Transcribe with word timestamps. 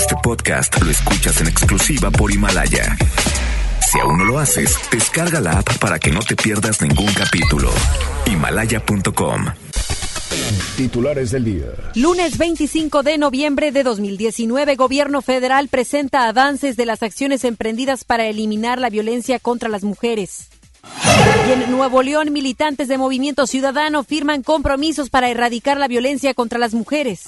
Este 0.00 0.16
podcast 0.22 0.80
lo 0.80 0.90
escuchas 0.90 1.42
en 1.42 1.48
exclusiva 1.48 2.10
por 2.10 2.32
Himalaya. 2.32 2.96
Si 3.86 4.00
aún 4.00 4.16
no 4.16 4.24
lo 4.24 4.38
haces, 4.38 4.74
descarga 4.90 5.42
la 5.42 5.58
app 5.58 5.76
para 5.76 5.98
que 5.98 6.10
no 6.10 6.20
te 6.20 6.36
pierdas 6.36 6.80
ningún 6.80 7.12
capítulo. 7.12 7.70
Himalaya.com. 8.24 9.44
Titulares 10.78 11.32
del 11.32 11.44
día. 11.44 11.66
Lunes 11.96 12.38
25 12.38 13.02
de 13.02 13.18
noviembre 13.18 13.72
de 13.72 13.82
2019, 13.82 14.74
Gobierno 14.76 15.20
federal 15.20 15.68
presenta 15.68 16.28
avances 16.28 16.78
de 16.78 16.86
las 16.86 17.02
acciones 17.02 17.44
emprendidas 17.44 18.04
para 18.04 18.24
eliminar 18.24 18.78
la 18.78 18.88
violencia 18.88 19.38
contra 19.38 19.68
las 19.68 19.84
mujeres. 19.84 20.48
Y 21.46 21.52
en 21.52 21.70
Nuevo 21.70 22.02
León, 22.02 22.32
militantes 22.32 22.88
de 22.88 22.96
Movimiento 22.96 23.46
Ciudadano 23.46 24.02
firman 24.02 24.42
compromisos 24.42 25.10
para 25.10 25.28
erradicar 25.28 25.76
la 25.76 25.88
violencia 25.88 26.32
contra 26.32 26.58
las 26.58 26.72
mujeres. 26.72 27.24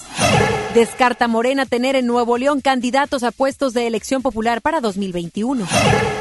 Descarta 0.74 1.28
Morena 1.28 1.66
tener 1.66 1.96
en 1.96 2.06
Nuevo 2.06 2.38
León 2.38 2.62
candidatos 2.62 3.24
a 3.24 3.30
puestos 3.30 3.74
de 3.74 3.86
elección 3.86 4.22
popular 4.22 4.62
para 4.62 4.80
2021. 4.80 5.66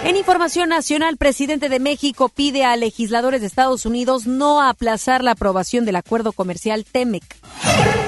En 0.03 0.17
información 0.17 0.67
nacional, 0.67 1.15
presidente 1.15 1.69
de 1.69 1.79
México 1.79 2.27
pide 2.27 2.65
a 2.65 2.75
legisladores 2.75 3.39
de 3.39 3.47
Estados 3.47 3.85
Unidos 3.85 4.27
no 4.27 4.61
aplazar 4.61 5.23
la 5.23 5.31
aprobación 5.31 5.85
del 5.85 5.95
acuerdo 5.95 6.33
comercial 6.33 6.83
TEMEC. 6.83 7.23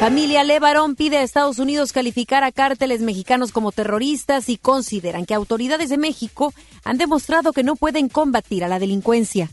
Familia 0.01 0.43
Levarón 0.43 0.95
pide 0.95 1.15
a 1.17 1.23
Estados 1.23 1.59
Unidos 1.59 1.93
calificar 1.93 2.43
a 2.43 2.51
cárteles 2.51 2.99
mexicanos 2.99 3.53
como 3.53 3.71
terroristas 3.71 4.49
y 4.49 4.57
consideran 4.57 5.25
que 5.25 5.33
autoridades 5.33 5.89
de 5.89 5.97
México 5.97 6.53
han 6.83 6.97
demostrado 6.97 7.53
que 7.53 7.63
no 7.63 7.77
pueden 7.77 8.09
combatir 8.09 8.65
a 8.65 8.67
la 8.67 8.79
delincuencia. 8.79 9.49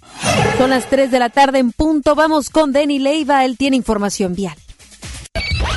Son 0.58 0.70
las 0.70 0.90
3 0.90 1.12
de 1.12 1.18
la 1.20 1.30
tarde 1.30 1.60
en 1.60 1.70
punto. 1.70 2.16
Vamos 2.16 2.50
con 2.50 2.72
Denny 2.72 2.98
Leiva. 2.98 3.44
Él 3.44 3.56
tiene 3.56 3.76
información 3.76 4.34
vial. 4.34 4.56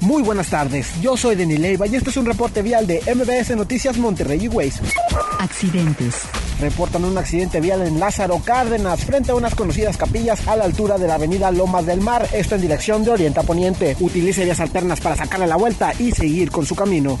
Muy 0.00 0.22
buenas 0.22 0.48
tardes, 0.48 0.98
yo 1.02 1.14
soy 1.14 1.36
Denis 1.36 1.60
Leiva 1.60 1.86
y 1.86 1.94
este 1.94 2.08
es 2.08 2.16
un 2.16 2.24
reporte 2.24 2.62
vial 2.62 2.86
de 2.86 3.02
MBS 3.14 3.54
Noticias 3.54 3.98
Monterrey 3.98 4.44
y 4.44 4.48
Waze. 4.48 4.80
Accidentes. 5.38 6.14
Reportan 6.58 7.04
un 7.04 7.16
accidente 7.16 7.60
vial 7.60 7.82
en 7.86 7.98
Lázaro 7.98 8.40
Cárdenas 8.44 9.04
frente 9.04 9.30
a 9.30 9.34
unas 9.34 9.54
conocidas 9.54 9.96
capillas 9.96 10.46
a 10.46 10.56
la 10.56 10.64
altura 10.64 10.98
de 10.98 11.06
la 11.06 11.14
avenida 11.14 11.50
Lomas 11.50 11.84
del 11.84 12.00
Mar, 12.00 12.26
esto 12.32 12.54
en 12.54 12.62
dirección 12.62 13.04
de 13.04 13.10
Oriente 13.10 13.40
a 13.40 13.42
Poniente. 13.42 13.96
Utilice 14.00 14.44
vías 14.44 14.60
alternas 14.60 15.00
para 15.00 15.16
sacarle 15.16 15.46
la 15.46 15.56
vuelta 15.56 15.92
y 15.98 16.12
seguir 16.12 16.50
con 16.50 16.66
su 16.66 16.74
camino. 16.74 17.18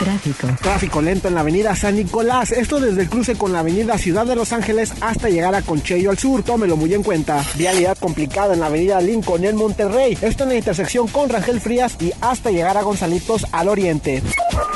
Tráfico. 0.00 0.48
Tráfico 0.60 1.00
lento 1.00 1.28
en 1.28 1.34
la 1.34 1.42
avenida 1.42 1.76
San 1.76 1.94
Nicolás, 1.94 2.50
esto 2.50 2.80
desde 2.80 3.02
el 3.02 3.08
cruce 3.08 3.36
con 3.36 3.52
la 3.52 3.60
avenida 3.60 3.98
Ciudad 3.98 4.26
de 4.26 4.34
Los 4.34 4.52
Ángeles 4.52 4.92
hasta 5.00 5.28
llegar 5.28 5.54
a 5.54 5.62
Conchello 5.62 6.10
al 6.10 6.18
sur, 6.18 6.42
tómelo 6.42 6.76
muy 6.76 6.92
en 6.92 7.04
cuenta. 7.04 7.44
Vialidad 7.54 7.96
complicada 7.98 8.54
en 8.54 8.60
la 8.60 8.66
avenida 8.66 9.00
Lincoln 9.00 9.44
en 9.44 9.54
Monterrey, 9.54 10.18
esto 10.20 10.42
en 10.42 10.48
la 10.48 10.56
intersección 10.56 11.06
con 11.06 11.28
Rangel 11.28 11.60
Frías 11.60 11.96
y 12.00 12.11
hasta 12.20 12.50
llegar 12.50 12.76
a 12.76 12.82
Gonzalitos 12.82 13.46
al 13.52 13.68
oriente. 13.68 14.22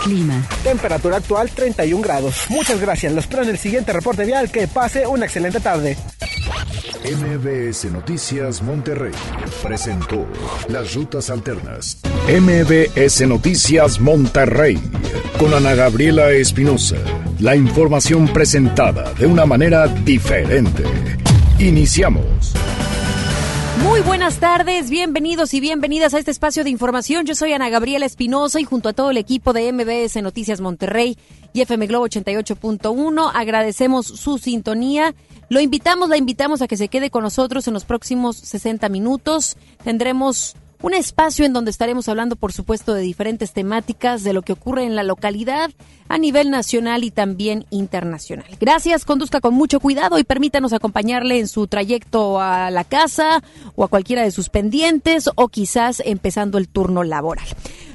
Clima. 0.02 0.42
Temperatura 0.62 1.16
actual 1.18 1.50
31 1.50 2.02
grados. 2.02 2.44
Muchas 2.48 2.80
gracias, 2.80 3.12
los 3.12 3.24
espero 3.24 3.42
en 3.42 3.50
el 3.50 3.58
siguiente 3.58 3.92
reporte 3.92 4.24
vial. 4.24 4.50
Que 4.50 4.68
pase 4.68 5.06
una 5.06 5.26
excelente 5.26 5.60
tarde. 5.60 5.96
MBS 7.04 7.84
Noticias 7.92 8.62
Monterrey 8.62 9.12
presentó 9.62 10.26
Las 10.68 10.94
Rutas 10.94 11.30
Alternas. 11.30 11.98
MBS 12.28 13.26
Noticias 13.28 14.00
Monterrey 14.00 14.76
con 15.38 15.54
Ana 15.54 15.74
Gabriela 15.74 16.30
Espinosa. 16.30 16.96
La 17.38 17.54
información 17.54 18.26
presentada 18.28 19.12
de 19.14 19.26
una 19.26 19.46
manera 19.46 19.86
diferente. 19.86 20.82
Iniciamos. 21.58 22.54
Muy 23.82 24.00
buenas 24.00 24.38
tardes, 24.38 24.90
bienvenidos 24.90 25.52
y 25.54 25.60
bienvenidas 25.60 26.14
a 26.14 26.18
este 26.18 26.30
espacio 26.30 26.64
de 26.64 26.70
información. 26.70 27.26
Yo 27.26 27.34
soy 27.34 27.52
Ana 27.52 27.68
Gabriela 27.68 28.06
Espinosa 28.06 28.60
y 28.60 28.64
junto 28.64 28.88
a 28.88 28.92
todo 28.92 29.10
el 29.10 29.16
equipo 29.16 29.52
de 29.52 29.72
MBS 29.72 30.22
Noticias 30.22 30.60
Monterrey 30.60 31.16
y 31.52 31.60
FM 31.60 31.86
Globo 31.86 32.06
88.1 32.06 33.30
agradecemos 33.34 34.06
su 34.06 34.38
sintonía. 34.38 35.14
Lo 35.48 35.60
invitamos, 35.60 36.08
la 36.08 36.16
invitamos 36.16 36.62
a 36.62 36.68
que 36.68 36.76
se 36.76 36.88
quede 36.88 37.10
con 37.10 37.22
nosotros 37.22 37.68
en 37.68 37.74
los 37.74 37.84
próximos 37.84 38.36
60 38.36 38.88
minutos. 38.88 39.56
Tendremos 39.84 40.56
un 40.86 40.94
espacio 40.94 41.44
en 41.44 41.52
donde 41.52 41.72
estaremos 41.72 42.08
hablando, 42.08 42.36
por 42.36 42.52
supuesto, 42.52 42.94
de 42.94 43.02
diferentes 43.02 43.52
temáticas, 43.52 44.22
de 44.22 44.32
lo 44.32 44.42
que 44.42 44.52
ocurre 44.52 44.84
en 44.84 44.94
la 44.94 45.02
localidad 45.02 45.72
a 46.08 46.16
nivel 46.16 46.48
nacional 46.48 47.02
y 47.02 47.10
también 47.10 47.66
internacional. 47.70 48.46
Gracias, 48.60 49.04
conduzca 49.04 49.40
con 49.40 49.52
mucho 49.52 49.80
cuidado 49.80 50.16
y 50.16 50.22
permítanos 50.22 50.72
acompañarle 50.72 51.40
en 51.40 51.48
su 51.48 51.66
trayecto 51.66 52.40
a 52.40 52.70
la 52.70 52.84
casa 52.84 53.42
o 53.74 53.82
a 53.82 53.88
cualquiera 53.88 54.22
de 54.22 54.30
sus 54.30 54.48
pendientes 54.48 55.28
o 55.34 55.48
quizás 55.48 56.00
empezando 56.06 56.56
el 56.56 56.68
turno 56.68 57.02
laboral. 57.02 57.48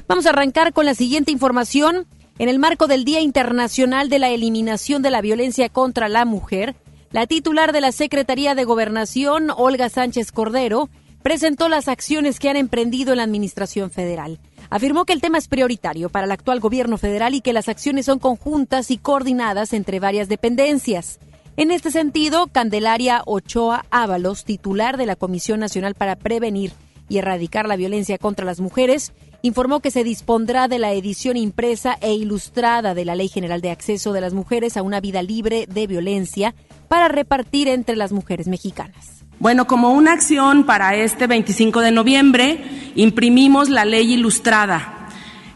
Vamos 0.06 0.26
a 0.26 0.30
arrancar 0.30 0.74
con 0.74 0.84
la 0.84 0.94
siguiente 0.94 1.32
información. 1.32 2.06
En 2.38 2.50
el 2.50 2.58
marco 2.58 2.88
del 2.88 3.06
Día 3.06 3.20
Internacional 3.20 4.10
de 4.10 4.18
la 4.18 4.28
Eliminación 4.28 5.00
de 5.00 5.10
la 5.10 5.22
Violencia 5.22 5.70
contra 5.70 6.10
la 6.10 6.26
Mujer, 6.26 6.76
la 7.10 7.26
titular 7.26 7.72
de 7.72 7.80
la 7.80 7.92
Secretaría 7.92 8.54
de 8.54 8.64
Gobernación, 8.64 9.50
Olga 9.56 9.88
Sánchez 9.88 10.30
Cordero, 10.30 10.90
presentó 11.22 11.68
las 11.68 11.88
acciones 11.88 12.38
que 12.38 12.48
han 12.48 12.56
emprendido 12.56 13.12
en 13.12 13.18
la 13.18 13.24
Administración 13.24 13.90
Federal. 13.90 14.38
Afirmó 14.70 15.04
que 15.04 15.12
el 15.12 15.20
tema 15.20 15.38
es 15.38 15.48
prioritario 15.48 16.08
para 16.08 16.26
el 16.26 16.32
actual 16.32 16.60
gobierno 16.60 16.98
federal 16.98 17.34
y 17.34 17.40
que 17.40 17.52
las 17.52 17.68
acciones 17.68 18.06
son 18.06 18.18
conjuntas 18.18 18.90
y 18.90 18.98
coordinadas 18.98 19.72
entre 19.72 20.00
varias 20.00 20.28
dependencias. 20.28 21.18
En 21.56 21.70
este 21.70 21.90
sentido, 21.90 22.46
Candelaria 22.46 23.22
Ochoa 23.26 23.84
Ábalos, 23.90 24.44
titular 24.44 24.96
de 24.96 25.06
la 25.06 25.16
Comisión 25.16 25.60
Nacional 25.60 25.94
para 25.94 26.16
Prevenir 26.16 26.72
y 27.08 27.18
Erradicar 27.18 27.68
la 27.68 27.76
Violencia 27.76 28.16
contra 28.16 28.46
las 28.46 28.60
Mujeres, 28.60 29.12
informó 29.42 29.80
que 29.80 29.90
se 29.90 30.04
dispondrá 30.04 30.68
de 30.68 30.78
la 30.78 30.92
edición 30.92 31.36
impresa 31.36 31.98
e 32.00 32.14
ilustrada 32.14 32.94
de 32.94 33.04
la 33.04 33.14
Ley 33.14 33.28
General 33.28 33.60
de 33.60 33.70
Acceso 33.70 34.12
de 34.12 34.22
las 34.22 34.32
Mujeres 34.32 34.76
a 34.76 34.82
una 34.82 35.00
vida 35.00 35.20
libre 35.20 35.66
de 35.66 35.86
violencia 35.86 36.54
para 36.88 37.08
repartir 37.08 37.68
entre 37.68 37.96
las 37.96 38.12
mujeres 38.12 38.48
mexicanas. 38.48 39.21
Bueno, 39.42 39.66
como 39.66 39.90
una 39.90 40.12
acción 40.12 40.62
para 40.62 40.94
este 40.94 41.26
25 41.26 41.80
de 41.80 41.90
noviembre, 41.90 42.64
imprimimos 42.94 43.70
la 43.70 43.84
ley 43.84 44.12
ilustrada. 44.12 45.08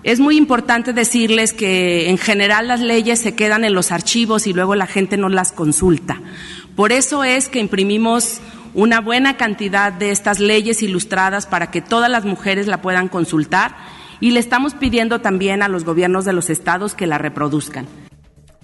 Es 0.03 0.19
muy 0.19 0.37
importante 0.37 0.93
decirles 0.93 1.53
que 1.53 2.11
en 2.11 2.19
general 2.19 2.67
las 2.67 2.81
leyes 2.81 3.21
se 3.21 3.37
quedan 3.37 3.63
en 3.63 3.75
los 3.75 3.93
archivos 3.93 4.49
y 4.49 4.53
luego 4.53 4.75
la 4.75 4.89
gente 4.89 5.17
no 5.17 5.29
las 5.29 5.53
consulta. 5.53 6.21
Por 6.75 6.91
eso 6.91 7.23
es 7.23 7.49
que 7.49 7.61
imprimimos 7.61 8.41
una 8.75 9.01
buena 9.01 9.37
cantidad 9.37 9.93
de 9.93 10.11
estas 10.11 10.41
leyes 10.41 10.83
ilustradas 10.83 11.47
para 11.47 11.71
que 11.71 11.81
todas 11.81 12.11
las 12.11 12.25
mujeres 12.25 12.67
la 12.67 12.83
puedan 12.83 13.07
consultar 13.07 13.77
y 14.19 14.33
le 14.33 14.41
estamos 14.41 14.75
pidiendo 14.75 15.21
también 15.21 15.63
a 15.63 15.69
los 15.69 15.85
gobiernos 15.85 16.25
de 16.25 16.33
los 16.33 16.51
estados 16.51 16.95
que 16.95 17.07
la 17.07 17.19
reproduzcan. 17.19 17.87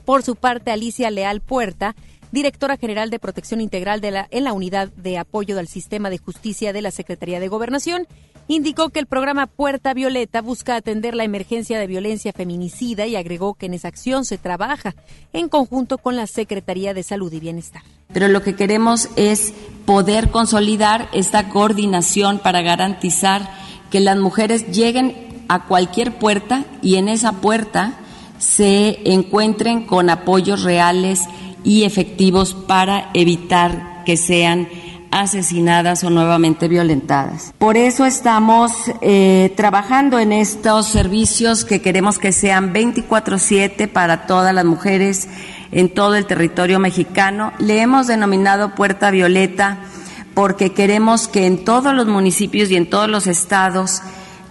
Por 0.04 0.24
su 0.24 0.34
parte, 0.34 0.72
Alicia 0.72 1.12
Leal 1.12 1.40
Puerta 1.40 1.94
directora 2.32 2.76
general 2.76 3.10
de 3.10 3.18
Protección 3.18 3.60
Integral 3.60 4.00
de 4.00 4.10
la, 4.10 4.28
en 4.30 4.44
la 4.44 4.52
Unidad 4.52 4.88
de 4.88 5.18
Apoyo 5.18 5.54
del 5.54 5.68
Sistema 5.68 6.10
de 6.10 6.18
Justicia 6.18 6.72
de 6.72 6.82
la 6.82 6.90
Secretaría 6.90 7.38
de 7.38 7.48
Gobernación, 7.48 8.08
indicó 8.48 8.88
que 8.88 8.98
el 8.98 9.06
programa 9.06 9.46
Puerta 9.46 9.94
Violeta 9.94 10.40
busca 10.42 10.74
atender 10.74 11.14
la 11.14 11.24
emergencia 11.24 11.78
de 11.78 11.86
violencia 11.86 12.32
feminicida 12.32 13.06
y 13.06 13.16
agregó 13.16 13.54
que 13.54 13.66
en 13.66 13.74
esa 13.74 13.88
acción 13.88 14.24
se 14.24 14.38
trabaja 14.38 14.94
en 15.32 15.48
conjunto 15.48 15.98
con 15.98 16.16
la 16.16 16.26
Secretaría 16.26 16.94
de 16.94 17.02
Salud 17.02 17.32
y 17.32 17.40
Bienestar. 17.40 17.82
Pero 18.12 18.28
lo 18.28 18.42
que 18.42 18.56
queremos 18.56 19.08
es 19.16 19.52
poder 19.86 20.30
consolidar 20.30 21.08
esta 21.12 21.48
coordinación 21.48 22.38
para 22.38 22.62
garantizar 22.62 23.48
que 23.90 24.00
las 24.00 24.16
mujeres 24.16 24.66
lleguen 24.70 25.44
a 25.48 25.66
cualquier 25.66 26.18
puerta 26.18 26.64
y 26.80 26.96
en 26.96 27.08
esa 27.08 27.32
puerta 27.32 27.98
se 28.38 29.00
encuentren 29.12 29.86
con 29.86 30.10
apoyos 30.10 30.62
reales 30.62 31.20
y 31.64 31.84
efectivos 31.84 32.54
para 32.54 33.10
evitar 33.14 34.02
que 34.04 34.16
sean 34.16 34.68
asesinadas 35.12 36.02
o 36.04 36.10
nuevamente 36.10 36.68
violentadas. 36.68 37.52
Por 37.58 37.76
eso 37.76 38.06
estamos 38.06 38.72
eh, 39.02 39.52
trabajando 39.56 40.18
en 40.18 40.32
estos 40.32 40.88
servicios 40.88 41.64
que 41.64 41.82
queremos 41.82 42.18
que 42.18 42.32
sean 42.32 42.72
24/7 42.72 43.88
para 43.88 44.26
todas 44.26 44.54
las 44.54 44.64
mujeres 44.64 45.28
en 45.70 45.92
todo 45.92 46.14
el 46.14 46.26
territorio 46.26 46.78
mexicano. 46.78 47.52
Le 47.58 47.80
hemos 47.82 48.06
denominado 48.06 48.74
Puerta 48.74 49.10
Violeta 49.10 49.78
porque 50.34 50.72
queremos 50.72 51.28
que 51.28 51.46
en 51.46 51.64
todos 51.64 51.94
los 51.94 52.06
municipios 52.06 52.70
y 52.70 52.76
en 52.76 52.88
todos 52.88 53.08
los 53.08 53.26
estados, 53.26 54.00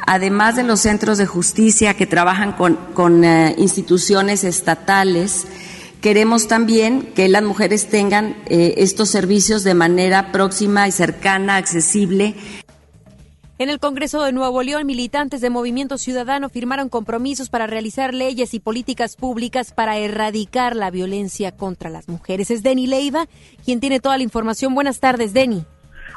además 0.06 0.56
de 0.56 0.64
los 0.64 0.82
centros 0.82 1.18
de 1.18 1.26
justicia 1.26 1.96
que 1.96 2.06
trabajan 2.06 2.52
con, 2.52 2.78
con 2.94 3.24
eh, 3.24 3.56
instituciones 3.58 4.44
estatales, 4.44 5.48
Queremos 6.02 6.48
también 6.48 7.14
que 7.14 7.30
las 7.30 7.44
mujeres 7.44 7.88
tengan 7.88 8.36
eh, 8.48 8.74
estos 8.78 9.10
servicios 9.10 9.64
de 9.64 9.76
manera 9.76 10.32
próxima 10.32 10.88
y 10.88 10.92
cercana, 10.92 11.58
accesible. 11.58 12.34
En 13.60 13.70
el 13.70 13.80
Congreso 13.80 14.24
de 14.24 14.32
Nuevo 14.32 14.64
León, 14.64 14.88
militantes 14.88 15.42
de 15.42 15.52
Movimiento 15.52 16.00
Ciudadano 16.00 16.50
firmaron 16.50 16.90
compromisos 16.90 17.52
para 17.52 17.68
realizar 17.68 18.16
leyes 18.16 18.56
y 18.56 18.60
políticas 18.60 19.16
públicas 19.16 19.74
para 19.74 20.00
erradicar 20.00 20.76
la 20.76 20.90
violencia 20.90 21.52
contra 21.52 21.92
las 21.92 22.10
mujeres. 22.10 22.50
Es 22.50 22.64
Denny 22.64 22.88
Leiva 22.88 23.28
quien 23.64 23.80
tiene 23.80 24.00
toda 24.00 24.18
la 24.18 24.24
información. 24.24 24.74
Buenas 24.74 25.00
tardes, 25.00 25.34
Denny. 25.34 25.64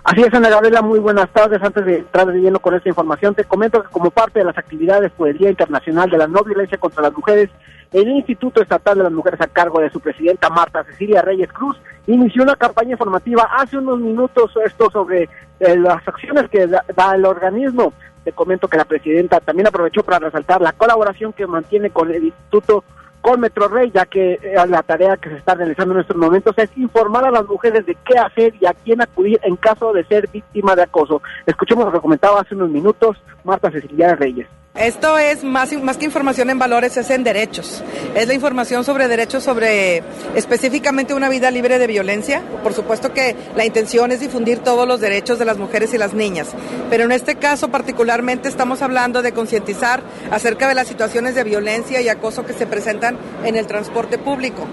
Así 0.05 0.23
es, 0.23 0.33
Ana 0.33 0.49
Gabriela, 0.49 0.81
muy 0.81 0.99
buenas 0.99 1.31
tardes. 1.35 1.63
Antes 1.63 1.85
de 1.85 1.99
entrar 1.99 2.27
de 2.27 2.39
lleno 2.39 2.59
con 2.59 2.75
esta 2.75 2.89
información, 2.89 3.35
te 3.35 3.45
comento 3.45 3.83
que 3.83 3.91
como 3.91 4.11
parte 4.11 4.39
de 4.39 4.47
las 4.47 4.57
actividades 4.57 5.13
por 5.13 5.29
el 5.29 5.37
Día 5.37 5.51
Internacional 5.51 6.09
de 6.09 6.17
la 6.17 6.27
No 6.27 6.43
Violencia 6.43 6.79
contra 6.79 7.03
las 7.03 7.13
Mujeres, 7.13 7.51
el 7.95 8.09
Instituto 8.09 8.61
Estatal 8.61 8.99
de 8.99 9.05
las 9.05 9.13
Mujeres 9.13 9.41
a 9.41 9.47
cargo 9.47 9.81
de 9.81 9.89
su 9.89 10.01
presidenta 10.01 10.51
Marta 10.51 10.83
Cecilia 10.83 11.23
Reyes 11.23 11.51
Cruz 11.53 11.81
inició 12.09 12.43
una 12.43 12.57
campaña 12.57 12.93
informativa 12.93 13.49
hace 13.57 13.79
unos 13.79 14.01
minutos 14.01 14.51
esto 14.67 14.91
sobre 14.91 15.29
eh, 15.61 15.77
las 15.77 16.07
acciones 16.07 16.51
que 16.51 16.67
da, 16.67 17.15
el 17.15 17.25
organismo. 17.25 17.93
Te 18.25 18.33
comento 18.33 18.67
que 18.67 18.79
la 18.79 18.85
presidenta 18.85 19.39
también 19.39 19.69
aprovechó 19.69 20.03
para 20.03 20.19
resaltar 20.19 20.61
la 20.61 20.73
colaboración 20.73 21.33
que 21.33 21.47
mantiene 21.47 21.91
con 21.91 22.11
el 22.11 22.25
Instituto 22.25 22.83
con 23.21 23.39
Metro 23.41 23.69
Rey, 23.69 23.93
ya 23.95 24.07
que 24.07 24.41
eh, 24.43 24.55
la 24.69 24.83
tarea 24.83 25.17
que 25.17 25.31
se 25.31 25.37
está 25.37 25.55
realizando 25.55 25.95
en 25.95 26.01
estos 26.01 26.17
momentos 26.17 26.59
es 26.59 26.77
informar 26.77 27.25
a 27.25 27.31
las 27.31 27.47
mujeres 27.47 27.87
de 27.87 27.97
qué 28.05 28.19
hacer 28.19 28.55
y 28.61 28.67
a 28.67 28.75
quién 28.75 29.03
acudir 29.03 29.39
en 29.45 29.55
caso 29.55 29.93
de 29.93 30.05
ser 30.05 30.29
víctima 30.29 30.75
de 30.75 30.83
acoso. 30.83 31.23
Escuchemos 31.47 31.85
lo 31.85 31.93
que 31.93 32.01
comentaba 32.01 32.41
hace 32.41 32.57
unos 32.57 32.71
minutos 32.71 33.17
Marta 33.45 33.71
Cecilia 33.71 34.17
Reyes. 34.17 34.49
Esto 34.75 35.19
es 35.19 35.45
más, 35.45 35.73
más 35.75 35.99
que 35.99 36.05
información 36.05 36.51
en 36.51 36.59
valores, 36.59 36.97
es 36.97 37.09
en 37.11 37.23
derechos. 37.23 37.85
Es 38.17 38.27
la 38.27 38.35
información 38.35 38.83
sobre 38.83 39.07
derechos, 39.07 39.45
sobre 39.45 40.03
específicamente 40.35 41.15
una 41.15 41.29
vida 41.29 41.53
libre 41.53 41.79
de 41.79 41.87
violencia. 41.87 42.43
Por 42.65 42.75
supuesto 42.75 43.13
que 43.13 43.37
la 43.55 43.65
intención 43.65 44.11
es 44.11 44.19
difundir 44.19 44.59
todos 44.59 44.89
los 44.89 45.01
derechos 45.01 45.39
de 45.39 45.45
las 45.45 45.59
mujeres 45.59 45.95
y 45.95 45.99
las 45.99 46.13
niñas, 46.13 46.49
pero 46.91 47.05
en 47.05 47.13
este 47.13 47.37
caso 47.37 47.69
particularmente 47.69 48.49
estamos 48.49 48.83
hablando 48.83 49.23
de 49.23 49.31
concientizar 49.31 50.03
acerca 50.33 50.67
de 50.67 50.75
las 50.75 50.89
situaciones 50.89 51.37
de 51.37 51.45
violencia 51.45 52.01
y 52.01 52.09
acoso 52.09 52.45
que 52.45 52.53
se 52.53 52.67
presentan 52.67 53.17
en 53.45 53.55
el 53.55 53.69
transporte 53.69 54.19
público. 54.19 54.67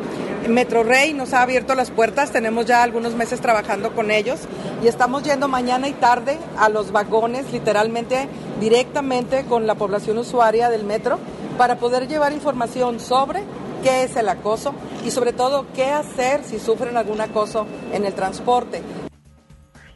Metro 0.50 0.84
Rey 0.84 1.14
nos 1.14 1.34
ha 1.34 1.44
abierto 1.44 1.76
las 1.76 1.92
puertas, 1.92 2.32
tenemos 2.32 2.66
ya 2.66 2.82
algunos 2.82 3.14
meses 3.14 3.40
trabajando 3.40 3.94
con 3.94 4.10
ellos 4.10 4.40
y 4.84 4.88
estamos 4.88 5.22
yendo 5.22 5.48
mañana 5.48 5.88
y 5.88 5.94
tarde 5.94 6.40
a 6.58 6.70
los 6.70 6.92
vagones, 6.92 7.52
literalmente 7.54 8.28
directamente 8.60 9.46
con 9.46 9.68
la 9.68 9.76
población 9.76 9.91
usuaria 10.18 10.70
del 10.70 10.84
metro, 10.84 11.20
para 11.58 11.76
poder 11.78 12.08
llevar 12.08 12.34
información 12.34 13.00
sobre 13.00 13.44
qué 13.84 14.04
es 14.04 14.16
el 14.16 14.30
acoso 14.30 14.74
y 15.06 15.12
sobre 15.12 15.34
todo 15.34 15.66
qué 15.76 15.92
hacer 15.92 16.44
si 16.44 16.60
sufren 16.60 16.98
algún 16.98 17.22
acoso 17.22 17.66
en 17.92 18.06
el 18.06 18.14
transporte. 18.14 18.82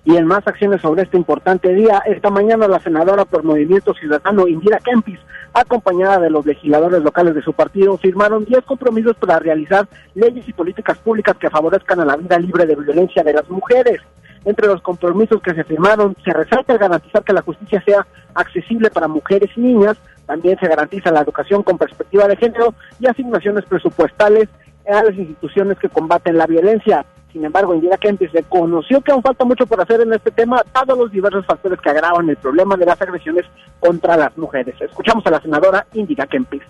Y 0.04 0.16
en 0.18 0.28
más 0.28 0.46
acciones 0.48 0.82
sobre 0.82 1.02
este 1.02 1.18
importante 1.18 1.74
día, 1.74 2.04
esta 2.06 2.30
mañana 2.30 2.68
la 2.68 2.80
senadora 2.80 3.26
por 3.26 3.44
Movimiento 3.44 3.94
Ciudadano, 3.96 4.48
Indira 4.48 4.78
Kempis, 4.78 5.20
acompañada 5.52 6.20
de 6.20 6.30
los 6.30 6.46
legisladores 6.46 7.02
locales 7.02 7.34
de 7.34 7.42
su 7.42 7.54
partido, 7.54 7.98
firmaron 7.98 8.46
10 8.46 8.66
compromisos 8.66 9.16
para 9.16 9.40
realizar 9.40 9.88
leyes 10.14 10.48
y 10.48 10.54
políticas 10.54 11.00
públicas 11.00 11.36
que 11.38 11.50
favorezcan 11.50 12.02
a 12.02 12.06
la 12.06 12.18
vida 12.18 12.38
libre 12.38 12.68
de 12.68 12.76
violencia 12.76 13.24
de 13.24 13.34
las 13.34 13.50
mujeres. 13.50 14.00
Entre 14.46 14.68
los 14.68 14.82
compromisos 14.82 15.42
que 15.42 15.56
se 15.56 15.64
firmaron 15.64 16.16
se 16.24 16.32
resalta 16.32 16.74
el 16.74 16.80
garantizar 16.80 17.24
que 17.24 17.34
la 17.34 17.42
justicia 17.42 17.84
sea 17.84 18.06
accesible 18.36 18.92
para 18.92 19.08
mujeres 19.08 19.50
y 19.56 19.60
niñas, 19.60 19.98
también 20.28 20.58
se 20.60 20.68
garantiza 20.68 21.12
la 21.12 21.22
educación 21.22 21.64
con 21.64 21.78
perspectiva 21.78 22.28
de 22.28 22.38
género 22.38 22.74
y 23.00 23.08
asignaciones 23.08 23.66
presupuestales 23.66 24.48
a 24.88 25.04
las 25.04 25.16
instituciones 25.16 25.80
que 25.80 25.90
combaten 25.90 26.38
la 26.38 26.46
violencia. 26.46 27.06
Sin 27.36 27.44
embargo, 27.44 27.76
Indira 27.76 27.98
Kempis 27.98 28.32
reconoció 28.32 29.02
que 29.02 29.12
aún 29.12 29.22
falta 29.22 29.44
mucho 29.44 29.66
por 29.66 29.82
hacer 29.82 30.00
en 30.00 30.14
este 30.14 30.32
tema, 30.32 30.64
dado 30.74 30.96
los 30.96 31.12
diversos 31.12 31.46
factores 31.46 31.82
que 31.82 31.90
agravan 31.90 32.30
el 32.30 32.38
problema 32.38 32.78
de 32.78 32.86
las 32.86 33.02
agresiones 33.02 33.44
contra 33.82 34.16
las 34.16 34.38
mujeres. 34.38 34.74
Escuchamos 34.80 35.26
a 35.28 35.32
la 35.32 35.42
senadora 35.42 35.86
Indira 35.92 36.26
Kempis. 36.28 36.62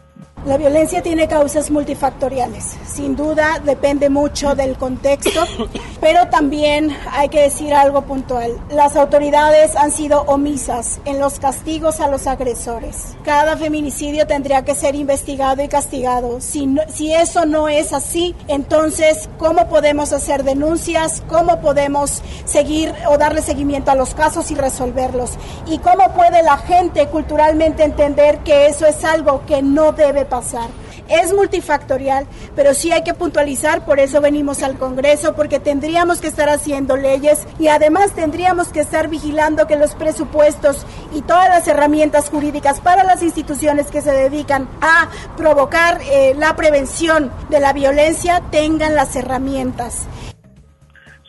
La 0.46 0.58
violencia 0.58 1.02
tiene 1.02 1.28
causas 1.28 1.72
multifactoriales. 1.72 2.78
Sin 2.86 3.16
duda 3.16 3.60
depende 3.64 4.10
mucho 4.10 4.54
del 4.54 4.78
contexto, 4.78 5.44
pero 6.02 6.28
también 6.30 6.96
hay 7.12 7.30
que 7.30 7.42
decir 7.42 7.74
algo 7.74 8.04
puntual. 8.04 8.52
Las 8.70 8.96
autoridades 8.96 9.76
han 9.76 9.90
sido 9.90 10.22
omisas 10.22 11.02
en 11.06 11.20
los 11.20 11.40
castigos 11.40 12.00
a 12.00 12.10
los 12.10 12.28
agresores. 12.28 13.18
Cada 13.24 13.58
feminicidio 13.58 14.28
tendría 14.28 14.64
que 14.64 14.76
ser 14.76 14.94
investigado 14.94 15.64
y 15.64 15.68
castigado. 15.68 16.40
Si, 16.42 16.68
no, 16.68 16.84
si 16.90 17.12
eso 17.12 17.48
no 17.48 17.68
es 17.68 17.92
así, 17.92 18.36
entonces, 18.48 19.28
¿cómo 19.40 19.68
podemos 19.68 20.14
hacer 20.14 20.44
denuncias? 20.56 21.22
¿Cómo 21.28 21.60
podemos 21.60 22.24
seguir 22.46 22.94
o 23.10 23.18
darle 23.18 23.42
seguimiento 23.42 23.92
a 23.92 23.96
los 23.96 24.16
casos 24.16 24.50
y 24.52 24.56
resolverlos? 24.56 25.32
¿Y 25.68 25.80
cómo 25.80 26.14
puede 26.14 26.42
la 26.44 26.58
gente 26.58 27.08
culturalmente 27.08 27.84
entender 27.84 28.40
que 28.40 28.68
eso 28.68 28.86
es 28.86 29.04
algo 29.04 29.46
que 29.46 29.62
no 29.62 29.92
debe 29.92 30.24
pasar? 30.24 30.70
Es 31.08 31.34
multifactorial, 31.34 32.26
pero 32.56 32.74
sí 32.74 32.92
hay 32.92 33.04
que 33.04 33.14
puntualizar, 33.14 33.86
por 33.86 34.00
eso 34.00 34.22
venimos 34.22 34.64
al 34.64 34.80
Congreso, 34.80 35.36
porque 35.36 35.60
tendríamos 35.60 36.20
que 36.20 36.28
estar 36.28 36.50
haciendo 36.50 36.98
leyes 36.98 37.46
y 37.60 37.68
además 37.68 38.14
tendríamos 38.14 38.70
que 38.70 38.80
estar 38.80 39.08
vigilando 39.08 39.68
que 39.68 39.76
los 39.76 39.94
presupuestos 39.94 40.84
y 41.14 41.22
todas 41.22 41.50
las 41.50 41.68
herramientas 41.68 42.30
jurídicas 42.30 42.80
para 42.80 43.04
las 43.04 43.22
instituciones 43.22 43.88
que 43.88 44.02
se 44.02 44.12
dedican 44.12 44.68
a 44.82 45.10
provocar 45.38 46.02
eh, 46.02 46.34
la 46.40 46.56
prevención 46.56 47.32
de 47.50 47.60
la 47.60 47.72
violencia 47.74 48.42
tengan 48.50 48.96
las 48.96 49.16
herramientas. 49.16 50.08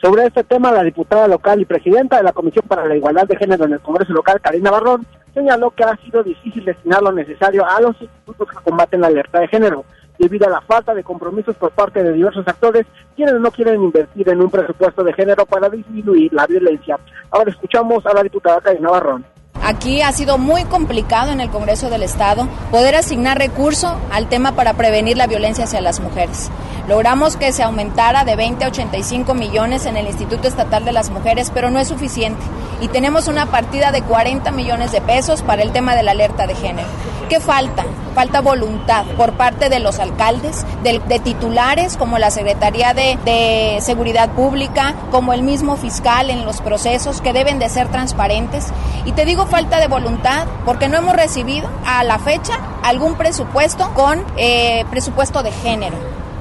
Sobre 0.06 0.24
este 0.24 0.44
tema, 0.44 0.70
la 0.70 0.84
diputada 0.84 1.26
local 1.26 1.60
y 1.60 1.64
presidenta 1.64 2.18
de 2.18 2.22
la 2.22 2.32
Comisión 2.32 2.64
para 2.68 2.86
la 2.86 2.94
Igualdad 2.94 3.26
de 3.26 3.36
Género 3.36 3.64
en 3.64 3.72
el 3.72 3.80
Congreso 3.80 4.12
local, 4.12 4.40
Karina 4.40 4.70
Barrón, 4.70 5.04
señaló 5.34 5.72
que 5.72 5.82
ha 5.82 5.96
sido 5.96 6.22
difícil 6.22 6.64
destinar 6.64 7.02
lo 7.02 7.10
necesario 7.10 7.66
a 7.68 7.80
los 7.80 8.00
institutos 8.00 8.48
que 8.48 8.62
combaten 8.62 9.00
la 9.00 9.08
alerta 9.08 9.40
de 9.40 9.48
género, 9.48 9.84
debido 10.16 10.46
a 10.46 10.50
la 10.50 10.60
falta 10.60 10.94
de 10.94 11.02
compromisos 11.02 11.56
por 11.56 11.72
parte 11.72 12.04
de 12.04 12.12
diversos 12.12 12.46
actores 12.46 12.86
quienes 13.16 13.34
no 13.40 13.50
quieren 13.50 13.82
invertir 13.82 14.28
en 14.28 14.42
un 14.42 14.48
presupuesto 14.48 15.02
de 15.02 15.12
género 15.12 15.44
para 15.44 15.68
disminuir 15.68 16.32
la 16.32 16.46
violencia. 16.46 17.00
Ahora 17.32 17.50
escuchamos 17.50 18.06
a 18.06 18.14
la 18.14 18.22
diputada 18.22 18.60
Karina 18.60 18.90
Barrón. 18.90 19.24
Aquí 19.66 20.00
ha 20.00 20.12
sido 20.12 20.38
muy 20.38 20.62
complicado 20.62 21.32
en 21.32 21.40
el 21.40 21.50
Congreso 21.50 21.90
del 21.90 22.04
Estado 22.04 22.46
poder 22.70 22.94
asignar 22.94 23.36
recursos 23.36 23.94
al 24.12 24.28
tema 24.28 24.52
para 24.52 24.74
prevenir 24.74 25.16
la 25.16 25.26
violencia 25.26 25.64
hacia 25.64 25.80
las 25.80 25.98
mujeres. 25.98 26.52
Logramos 26.86 27.36
que 27.36 27.50
se 27.50 27.64
aumentara 27.64 28.24
de 28.24 28.36
20 28.36 28.64
a 28.64 28.68
85 28.68 29.34
millones 29.34 29.84
en 29.86 29.96
el 29.96 30.06
Instituto 30.06 30.46
Estatal 30.46 30.84
de 30.84 30.92
las 30.92 31.10
Mujeres, 31.10 31.50
pero 31.52 31.68
no 31.68 31.80
es 31.80 31.88
suficiente. 31.88 32.40
Y 32.80 32.86
tenemos 32.86 33.26
una 33.26 33.46
partida 33.46 33.90
de 33.90 34.02
40 34.02 34.52
millones 34.52 34.92
de 34.92 35.00
pesos 35.00 35.42
para 35.42 35.62
el 35.62 35.72
tema 35.72 35.96
de 35.96 36.04
la 36.04 36.12
alerta 36.12 36.46
de 36.46 36.54
género. 36.54 36.86
¿Qué 37.28 37.40
falta? 37.40 37.84
Falta 38.14 38.40
voluntad 38.40 39.04
por 39.16 39.32
parte 39.32 39.68
de 39.68 39.80
los 39.80 39.98
alcaldes, 39.98 40.64
de, 40.84 41.00
de 41.00 41.18
titulares 41.18 41.96
como 41.96 42.18
la 42.18 42.30
Secretaría 42.30 42.94
de, 42.94 43.18
de 43.24 43.78
Seguridad 43.80 44.30
Pública, 44.30 44.94
como 45.10 45.32
el 45.32 45.42
mismo 45.42 45.76
fiscal 45.76 46.30
en 46.30 46.46
los 46.46 46.60
procesos 46.60 47.20
que 47.20 47.32
deben 47.32 47.58
de 47.58 47.68
ser 47.68 47.88
transparentes. 47.88 48.66
Y 49.04 49.12
te 49.12 49.24
digo 49.24 49.46
falta 49.46 49.80
de 49.80 49.88
voluntad 49.88 50.46
porque 50.64 50.88
no 50.88 50.98
hemos 50.98 51.16
recibido 51.16 51.68
a 51.84 52.04
la 52.04 52.20
fecha 52.20 52.60
algún 52.82 53.16
presupuesto 53.16 53.92
con 53.94 54.24
eh, 54.36 54.84
presupuesto 54.90 55.42
de 55.42 55.50
género 55.50 55.96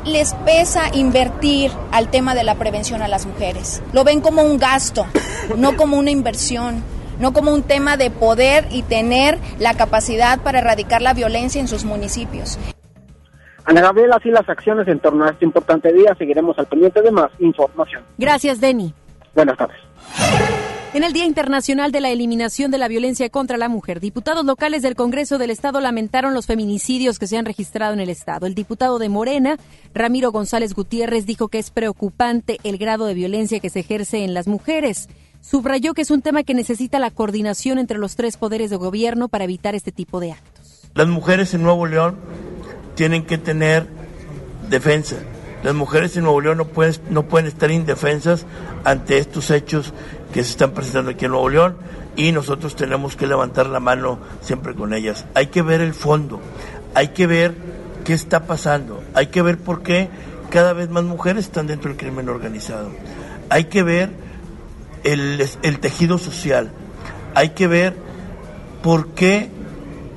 les 0.05 0.35
pesa 0.45 0.91
invertir 0.93 1.71
al 1.91 2.09
tema 2.09 2.35
de 2.35 2.43
la 2.43 2.53
prevención 2.53 3.01
a 3.01 3.07
las 3.07 3.25
mujeres. 3.25 3.81
Lo 3.91 4.03
ven 4.03 4.21
como 4.21 4.43
un 4.43 4.59
gasto, 4.59 5.07
no 5.57 5.75
como 5.75 5.97
una 5.97 6.11
inversión, 6.11 6.83
no 7.19 7.33
como 7.33 7.53
un 7.53 7.63
tema 7.63 7.97
de 7.97 8.09
poder 8.11 8.65
y 8.71 8.83
tener 8.83 9.37
la 9.59 9.73
capacidad 9.73 10.39
para 10.41 10.59
erradicar 10.59 11.01
la 11.01 11.13
violencia 11.13 11.61
en 11.61 11.67
sus 11.67 11.85
municipios. 11.85 12.57
Ana 13.65 13.81
Gabriela, 13.81 14.17
así 14.17 14.29
las 14.29 14.47
acciones 14.47 14.87
en 14.87 14.99
torno 14.99 15.25
a 15.25 15.29
este 15.29 15.43
importante 15.43 15.91
día. 15.91 16.15
Seguiremos 16.17 16.57
al 16.59 16.67
pendiente 16.67 17.01
de 17.01 17.11
más 17.11 17.31
información. 17.39 18.03
Gracias, 18.17 18.61
Denny. 18.61 18.93
Buenas 19.33 19.57
tardes. 19.57 19.77
En 20.95 21.03
el 21.03 21.11
Día 21.11 21.25
Internacional 21.25 21.91
de 21.91 21.99
la 21.99 22.09
Eliminación 22.09 22.71
de 22.71 22.77
la 22.77 22.87
Violencia 22.87 23.29
contra 23.29 23.57
la 23.57 23.67
Mujer, 23.67 23.99
diputados 23.99 24.45
locales 24.45 24.81
del 24.81 24.95
Congreso 24.95 25.37
del 25.37 25.49
Estado 25.49 25.81
lamentaron 25.81 26.33
los 26.33 26.45
feminicidios 26.45 27.19
que 27.19 27.27
se 27.27 27.37
han 27.37 27.43
registrado 27.43 27.93
en 27.93 27.99
el 27.99 28.09
Estado. 28.09 28.45
El 28.45 28.55
diputado 28.55 28.97
de 28.97 29.09
Morena, 29.09 29.57
Ramiro 29.93 30.31
González 30.31 30.73
Gutiérrez, 30.73 31.25
dijo 31.25 31.49
que 31.49 31.59
es 31.59 31.69
preocupante 31.69 32.59
el 32.63 32.77
grado 32.77 33.07
de 33.07 33.13
violencia 33.13 33.59
que 33.59 33.69
se 33.69 33.81
ejerce 33.81 34.23
en 34.23 34.33
las 34.33 34.47
mujeres. 34.47 35.09
Subrayó 35.47 35.93
que 35.93 36.01
es 36.01 36.09
un 36.09 36.23
tema 36.23 36.41
que 36.41 36.55
necesita 36.55 36.97
la 36.97 37.11
coordinación 37.11 37.77
entre 37.77 37.99
los 37.99 38.15
tres 38.15 38.35
poderes 38.35 38.71
de 38.71 38.77
gobierno 38.77 39.27
para 39.27 39.43
evitar 39.43 39.75
este 39.75 39.91
tipo 39.91 40.19
de 40.19 40.31
actos. 40.31 40.89
Las 40.95 41.07
mujeres 41.07 41.53
en 41.53 41.61
Nuevo 41.61 41.85
León 41.85 42.15
tienen 42.95 43.25
que 43.25 43.37
tener 43.37 43.85
defensa. 44.71 45.17
Las 45.61 45.75
mujeres 45.75 46.17
en 46.17 46.23
Nuevo 46.23 46.41
León 46.41 46.57
no 46.57 46.65
pueden, 46.65 46.95
no 47.11 47.27
pueden 47.27 47.45
estar 47.45 47.69
indefensas 47.69 48.47
ante 48.85 49.19
estos 49.19 49.51
hechos 49.51 49.93
que 50.33 50.43
se 50.43 50.49
están 50.49 50.71
presentando 50.71 51.11
aquí 51.11 51.25
en 51.25 51.31
Nuevo 51.31 51.49
León 51.49 51.77
y 52.15 52.31
nosotros 52.31 52.75
tenemos 52.75 53.15
que 53.15 53.27
levantar 53.27 53.67
la 53.67 53.79
mano 53.79 54.17
siempre 54.41 54.73
con 54.73 54.95
ellas. 54.95 55.25
Hay 55.35 55.47
que 55.47 55.61
ver 55.61 55.79
el 55.79 55.93
fondo, 55.93 56.39
hay 56.95 57.09
que 57.09 57.27
ver 57.27 57.53
qué 58.03 58.13
está 58.13 58.47
pasando, 58.47 59.03
hay 59.13 59.27
que 59.27 59.43
ver 59.43 59.59
por 59.59 59.83
qué 59.83 60.09
cada 60.49 60.73
vez 60.73 60.89
más 60.89 61.03
mujeres 61.03 61.45
están 61.45 61.67
dentro 61.67 61.89
del 61.89 61.99
crimen 61.99 62.29
organizado, 62.29 62.89
hay 63.49 63.65
que 63.65 63.83
ver 63.83 64.24
el, 65.05 65.47
el 65.61 65.79
tejido 65.79 66.17
social, 66.17 66.71
hay 67.33 67.49
que 67.49 67.67
ver 67.67 67.95
por 68.83 69.09
qué 69.09 69.49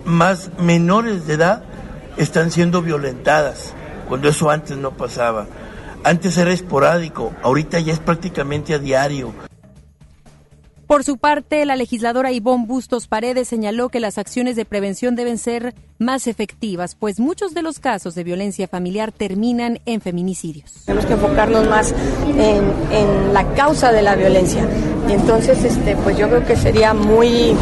más 0.05 0.51
menores 0.59 1.27
de 1.27 1.35
edad 1.35 1.63
están 2.17 2.51
siendo 2.51 2.83
violentadas, 2.83 3.75
cuando 4.09 4.29
eso 4.29 4.51
antes 4.51 4.77
no 4.77 4.93
pasaba. 4.93 5.47
Antes 6.05 6.37
era 6.39 6.53
esporádico, 6.53 7.33
ahorita 7.43 7.79
ya 7.81 7.93
es 7.93 7.99
prácticamente 7.99 8.75
a 8.75 8.79
diario. 8.79 9.48
Por 10.89 11.05
su 11.05 11.19
parte, 11.19 11.67
la 11.67 11.77
legisladora 11.77 12.33
Ivonne 12.33 12.65
Bustos 12.67 13.09
Paredes 13.09 13.47
señaló 13.47 13.91
que 13.91 14.01
las 14.01 14.17
acciones 14.17 14.57
de 14.57 14.65
prevención 14.65 15.17
deben 15.17 15.37
ser 15.37 15.75
más 15.99 16.27
efectivas, 16.27 16.95
pues 16.95 17.21
muchos 17.21 17.53
de 17.53 17.61
los 17.61 17.79
casos 17.79 18.15
de 18.15 18.25
violencia 18.25 18.69
familiar 18.69 19.13
terminan 19.13 19.81
en 19.85 20.01
feminicidios. 20.01 20.87
Tenemos 20.87 21.05
que 21.05 21.13
enfocarnos 21.13 21.69
más 21.69 21.95
en, 22.39 23.35
la 23.35 23.53
causa 23.53 23.93
de 23.93 24.01
la 24.01 24.17
violencia. 24.17 24.67
Entonces, 25.11 25.63
este, 25.63 25.95
pues 25.97 26.17
yo 26.17 26.27
creo 26.31 26.47
que 26.47 26.57
sería 26.57 26.95
muy 26.95 27.55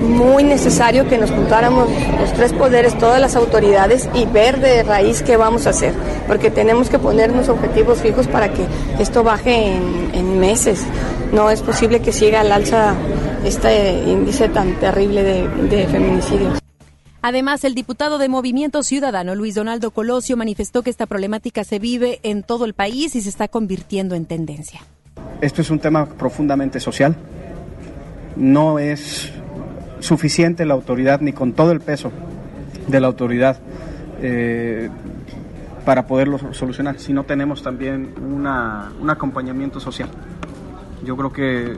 muy 0.00 0.44
necesario 0.44 1.08
que 1.08 1.18
nos 1.18 1.30
juntáramos 1.30 1.88
los 2.20 2.32
tres 2.32 2.52
poderes, 2.52 2.96
todas 2.98 3.20
las 3.20 3.36
autoridades 3.36 4.08
y 4.14 4.24
ver 4.26 4.60
de 4.60 4.82
raíz 4.82 5.22
qué 5.22 5.36
vamos 5.36 5.66
a 5.66 5.70
hacer, 5.70 5.94
porque 6.26 6.50
tenemos 6.50 6.88
que 6.88 6.98
ponernos 6.98 7.48
objetivos 7.48 8.00
fijos 8.00 8.26
para 8.26 8.52
que 8.52 8.64
esto 8.98 9.22
baje 9.22 9.76
en, 9.76 10.10
en 10.14 10.38
meses. 10.40 10.84
No 11.32 11.50
es 11.50 11.62
posible 11.62 12.00
que 12.00 12.12
siga 12.12 12.40
al 12.40 12.52
alza 12.52 12.94
este 13.44 13.92
índice 14.04 14.48
tan 14.48 14.74
terrible 14.80 15.22
de, 15.22 15.48
de 15.68 15.86
feminicidios. 15.86 16.58
Además, 17.20 17.64
el 17.64 17.74
diputado 17.74 18.18
de 18.18 18.28
Movimiento 18.28 18.82
Ciudadano, 18.82 19.34
Luis 19.34 19.56
Donaldo 19.56 19.90
Colosio, 19.90 20.36
manifestó 20.36 20.82
que 20.82 20.90
esta 20.90 21.06
problemática 21.06 21.64
se 21.64 21.78
vive 21.78 22.20
en 22.22 22.44
todo 22.44 22.64
el 22.64 22.74
país 22.74 23.16
y 23.16 23.20
se 23.20 23.28
está 23.28 23.48
convirtiendo 23.48 24.14
en 24.14 24.24
tendencia. 24.24 24.80
Esto 25.40 25.60
es 25.60 25.70
un 25.70 25.80
tema 25.80 26.06
profundamente 26.06 26.78
social. 26.78 27.16
No 28.36 28.78
es 28.78 29.32
suficiente 30.00 30.64
la 30.64 30.74
autoridad 30.74 31.20
ni 31.20 31.32
con 31.32 31.52
todo 31.52 31.72
el 31.72 31.80
peso 31.80 32.12
de 32.86 33.00
la 33.00 33.06
autoridad 33.06 33.58
eh, 34.20 34.90
para 35.84 36.06
poderlo 36.06 36.38
solucionar, 36.52 36.98
si 36.98 37.12
no 37.12 37.24
tenemos 37.24 37.62
también 37.62 38.14
una, 38.20 38.92
un 39.00 39.08
acompañamiento 39.08 39.80
social. 39.80 40.08
Yo 41.02 41.16
creo 41.16 41.32
que 41.32 41.76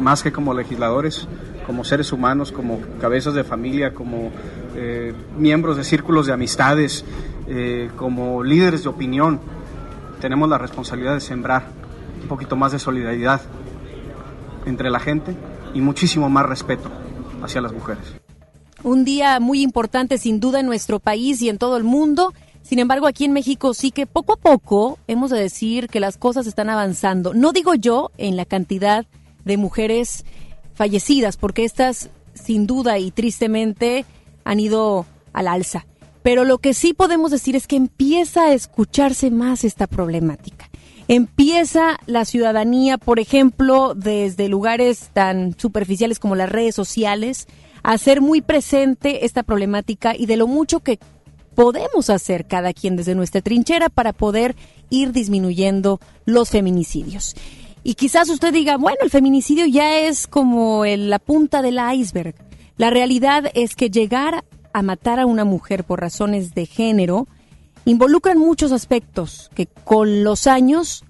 más 0.00 0.22
que 0.22 0.30
como 0.30 0.54
legisladores, 0.54 1.26
como 1.66 1.84
seres 1.84 2.12
humanos, 2.12 2.52
como 2.52 2.80
cabezas 3.00 3.34
de 3.34 3.44
familia, 3.44 3.92
como 3.92 4.30
eh, 4.76 5.12
miembros 5.36 5.76
de 5.76 5.84
círculos 5.84 6.26
de 6.26 6.32
amistades, 6.32 7.04
eh, 7.48 7.90
como 7.96 8.44
líderes 8.44 8.84
de 8.84 8.88
opinión, 8.88 9.40
tenemos 10.20 10.48
la 10.48 10.58
responsabilidad 10.58 11.14
de 11.14 11.20
sembrar 11.20 11.64
un 12.22 12.28
poquito 12.28 12.54
más 12.54 12.70
de 12.70 12.78
solidaridad 12.78 13.40
entre 14.64 14.90
la 14.90 15.00
gente 15.00 15.34
y 15.74 15.80
muchísimo 15.80 16.28
más 16.30 16.46
respeto 16.46 17.01
hacia 17.42 17.60
las 17.60 17.72
mujeres. 17.72 18.04
Un 18.82 19.04
día 19.04 19.38
muy 19.38 19.62
importante 19.62 20.18
sin 20.18 20.40
duda 20.40 20.60
en 20.60 20.66
nuestro 20.66 20.98
país 20.98 21.40
y 21.42 21.48
en 21.48 21.58
todo 21.58 21.76
el 21.76 21.84
mundo. 21.84 22.32
Sin 22.62 22.78
embargo, 22.78 23.06
aquí 23.06 23.24
en 23.24 23.32
México 23.32 23.74
sí 23.74 23.90
que 23.90 24.06
poco 24.06 24.34
a 24.34 24.36
poco 24.36 24.98
hemos 25.06 25.30
de 25.30 25.40
decir 25.40 25.88
que 25.88 26.00
las 26.00 26.16
cosas 26.16 26.46
están 26.46 26.68
avanzando. 26.68 27.34
No 27.34 27.52
digo 27.52 27.74
yo 27.74 28.10
en 28.18 28.36
la 28.36 28.44
cantidad 28.44 29.06
de 29.44 29.56
mujeres 29.56 30.24
fallecidas, 30.74 31.36
porque 31.36 31.64
estas 31.64 32.10
sin 32.34 32.66
duda 32.66 32.98
y 32.98 33.10
tristemente 33.10 34.04
han 34.44 34.60
ido 34.60 35.06
al 35.32 35.48
alza. 35.48 35.86
Pero 36.22 36.44
lo 36.44 36.58
que 36.58 36.74
sí 36.74 36.94
podemos 36.94 37.30
decir 37.30 37.56
es 37.56 37.66
que 37.66 37.76
empieza 37.76 38.44
a 38.44 38.52
escucharse 38.52 39.30
más 39.30 39.64
esta 39.64 39.86
problemática. 39.86 40.70
Empieza 41.08 41.98
la 42.06 42.24
ciudadanía, 42.24 42.98
por 42.98 43.18
ejemplo, 43.18 43.94
desde 43.94 44.48
lugares 44.48 45.10
tan 45.12 45.58
superficiales 45.58 46.18
como 46.18 46.36
las 46.36 46.50
redes 46.50 46.74
sociales, 46.74 47.48
a 47.82 47.92
hacer 47.92 48.20
muy 48.20 48.40
presente 48.40 49.24
esta 49.24 49.42
problemática 49.42 50.14
y 50.16 50.26
de 50.26 50.36
lo 50.36 50.46
mucho 50.46 50.80
que 50.80 50.98
podemos 51.54 52.10
hacer 52.10 52.46
cada 52.46 52.72
quien 52.72 52.96
desde 52.96 53.14
nuestra 53.14 53.40
trinchera 53.40 53.88
para 53.88 54.12
poder 54.12 54.56
ir 54.90 55.12
disminuyendo 55.12 56.00
los 56.24 56.50
feminicidios. 56.50 57.34
Y 57.84 57.94
quizás 57.94 58.28
usted 58.28 58.52
diga, 58.52 58.76
bueno, 58.76 58.98
el 59.02 59.10
feminicidio 59.10 59.66
ya 59.66 59.98
es 59.98 60.26
como 60.26 60.84
la 60.84 61.18
punta 61.18 61.62
del 61.62 61.80
iceberg. 61.94 62.34
La 62.76 62.90
realidad 62.90 63.50
es 63.54 63.74
que 63.74 63.90
llegar 63.90 64.44
a 64.72 64.82
matar 64.82 65.18
a 65.18 65.26
una 65.26 65.44
mujer 65.44 65.84
por 65.84 66.00
razones 66.00 66.54
de 66.54 66.66
género 66.66 67.26
involucran 67.84 68.38
muchos 68.38 68.72
aspectos 68.72 69.50
que 69.54 69.66
con 69.66 70.24
los 70.24 70.46
años 70.46 71.04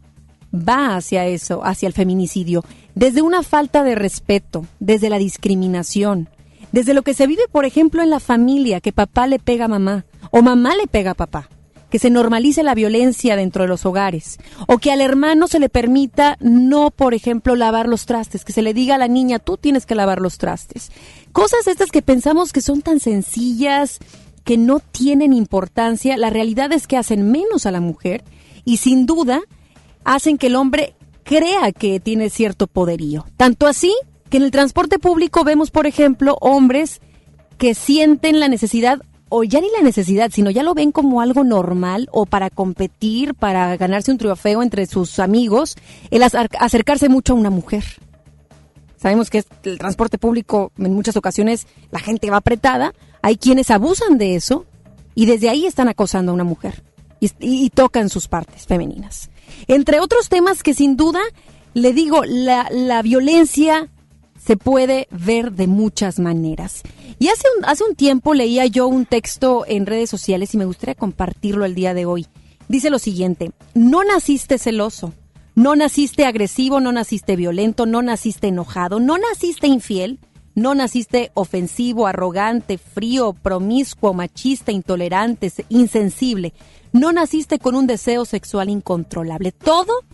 va 0.55 0.97
hacia 0.97 1.27
eso, 1.27 1.65
hacia 1.65 1.87
el 1.87 1.93
feminicidio, 1.93 2.65
desde 2.95 3.23
una 3.23 3.43
falta 3.43 3.83
de 3.83 3.95
respeto, 3.95 4.67
desde 4.81 5.11
la 5.11 5.19
discriminación, 5.19 6.29
desde 6.73 6.95
lo 6.95 7.03
que 7.03 7.15
se 7.15 7.27
vive, 7.27 7.43
por 7.51 7.65
ejemplo, 7.65 8.03
en 8.03 8.11
la 8.11 8.21
familia, 8.21 8.81
que 8.81 8.93
papá 8.93 9.27
le 9.27 9.39
pega 9.39 9.67
a 9.67 9.69
mamá 9.69 10.05
o 10.31 10.43
mamá 10.43 10.75
le 10.77 10.87
pega 10.87 11.13
a 11.13 11.15
papá, 11.15 11.49
que 11.91 11.99
se 11.99 12.11
normalice 12.11 12.63
la 12.63 12.75
violencia 12.75 13.37
dentro 13.37 13.65
de 13.65 13.69
los 13.69 13.85
hogares, 13.85 14.39
o 14.67 14.79
que 14.79 14.91
al 14.91 15.03
hermano 15.03 15.49
se 15.49 15.59
le 15.59 15.69
permita 15.69 16.39
no, 16.41 16.91
por 16.91 17.13
ejemplo, 17.13 17.55
lavar 17.55 17.89
los 17.89 18.07
trastes, 18.07 18.45
que 18.45 18.53
se 18.53 18.63
le 18.63 18.73
diga 18.73 18.95
a 18.95 18.99
la 18.99 19.09
niña, 19.09 19.39
tú 19.39 19.59
tienes 19.59 19.85
que 19.85 19.95
lavar 19.95 20.21
los 20.21 20.39
trastes. 20.39 20.91
Cosas 21.33 21.67
estas 21.67 21.91
que 21.91 22.01
pensamos 22.01 22.53
que 22.53 22.63
son 22.63 22.81
tan 22.81 23.01
sencillas, 23.01 23.99
que 24.45 24.57
no 24.57 24.81
tienen 24.81 25.33
importancia, 25.33 26.17
la 26.17 26.31
realidad 26.31 26.73
es 26.73 26.87
que 26.87 26.97
hacen 26.97 27.31
menos 27.31 27.67
a 27.67 27.71
la 27.71 27.81
mujer 27.81 28.25
y 28.65 28.79
sin 28.79 29.07
duda 29.07 29.41
hacen 30.05 30.39
que 30.39 30.49
el 30.49 30.57
hombre 30.57 30.95
crea 31.25 31.73
que 31.73 32.01
tiene 32.01 32.31
cierto 32.31 32.67
poderío. 32.67 33.27
Tanto 33.37 33.67
así 33.67 33.95
que 34.29 34.39
en 34.39 34.45
el 34.45 34.51
transporte 34.51 34.99
público 34.99 35.45
vemos, 35.45 35.71
por 35.71 35.87
ejemplo, 35.87 36.37
hombres 36.41 37.01
que 37.59 37.75
sienten 37.75 38.41
la 38.41 38.49
necesidad, 38.49 39.03
o 39.29 39.45
ya 39.45 39.61
ni 39.61 39.69
la 39.71 39.83
necesidad, 39.83 40.31
sino 40.33 40.51
ya 40.51 40.63
lo 40.63 40.75
ven 40.75 40.93
como 40.93 41.21
algo 41.21 41.45
normal 41.45 42.09
o 42.13 42.27
para 42.27 42.51
competir, 42.51 43.35
para 43.35 43.77
ganarse 43.77 44.11
un 44.11 44.19
trofeo 44.19 44.63
entre 44.63 44.87
sus 44.87 45.19
amigos, 45.19 45.77
el 46.11 46.23
acercarse 46.23 47.09
mucho 47.09 47.33
a 47.33 47.37
una 47.37 47.51
mujer. 47.51 47.85
Sabemos 49.03 49.31
que 49.31 49.43
el 49.65 49.79
transporte 49.79 50.17
público 50.17 50.71
en 50.79 50.95
muchas 50.95 51.17
ocasiones 51.17 51.67
la 51.91 51.99
gente 51.99 52.31
va 52.31 52.37
apretada, 52.37 52.95
hay 53.21 53.37
quienes 53.37 53.73
abusan 53.73 54.17
de 54.17 54.37
eso 54.37 54.65
y 55.17 55.27
desde 55.27 55.49
ahí 55.49 55.67
están 55.67 55.89
acosando 55.89 56.31
a 56.31 56.35
una 56.37 56.45
mujer 56.45 56.85
y, 57.19 57.71
tocan 57.71 58.09
sus 58.09 58.29
partes 58.29 58.67
femeninas. 58.67 59.29
Entre 59.67 59.99
otros 59.99 60.29
temas 60.29 60.63
que 60.63 60.73
sin 60.73 60.97
duda, 60.97 61.21
le 61.75 61.93
digo, 61.93 62.23
la, 62.25 62.69
la 62.71 63.03
violencia 63.03 63.89
se 64.45 64.57
puede 64.57 65.09
ver 65.11 65.51
de 65.51 65.67
muchas 65.67 66.21
maneras. 66.21 66.83
Y 67.19 67.29
hace 67.29 67.49
un, 67.59 67.65
hace 67.65 67.83
un 67.83 67.97
tiempo 67.97 68.35
leía 68.35 68.67
yo 68.67 68.87
un 68.87 69.07
texto 69.07 69.65
en 69.67 69.87
redes 69.87 70.11
sociales 70.11 70.55
y 70.55 70.59
me 70.59 70.65
gustaría 70.65 70.95
compartirlo 70.95 71.65
el 71.65 71.75
día 71.75 71.93
de 71.93 72.07
hoy. 72.07 72.27
Dice 72.69 72.89
lo 72.89 73.01
siguiente, 73.01 73.51
no 73.75 74.05
naciste 74.05 74.59
celoso, 74.59 75.13
no 75.55 75.77
naciste 75.77 76.25
agresivo, 76.25 76.81
no 76.81 76.93
naciste 76.93 77.37
violento, 77.37 77.87
no 77.87 78.03
naciste 78.03 78.49
enojado, 78.49 79.01
no 79.01 79.19
naciste 79.19 79.67
infiel, 79.67 80.19
no 80.55 80.75
naciste 80.75 81.31
ofensivo, 81.35 82.07
arrogante, 82.07 82.79
frío, 82.79 83.33
promiscuo, 83.33 84.15
machista, 84.15 84.73
intolerante, 84.73 85.53
insensible. 85.69 86.53
No 86.93 87.13
naciste 87.13 87.59
con 87.59 87.75
un 87.75 87.87
deseo 87.87 88.25
sexual 88.25 88.69
incontrolable. 88.69 89.53
Todo, 89.53 90.05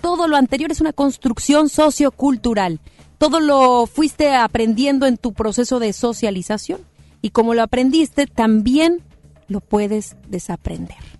todo 0.00 0.28
lo 0.28 0.36
anterior 0.36 0.70
es 0.70 0.80
una 0.80 0.92
construcción 0.92 1.68
sociocultural. 1.68 2.80
Todo 3.18 3.40
lo 3.40 3.86
fuiste 3.86 4.34
aprendiendo 4.34 5.06
en 5.06 5.18
tu 5.18 5.32
proceso 5.32 5.78
de 5.78 5.92
socialización. 5.92 6.80
Y 7.20 7.30
como 7.30 7.54
lo 7.54 7.62
aprendiste, 7.62 8.26
también 8.26 9.02
lo 9.48 9.60
puedes 9.60 10.16
desaprender. 10.28 11.19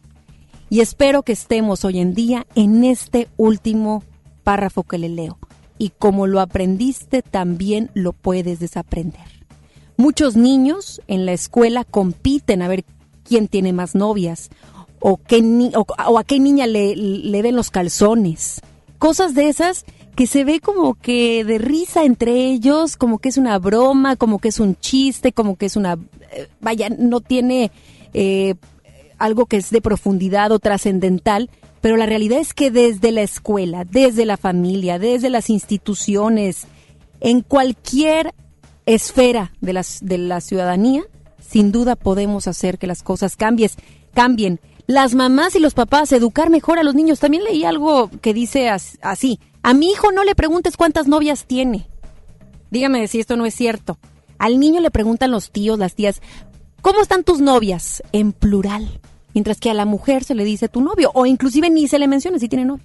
Y 0.70 0.80
espero 0.80 1.24
que 1.24 1.32
estemos 1.32 1.84
hoy 1.84 1.98
en 1.98 2.14
día 2.14 2.46
en 2.54 2.84
este 2.84 3.26
último 3.36 4.04
párrafo 4.44 4.84
que 4.84 4.98
le 4.98 5.08
leo 5.08 5.36
y 5.78 5.90
como 5.98 6.28
lo 6.28 6.40
aprendiste 6.40 7.22
también 7.22 7.90
lo 7.92 8.12
puedes 8.12 8.60
desaprender. 8.60 9.26
Muchos 9.96 10.36
niños 10.36 11.02
en 11.08 11.26
la 11.26 11.32
escuela 11.32 11.84
compiten 11.84 12.62
a 12.62 12.68
ver 12.68 12.84
quién 13.24 13.48
tiene 13.48 13.72
más 13.72 13.96
novias 13.96 14.48
o, 15.00 15.16
qué 15.16 15.42
o, 15.74 16.18
a 16.18 16.24
qué 16.24 16.38
niña 16.38 16.68
le, 16.68 16.94
le 16.94 17.42
den 17.42 17.56
los 17.56 17.70
calzones. 17.70 18.60
Cosas 18.98 19.34
de 19.34 19.48
esas 19.48 19.84
que 20.14 20.28
se 20.28 20.44
ve 20.44 20.60
como 20.60 20.94
que 20.94 21.44
de 21.44 21.58
risa 21.58 22.04
entre 22.04 22.46
ellos, 22.46 22.96
como 22.96 23.18
que 23.18 23.30
es 23.30 23.38
una 23.38 23.58
broma, 23.58 24.14
como 24.14 24.38
que 24.38 24.48
es 24.48 24.60
un 24.60 24.76
chiste, 24.76 25.32
como 25.32 25.56
que 25.56 25.66
es 25.66 25.74
una... 25.74 25.98
Eh, 26.32 26.48
vaya, 26.60 26.90
no 26.90 27.20
tiene 27.20 27.72
eh, 28.12 28.54
algo 29.20 29.46
que 29.46 29.58
es 29.58 29.70
de 29.70 29.80
profundidad 29.80 30.50
o 30.50 30.58
trascendental, 30.58 31.50
pero 31.80 31.96
la 31.96 32.06
realidad 32.06 32.40
es 32.40 32.52
que 32.52 32.70
desde 32.70 33.12
la 33.12 33.22
escuela, 33.22 33.84
desde 33.84 34.24
la 34.24 34.36
familia, 34.36 34.98
desde 34.98 35.30
las 35.30 35.50
instituciones, 35.50 36.66
en 37.20 37.42
cualquier 37.42 38.34
esfera 38.86 39.52
de, 39.60 39.74
las, 39.74 40.00
de 40.02 40.18
la 40.18 40.40
ciudadanía, 40.40 41.04
sin 41.38 41.70
duda 41.70 41.96
podemos 41.96 42.48
hacer 42.48 42.78
que 42.78 42.86
las 42.86 43.02
cosas 43.02 43.36
cambien. 43.36 43.70
cambien. 44.14 44.58
Las 44.86 45.14
mamás 45.14 45.54
y 45.54 45.60
los 45.60 45.74
papás, 45.74 46.10
educar 46.12 46.50
mejor 46.50 46.78
a 46.78 46.82
los 46.82 46.94
niños. 46.94 47.20
También 47.20 47.44
leí 47.44 47.64
algo 47.64 48.10
que 48.22 48.34
dice 48.34 48.68
así, 48.68 49.38
a 49.62 49.74
mi 49.74 49.90
hijo 49.90 50.10
no 50.12 50.24
le 50.24 50.34
preguntes 50.34 50.76
cuántas 50.76 51.06
novias 51.06 51.44
tiene. 51.44 51.86
Dígame 52.70 53.06
si 53.06 53.20
esto 53.20 53.36
no 53.36 53.46
es 53.46 53.54
cierto. 53.54 53.98
Al 54.38 54.58
niño 54.58 54.80
le 54.80 54.90
preguntan 54.90 55.30
los 55.30 55.50
tíos, 55.50 55.78
las 55.78 55.94
tías, 55.94 56.20
¿cómo 56.80 57.02
están 57.02 57.22
tus 57.22 57.40
novias? 57.40 58.02
En 58.12 58.32
plural 58.32 59.00
mientras 59.34 59.58
que 59.58 59.70
a 59.70 59.74
la 59.74 59.84
mujer 59.84 60.24
se 60.24 60.34
le 60.34 60.44
dice 60.44 60.68
tu 60.68 60.80
novio 60.80 61.10
o 61.14 61.26
inclusive 61.26 61.70
ni 61.70 61.88
se 61.88 61.98
le 61.98 62.08
menciona 62.08 62.38
si 62.38 62.48
tiene 62.48 62.64
novio. 62.64 62.84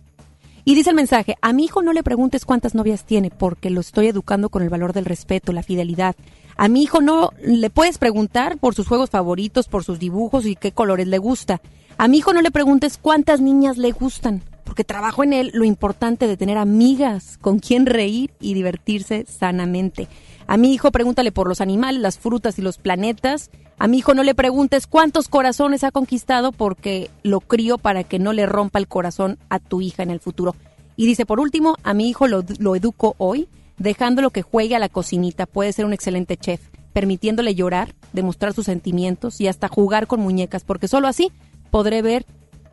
Y 0.68 0.74
dice 0.74 0.90
el 0.90 0.96
mensaje, 0.96 1.36
a 1.42 1.54
mi 1.54 1.66
hijo 1.66 1.84
no 1.84 1.94
le 1.94 2.02
preguntes 2.02 2.44
cuántas 2.44 2.74
novias 2.74 3.06
tiene, 3.06 3.30
porque 3.30 3.70
lo 3.70 3.82
estoy 3.82 4.08
educando 4.08 4.50
con 4.50 4.64
el 4.64 4.70
valor 4.70 4.94
del 4.94 5.06
respeto, 5.06 5.54
la 5.54 5.62
fidelidad. 5.62 6.16
A 6.58 6.68
mi 6.70 6.82
hijo 6.82 7.02
no 7.02 7.32
le 7.44 7.70
puedes 7.70 8.00
preguntar 8.00 8.58
por 8.58 8.74
sus 8.74 8.88
juegos 8.88 9.12
favoritos, 9.12 9.68
por 9.68 9.84
sus 9.84 10.00
dibujos 10.00 10.48
y 10.48 10.56
qué 10.56 10.72
colores 10.72 11.08
le 11.08 11.20
gusta. 11.20 11.62
A 11.98 12.08
mi 12.08 12.18
hijo 12.18 12.34
no 12.34 12.42
le 12.42 12.50
preguntes 12.50 12.98
cuántas 12.98 13.42
niñas 13.42 13.78
le 13.78 13.92
gustan, 13.92 14.42
porque 14.64 14.84
trabajo 14.84 15.24
en 15.24 15.34
él 15.34 15.52
lo 15.54 15.66
importante 15.66 16.28
de 16.28 16.36
tener 16.36 16.58
amigas 16.58 17.38
con 17.40 17.60
quien 17.60 17.86
reír 17.86 18.32
y 18.40 18.56
divertirse 18.56 19.26
sanamente. 19.28 20.08
A 20.48 20.58
mi 20.58 20.74
hijo 20.74 20.92
pregúntale 20.92 21.32
por 21.32 21.48
los 21.48 21.60
animales, 21.60 22.02
las 22.02 22.20
frutas 22.20 22.60
y 22.60 22.62
los 22.62 22.78
planetas. 22.78 23.50
A 23.80 23.88
mi 23.88 23.98
hijo 23.98 24.14
no 24.14 24.24
le 24.24 24.36
preguntes 24.36 24.86
cuántos 24.86 25.28
corazones 25.28 25.84
ha 25.84 25.92
conquistado 25.92 26.52
porque 26.52 27.10
lo 27.24 27.40
crío 27.40 27.78
para 27.78 28.04
que 28.04 28.20
no 28.20 28.32
le 28.32 28.46
rompa 28.46 28.80
el 28.80 28.88
corazón 28.88 29.40
a 29.50 29.60
tu 29.60 29.82
hija 29.82 30.04
en 30.04 30.12
el 30.12 30.20
futuro. 30.20 30.56
Y 30.96 31.08
dice, 31.08 31.26
por 31.26 31.40
último, 31.40 31.76
a 31.84 31.94
mi 31.94 32.08
hijo 32.08 32.28
lo, 32.28 32.44
educo 32.76 33.16
hoy, 33.18 33.50
dejándolo 33.78 34.30
que 34.30 34.44
juegue 34.44 34.76
a 34.76 34.80
la 34.80 34.88
cocinita. 34.88 35.48
Puede 35.48 35.74
ser 35.74 35.86
un 35.86 35.94
excelente 35.94 36.38
chef, 36.38 36.62
permitiéndole 36.94 37.56
llorar, 37.56 37.96
demostrar 38.14 38.54
sus 38.54 38.66
sentimientos 38.66 39.42
y 39.42 39.48
hasta 39.48 39.68
jugar 39.68 40.06
con 40.06 40.22
muñecas, 40.22 40.64
porque 40.64 40.88
solo 40.88 41.08
así 41.08 41.32
podré 41.72 42.02
ver 42.04 42.26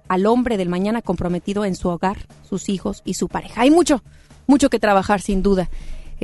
al 0.08 0.26
hombre 0.26 0.58
del 0.58 0.68
mañana 0.68 1.00
comprometido 1.00 1.64
en 1.64 1.74
su 1.74 1.88
hogar, 1.88 2.26
sus 2.48 2.68
hijos 2.68 3.00
y 3.04 3.14
su 3.14 3.28
pareja. 3.28 3.62
Hay 3.62 3.70
mucho, 3.70 4.02
mucho 4.46 4.68
que 4.68 4.78
trabajar 4.78 5.22
sin 5.22 5.42
duda 5.42 5.70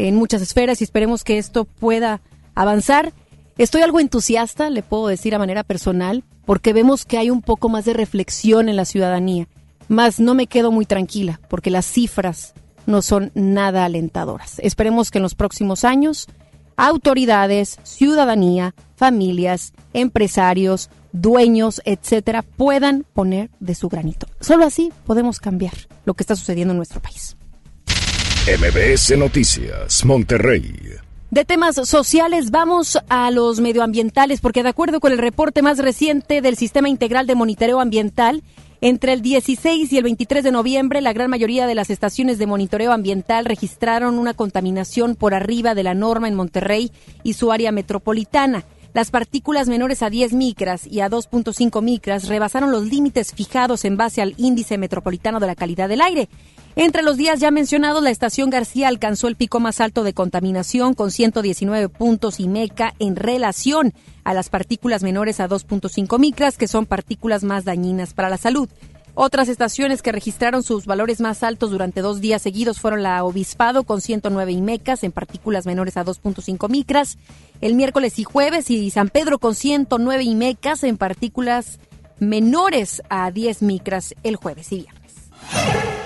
en 0.07 0.15
muchas 0.15 0.43
esferas 0.43 0.81
y 0.81 0.85
esperemos 0.85 1.25
que 1.25 1.39
esto 1.39 1.65
pueda 1.65 2.21
avanzar. 2.55 3.13
Estoy 3.57 3.83
algo 3.83 3.99
entusiasta, 3.99 4.71
le 4.71 4.83
puedo 4.83 5.09
decir 5.09 5.35
a 5.35 5.39
manera 5.39 5.65
personal, 5.65 6.23
porque 6.47 6.73
vemos 6.73 7.05
que 7.05 7.19
hay 7.19 7.31
un 7.31 7.43
poco 7.43 7.69
más 7.69 7.85
de 7.85 7.95
reflexión 7.95 8.69
en 8.69 8.77
la 8.77 8.85
ciudadanía. 8.85 9.49
Más 9.89 10.21
no 10.21 10.35
me 10.35 10.47
quedo 10.47 10.71
muy 10.71 10.87
tranquila, 10.87 11.41
porque 11.49 11.71
las 11.71 11.87
cifras 11.87 12.55
no 12.87 13.03
son 13.03 13.33
nada 13.35 13.85
alentadoras. 13.85 14.61
Esperemos 14.61 15.11
que 15.11 15.19
en 15.19 15.23
los 15.23 15.35
próximos 15.35 15.85
años 15.85 16.29
autoridades, 16.77 17.79
ciudadanía, 17.83 18.75
familias, 18.95 19.73
empresarios, 19.93 20.91
dueños, 21.11 21.83
etcétera, 21.85 22.43
puedan 22.43 23.05
poner 23.13 23.51
de 23.59 23.75
su 23.75 23.89
granito. 23.89 24.29
Solo 24.41 24.65
así 24.65 24.93
podemos 25.05 25.41
cambiar 25.41 25.75
lo 26.05 26.15
que 26.15 26.23
está 26.23 26.37
sucediendo 26.37 26.73
en 26.73 26.77
nuestro 26.77 27.03
país. 27.03 27.38
MBS 28.49 29.19
Noticias, 29.19 30.07
Monterrey. 30.07 30.73
De 31.31 31.45
temas 31.45 31.75
sociales 31.87 32.51
vamos 32.51 32.99
a 33.11 33.31
los 33.31 33.61
medioambientales 33.61 34.41
porque 34.41 34.63
de 34.63 34.71
acuerdo 34.71 35.01
con 35.01 35.13
el 35.13 35.19
reporte 35.19 35.61
más 35.61 35.77
reciente 35.77 36.41
del 36.41 36.57
Sistema 36.57 36.89
Integral 36.89 37.27
de 37.27 37.35
Monitoreo 37.35 37.79
Ambiental, 37.79 38.43
entre 38.81 39.13
el 39.13 39.21
16 39.21 39.93
y 39.93 39.99
el 39.99 40.05
23 40.05 40.43
de 40.43 40.51
noviembre, 40.51 41.03
la 41.03 41.13
gran 41.13 41.29
mayoría 41.29 41.67
de 41.67 41.75
las 41.75 41.91
estaciones 41.91 42.39
de 42.39 42.47
monitoreo 42.47 42.93
ambiental 42.93 43.45
registraron 43.45 44.19
una 44.19 44.33
contaminación 44.33 45.15
por 45.15 45.35
arriba 45.35 45.75
de 45.75 45.83
la 45.83 45.93
norma 45.93 46.27
en 46.27 46.35
Monterrey 46.35 46.91
y 47.23 47.35
su 47.35 47.53
área 47.53 47.71
metropolitana. 47.71 48.65
Las 48.95 49.11
partículas 49.11 49.69
menores 49.69 50.03
a 50.03 50.09
10 50.09 50.33
micras 50.33 50.87
y 50.87 51.01
a 51.01 51.11
2.5 51.11 51.83
micras 51.83 52.29
rebasaron 52.29 52.73
los 52.73 52.87
límites 52.87 53.35
fijados 53.35 53.85
en 53.85 53.99
base 53.99 54.23
al 54.23 54.35
índice 54.39 54.79
metropolitano 54.79 55.39
de 55.39 55.47
la 55.47 55.55
calidad 55.55 55.91
del 55.91 56.01
aire. 56.01 56.31
Entre 56.81 57.03
los 57.03 57.17
días 57.17 57.41
ya 57.41 57.51
mencionados, 57.51 58.05
la 58.05 58.11
estación 58.11 58.51
García 58.51 58.87
alcanzó 58.87 59.27
el 59.27 59.35
pico 59.35 59.59
más 59.59 59.81
alto 59.81 60.05
de 60.05 60.13
contaminación 60.13 60.95
con 60.95 61.11
119 61.11 61.89
puntos 61.89 62.39
y 62.39 62.47
meca 62.47 62.95
en 63.01 63.17
relación 63.17 63.93
a 64.23 64.33
las 64.33 64.49
partículas 64.49 65.03
menores 65.03 65.41
a 65.41 65.49
2.5 65.49 66.21
micras, 66.21 66.57
que 66.57 66.69
son 66.69 66.87
partículas 66.87 67.43
más 67.43 67.65
dañinas 67.65 68.15
para 68.15 68.31
la 68.31 68.37
salud. 68.37 68.69
Otras 69.15 69.49
estaciones 69.49 70.03
que 70.03 70.13
registraron 70.13 70.63
sus 70.63 70.87
valores 70.87 71.21
más 71.21 71.43
altos 71.43 71.73
durante 71.73 72.01
dos 72.01 72.21
días 72.21 72.43
seguidos 72.43 72.79
fueron 72.79 73.03
la 73.03 73.25
Obispado 73.25 73.83
con 73.83 74.01
109 74.01 74.53
IMECAS 74.53 75.03
en 75.03 75.11
partículas 75.11 75.67
menores 75.67 75.97
a 75.97 76.05
2.5 76.05 76.71
micras, 76.71 77.19
el 77.61 77.75
miércoles 77.75 78.21
y 78.21 78.23
jueves 78.23 78.71
y 78.71 78.89
San 78.91 79.09
Pedro 79.09 79.41
con 79.41 79.57
109 79.57 80.23
IMECAS 80.23 80.85
en 80.85 80.97
partículas 80.97 81.81
menores 82.21 83.03
a 83.11 83.33
10 83.33 83.63
micras 83.63 84.15
el 84.23 84.37
jueves 84.37 84.71
y 84.71 84.83
viernes. 84.83 85.98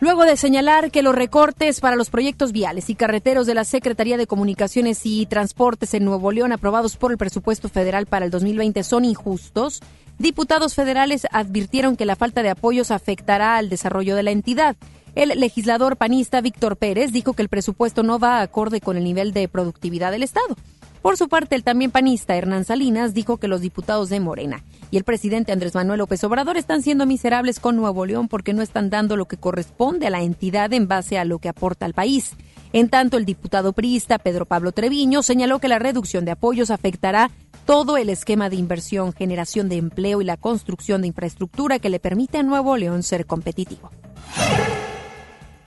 Luego 0.00 0.24
de 0.24 0.36
señalar 0.36 0.92
que 0.92 1.02
los 1.02 1.14
recortes 1.14 1.80
para 1.80 1.96
los 1.96 2.08
proyectos 2.08 2.52
viales 2.52 2.88
y 2.88 2.94
carreteros 2.94 3.48
de 3.48 3.54
la 3.54 3.64
Secretaría 3.64 4.16
de 4.16 4.28
Comunicaciones 4.28 5.00
y 5.04 5.26
Transportes 5.26 5.92
en 5.92 6.04
Nuevo 6.04 6.30
León 6.30 6.52
aprobados 6.52 6.96
por 6.96 7.10
el 7.10 7.18
presupuesto 7.18 7.68
federal 7.68 8.06
para 8.06 8.24
el 8.24 8.30
2020 8.30 8.84
son 8.84 9.04
injustos, 9.04 9.80
diputados 10.18 10.76
federales 10.76 11.26
advirtieron 11.32 11.96
que 11.96 12.04
la 12.04 12.14
falta 12.14 12.44
de 12.44 12.50
apoyos 12.50 12.92
afectará 12.92 13.56
al 13.56 13.68
desarrollo 13.68 14.14
de 14.14 14.22
la 14.22 14.30
entidad. 14.30 14.76
El 15.16 15.30
legislador 15.40 15.96
panista 15.96 16.40
Víctor 16.40 16.76
Pérez 16.76 17.10
dijo 17.10 17.32
que 17.32 17.42
el 17.42 17.48
presupuesto 17.48 18.04
no 18.04 18.20
va 18.20 18.40
acorde 18.40 18.80
con 18.80 18.96
el 18.96 19.02
nivel 19.02 19.32
de 19.32 19.48
productividad 19.48 20.12
del 20.12 20.22
Estado. 20.22 20.54
Por 21.02 21.16
su 21.16 21.28
parte, 21.28 21.54
el 21.54 21.62
también 21.62 21.90
panista 21.90 22.36
Hernán 22.36 22.64
Salinas 22.64 23.14
dijo 23.14 23.36
que 23.36 23.48
los 23.48 23.60
diputados 23.60 24.08
de 24.08 24.20
Morena 24.20 24.64
y 24.90 24.96
el 24.96 25.04
presidente 25.04 25.52
Andrés 25.52 25.74
Manuel 25.74 25.98
López 25.98 26.22
Obrador 26.24 26.56
están 26.56 26.82
siendo 26.82 27.06
miserables 27.06 27.60
con 27.60 27.76
Nuevo 27.76 28.04
León 28.04 28.28
porque 28.28 28.52
no 28.52 28.62
están 28.62 28.90
dando 28.90 29.16
lo 29.16 29.26
que 29.26 29.36
corresponde 29.36 30.06
a 30.06 30.10
la 30.10 30.22
entidad 30.22 30.72
en 30.72 30.88
base 30.88 31.18
a 31.18 31.24
lo 31.24 31.38
que 31.38 31.48
aporta 31.48 31.86
al 31.86 31.94
país. 31.94 32.32
En 32.72 32.88
tanto, 32.88 33.16
el 33.16 33.24
diputado 33.24 33.72
priista 33.72 34.18
Pedro 34.18 34.44
Pablo 34.44 34.72
Treviño 34.72 35.22
señaló 35.22 35.58
que 35.58 35.68
la 35.68 35.78
reducción 35.78 36.24
de 36.24 36.32
apoyos 36.32 36.70
afectará 36.70 37.30
todo 37.64 37.96
el 37.96 38.08
esquema 38.08 38.50
de 38.50 38.56
inversión, 38.56 39.12
generación 39.12 39.68
de 39.68 39.76
empleo 39.76 40.20
y 40.20 40.24
la 40.24 40.36
construcción 40.36 41.02
de 41.02 41.08
infraestructura 41.08 41.78
que 41.78 41.90
le 41.90 42.00
permite 42.00 42.38
a 42.38 42.42
Nuevo 42.42 42.76
León 42.76 43.02
ser 43.02 43.26
competitivo. 43.26 43.90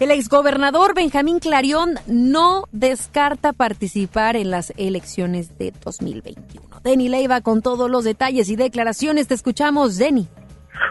El 0.01 0.09
exgobernador 0.09 0.95
Benjamín 0.95 1.37
Clarión 1.37 1.93
no 2.07 2.63
descarta 2.71 3.53
participar 3.53 4.35
en 4.35 4.49
las 4.49 4.73
elecciones 4.75 5.59
de 5.59 5.71
2021. 5.85 6.81
Denny 6.83 7.07
Leiva 7.07 7.41
con 7.41 7.61
todos 7.61 7.87
los 7.87 8.03
detalles 8.03 8.49
y 8.49 8.55
declaraciones. 8.55 9.27
Te 9.27 9.35
escuchamos, 9.35 9.99
Denny. 9.99 10.27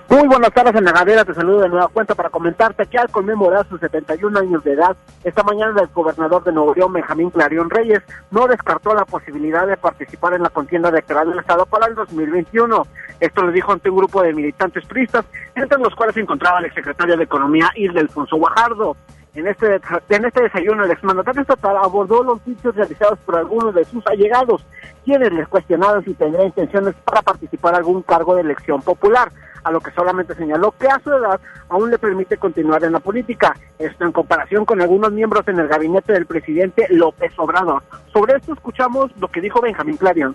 Muy 0.09 0.29
buenas 0.29 0.53
tardes, 0.53 0.77
en 0.77 0.85
la 0.85 0.92
Gadera. 0.92 1.25
Te 1.25 1.35
saludo 1.35 1.62
de 1.62 1.68
nueva 1.68 1.88
cuenta 1.88 2.14
para 2.14 2.31
comentarte 2.31 2.87
que 2.87 2.99
al 2.99 3.11
conmemorar 3.11 3.68
sus 3.68 3.81
71 3.81 4.38
años 4.38 4.62
de 4.62 4.75
edad, 4.75 4.96
esta 5.25 5.42
mañana 5.42 5.81
el 5.81 5.88
gobernador 5.88 6.44
de 6.44 6.53
Nuevo 6.53 6.73
León, 6.75 6.92
Benjamín 6.92 7.31
Clarión 7.31 7.68
Reyes, 7.68 8.01
no 8.31 8.46
descartó 8.46 8.94
la 8.94 9.05
posibilidad 9.05 9.66
de 9.66 9.77
participar 9.77 10.35
en 10.35 10.44
la 10.44 10.51
contienda 10.51 10.88
electoral 10.88 11.31
del 11.31 11.40
Estado 11.40 11.66
para 11.66 11.87
el 11.87 11.96
2021. 11.96 12.87
Esto 13.21 13.43
lo 13.43 13.53
dijo 13.53 13.73
ante 13.73 13.91
un 13.91 13.99
grupo 13.99 14.23
de 14.23 14.33
militantes 14.33 14.87
turistas, 14.89 15.25
entre 15.55 15.79
los 15.79 15.95
cuales 15.95 16.15
se 16.15 16.21
encontraba 16.21 16.59
el 16.59 16.65
exsecretario 16.65 17.17
de 17.17 17.25
Economía, 17.25 17.71
Isla 17.77 18.01
Alfonso 18.01 18.37
Guajardo. 18.37 18.97
En 19.35 19.47
este, 19.47 19.81
en 20.09 20.25
este 20.25 20.43
desayuno, 20.43 20.85
el 20.85 20.91
exmandatario 20.91 21.43
estatal 21.43 21.77
abordó 21.77 22.25
los 22.25 22.45
dichos 22.45 22.75
realizados 22.75 23.19
por 23.21 23.37
algunos 23.37 23.75
de 23.75 23.85
sus 23.85 24.05
allegados, 24.07 24.65
quienes 25.05 25.33
les 25.33 25.47
cuestionaron 25.47 26.05
si 26.05 26.15
tendría 26.15 26.47
intenciones 26.47 26.95
para 27.05 27.23
participar 27.23 27.75
en 27.75 27.79
algún 27.79 28.03
cargo 28.03 28.35
de 28.35 28.41
elección 28.41 28.83
popular, 28.83 29.31
a 29.63 29.71
lo 29.71 29.81
que 29.81 29.93
solamente 29.93 30.35
señaló 30.35 30.73
que 30.73 30.89
a 30.89 30.99
su 31.01 31.13
edad 31.13 31.39
aún 31.69 31.91
le 31.91 31.99
permite 31.99 32.39
continuar 32.39 32.83
en 32.83 32.93
la 32.93 33.01
política. 33.01 33.55
Esto 33.79 34.05
en 34.05 34.13
comparación 34.13 34.65
con 34.65 34.81
algunos 34.81 35.13
miembros 35.13 35.47
en 35.47 35.61
el 35.61 35.69
gabinete 35.69 36.13
del 36.13 36.27
presidente 36.27 36.87
López 36.91 37.33
Obrador. 37.37 37.83
Sobre 38.13 38.37
esto 38.37 38.55
escuchamos 38.55 39.11
lo 39.19 39.29
que 39.29 39.41
dijo 39.41 39.61
Benjamín 39.61 39.97
Clarion 39.97 40.35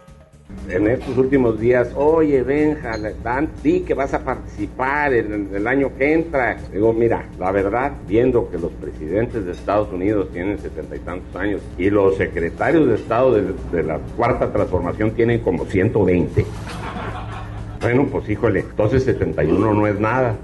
en 0.69 0.87
estos 0.87 1.17
últimos 1.17 1.59
días, 1.59 1.91
oye, 1.95 2.41
Benja, 2.43 2.97
Dan, 3.23 3.49
di 3.63 3.81
que 3.81 3.93
vas 3.93 4.13
a 4.13 4.23
participar 4.23 5.13
en 5.13 5.49
el 5.53 5.67
año 5.67 5.91
que 5.97 6.13
entra. 6.13 6.57
Digo, 6.71 6.93
mira, 6.93 7.25
la 7.39 7.51
verdad, 7.51 7.91
viendo 8.07 8.49
que 8.49 8.57
los 8.57 8.71
presidentes 8.71 9.45
de 9.45 9.51
Estados 9.51 9.91
Unidos 9.91 10.29
tienen 10.31 10.57
setenta 10.59 10.95
y 10.95 10.99
tantos 10.99 11.35
años 11.35 11.61
y 11.77 11.89
los 11.89 12.17
secretarios 12.17 12.87
de 12.87 12.95
Estado 12.95 13.33
de, 13.33 13.53
de 13.71 13.83
la 13.83 13.99
Cuarta 14.15 14.51
Transformación 14.51 15.11
tienen 15.11 15.39
como 15.39 15.65
120. 15.65 16.45
Bueno, 17.81 18.07
pues 18.11 18.27
híjole, 18.29 18.61
entonces 18.61 19.03
71 19.03 19.73
no 19.73 19.87
es 19.87 19.99
nada. 19.99 20.35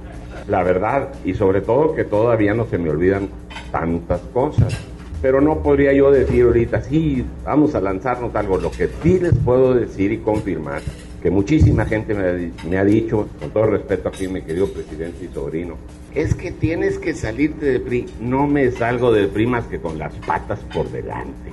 La 0.47 0.63
verdad, 0.63 1.09
y 1.23 1.33
sobre 1.33 1.61
todo 1.61 1.95
que 1.95 2.03
todavía 2.03 2.53
no 2.53 2.65
se 2.65 2.77
me 2.77 2.89
olvidan 2.89 3.29
tantas 3.71 4.19
cosas 4.33 4.90
pero 5.21 5.39
no 5.39 5.59
podría 5.59 5.93
yo 5.93 6.11
decir 6.11 6.43
ahorita, 6.43 6.81
sí, 6.81 7.25
vamos 7.43 7.75
a 7.75 7.81
lanzarnos 7.81 8.35
algo. 8.35 8.57
Lo 8.57 8.71
que 8.71 8.87
sí 8.87 9.19
les 9.19 9.37
puedo 9.37 9.75
decir 9.75 10.11
y 10.11 10.17
confirmar, 10.17 10.81
que 11.21 11.29
muchísima 11.29 11.85
gente 11.85 12.15
me 12.67 12.77
ha, 12.77 12.83
dicho, 12.83 13.27
con 13.39 13.51
todo 13.51 13.67
respeto 13.67 14.09
aquí, 14.09 14.27
mi 14.27 14.41
querido 14.41 14.67
presidente 14.67 15.25
y 15.25 15.33
sobrino, 15.33 15.75
es 16.15 16.33
que 16.33 16.51
tienes 16.51 16.97
que 16.97 17.13
salirte 17.13 17.67
de 17.67 17.79
PRI. 17.79 18.07
No 18.19 18.47
me 18.47 18.71
salgo 18.71 19.11
del 19.11 19.27
PRI 19.27 19.45
más 19.45 19.65
que 19.65 19.79
con 19.79 19.99
las 19.99 20.13
patas 20.25 20.59
por 20.73 20.89
delante. 20.89 21.51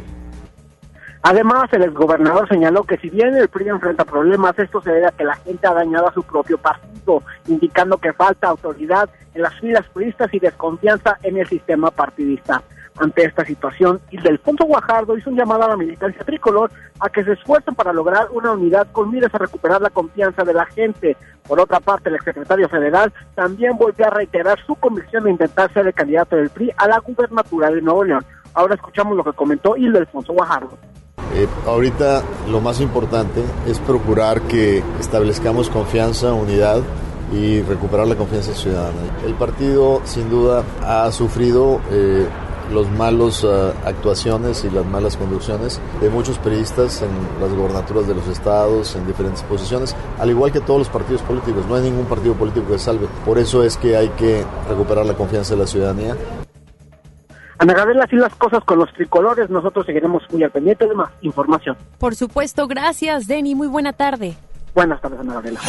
Además, 1.20 1.68
el 1.72 1.82
exgobernador 1.82 2.48
señaló 2.48 2.84
que 2.84 2.96
si 2.96 3.10
bien 3.10 3.36
el 3.36 3.48
PRI 3.48 3.68
enfrenta 3.68 4.04
problemas, 4.06 4.58
esto 4.58 4.80
se 4.80 4.90
debe 4.90 5.08
a 5.08 5.12
que 5.12 5.24
la 5.24 5.36
gente 5.36 5.66
ha 5.66 5.74
dañado 5.74 6.08
a 6.08 6.14
su 6.14 6.22
propio 6.22 6.56
partido, 6.56 7.22
indicando 7.46 7.98
que 7.98 8.14
falta 8.14 8.48
autoridad 8.48 9.10
en 9.34 9.42
las 9.42 9.54
filas 9.60 9.84
priistas 9.92 10.32
y 10.32 10.38
desconfianza 10.38 11.18
en 11.22 11.36
el 11.36 11.46
sistema 11.46 11.90
partidista. 11.90 12.62
Ante 13.00 13.24
esta 13.24 13.44
situación. 13.44 14.00
Y 14.10 14.18
Delfonso 14.18 14.64
Guajardo 14.64 15.16
hizo 15.16 15.30
un 15.30 15.36
llamado 15.36 15.64
a 15.64 15.68
la 15.68 15.76
militancia 15.76 16.24
tricolor 16.24 16.70
a 17.00 17.08
que 17.08 17.24
se 17.24 17.32
esfuercen 17.32 17.74
para 17.74 17.92
lograr 17.92 18.28
una 18.32 18.52
unidad 18.52 18.86
con 18.92 19.10
miras 19.10 19.34
a 19.34 19.38
recuperar 19.38 19.80
la 19.80 19.90
confianza 19.90 20.44
de 20.44 20.54
la 20.54 20.66
gente. 20.66 21.16
Por 21.46 21.60
otra 21.60 21.80
parte, 21.80 22.08
el 22.08 22.16
exsecretario 22.16 22.68
federal 22.68 23.12
también 23.34 23.76
volvió 23.76 24.06
a 24.06 24.10
reiterar 24.10 24.58
su 24.66 24.74
convicción 24.74 25.24
de 25.24 25.30
intentar 25.30 25.72
ser 25.72 25.86
el 25.86 25.94
candidato 25.94 26.36
del 26.36 26.50
PRI 26.50 26.72
a 26.76 26.88
la 26.88 26.98
gubernatura 26.98 27.70
de 27.70 27.80
Nuevo 27.80 28.04
León. 28.04 28.24
Ahora 28.54 28.74
escuchamos 28.74 29.16
lo 29.16 29.24
que 29.24 29.32
comentó 29.32 29.76
Hilda 29.76 30.00
Alfonso 30.00 30.32
Guajardo. 30.32 30.76
Eh, 31.34 31.46
ahorita 31.66 32.22
lo 32.50 32.60
más 32.60 32.80
importante 32.80 33.42
es 33.66 33.78
procurar 33.80 34.40
que 34.42 34.82
establezcamos 34.98 35.68
confianza, 35.68 36.32
unidad 36.32 36.82
y 37.32 37.60
recuperar 37.62 38.06
la 38.06 38.16
confianza 38.16 38.54
ciudadana. 38.54 38.96
El 39.24 39.34
partido 39.34 40.00
sin 40.04 40.30
duda 40.30 40.64
ha 40.82 41.10
sufrido 41.12 41.80
eh, 41.90 42.26
los 42.72 42.90
malos 42.90 43.44
uh, 43.44 43.72
actuaciones 43.84 44.64
y 44.64 44.70
las 44.70 44.84
malas 44.86 45.16
conducciones 45.16 45.80
de 46.00 46.10
muchos 46.10 46.38
periodistas 46.38 47.02
en 47.02 47.10
las 47.40 47.52
gobernaturas 47.52 48.06
de 48.06 48.14
los 48.14 48.26
estados, 48.28 48.94
en 48.96 49.06
diferentes 49.06 49.42
posiciones, 49.42 49.96
al 50.18 50.30
igual 50.30 50.52
que 50.52 50.60
todos 50.60 50.80
los 50.80 50.88
partidos 50.88 51.22
políticos. 51.22 51.64
No 51.68 51.74
hay 51.74 51.82
ningún 51.82 52.06
partido 52.06 52.34
político 52.34 52.66
que 52.68 52.78
salve. 52.78 53.06
Por 53.24 53.38
eso 53.38 53.62
es 53.62 53.76
que 53.76 53.96
hay 53.96 54.08
que 54.10 54.44
recuperar 54.68 55.06
la 55.06 55.14
confianza 55.14 55.54
de 55.54 55.60
la 55.60 55.66
ciudadanía. 55.66 56.16
Ana 57.58 57.74
Gabriela, 57.74 58.04
así 58.04 58.16
las 58.16 58.34
cosas 58.36 58.62
con 58.64 58.78
los 58.78 58.92
tricolores. 58.92 59.50
Nosotros 59.50 59.84
seguiremos 59.84 60.22
muy 60.30 60.44
al 60.44 60.50
pendiente 60.50 60.86
de 60.86 60.94
más 60.94 61.10
información. 61.22 61.76
Por 61.98 62.14
supuesto, 62.14 62.68
gracias, 62.68 63.26
Denny. 63.26 63.54
Muy 63.54 63.66
buena 63.66 63.92
tarde. 63.92 64.36
Buenas 64.74 65.00
tardes, 65.00 65.18
Ana 65.18 65.34
Gabriela. 65.34 65.60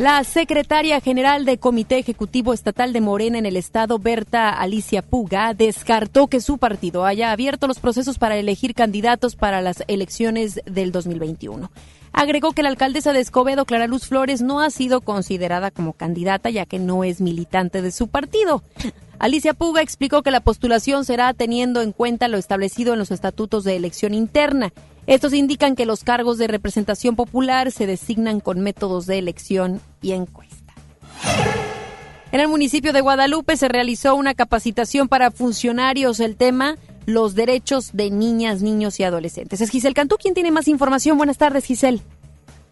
La 0.00 0.24
secretaria 0.24 1.00
general 1.00 1.44
de 1.44 1.58
Comité 1.58 1.98
Ejecutivo 1.98 2.52
Estatal 2.52 2.92
de 2.92 3.00
Morena 3.00 3.38
en 3.38 3.46
el 3.46 3.56
Estado, 3.56 4.00
Berta 4.00 4.50
Alicia 4.50 5.02
Puga, 5.02 5.54
descartó 5.54 6.26
que 6.26 6.40
su 6.40 6.58
partido 6.58 7.04
haya 7.04 7.30
abierto 7.30 7.68
los 7.68 7.78
procesos 7.78 8.18
para 8.18 8.36
elegir 8.36 8.74
candidatos 8.74 9.36
para 9.36 9.60
las 9.60 9.84
elecciones 9.86 10.60
del 10.66 10.90
2021. 10.90 11.70
Agregó 12.12 12.50
que 12.50 12.64
la 12.64 12.70
alcaldesa 12.70 13.12
de 13.12 13.20
Escobedo, 13.20 13.66
Clara 13.66 13.86
Luz 13.86 14.08
Flores, 14.08 14.42
no 14.42 14.60
ha 14.60 14.70
sido 14.70 15.00
considerada 15.00 15.70
como 15.70 15.92
candidata 15.92 16.50
ya 16.50 16.66
que 16.66 16.80
no 16.80 17.04
es 17.04 17.20
militante 17.20 17.80
de 17.80 17.92
su 17.92 18.08
partido. 18.08 18.64
Alicia 19.20 19.54
Puga 19.54 19.80
explicó 19.80 20.24
que 20.24 20.32
la 20.32 20.40
postulación 20.40 21.04
será 21.04 21.32
teniendo 21.34 21.82
en 21.82 21.92
cuenta 21.92 22.26
lo 22.26 22.36
establecido 22.36 22.94
en 22.94 22.98
los 22.98 23.12
estatutos 23.12 23.62
de 23.62 23.76
elección 23.76 24.12
interna 24.12 24.72
estos 25.06 25.34
indican 25.34 25.76
que 25.76 25.86
los 25.86 26.04
cargos 26.04 26.38
de 26.38 26.46
representación 26.46 27.16
popular 27.16 27.70
se 27.70 27.86
designan 27.86 28.40
con 28.40 28.60
métodos 28.60 29.06
de 29.06 29.18
elección 29.18 29.80
y 30.00 30.12
encuesta. 30.12 30.72
En 32.32 32.40
el 32.40 32.48
municipio 32.48 32.92
de 32.92 33.00
Guadalupe 33.00 33.56
se 33.56 33.68
realizó 33.68 34.16
una 34.16 34.34
capacitación 34.34 35.08
para 35.08 35.30
funcionarios. 35.30 36.18
El 36.18 36.36
tema, 36.36 36.76
los 37.06 37.34
derechos 37.34 37.90
de 37.92 38.10
niñas, 38.10 38.62
niños 38.62 38.98
y 38.98 39.04
adolescentes. 39.04 39.60
Es 39.60 39.70
Giselle 39.70 39.94
Cantú 39.94 40.16
quien 40.16 40.34
tiene 40.34 40.50
más 40.50 40.66
información. 40.66 41.16
Buenas 41.16 41.38
tardes, 41.38 41.64
Giselle. 41.64 42.00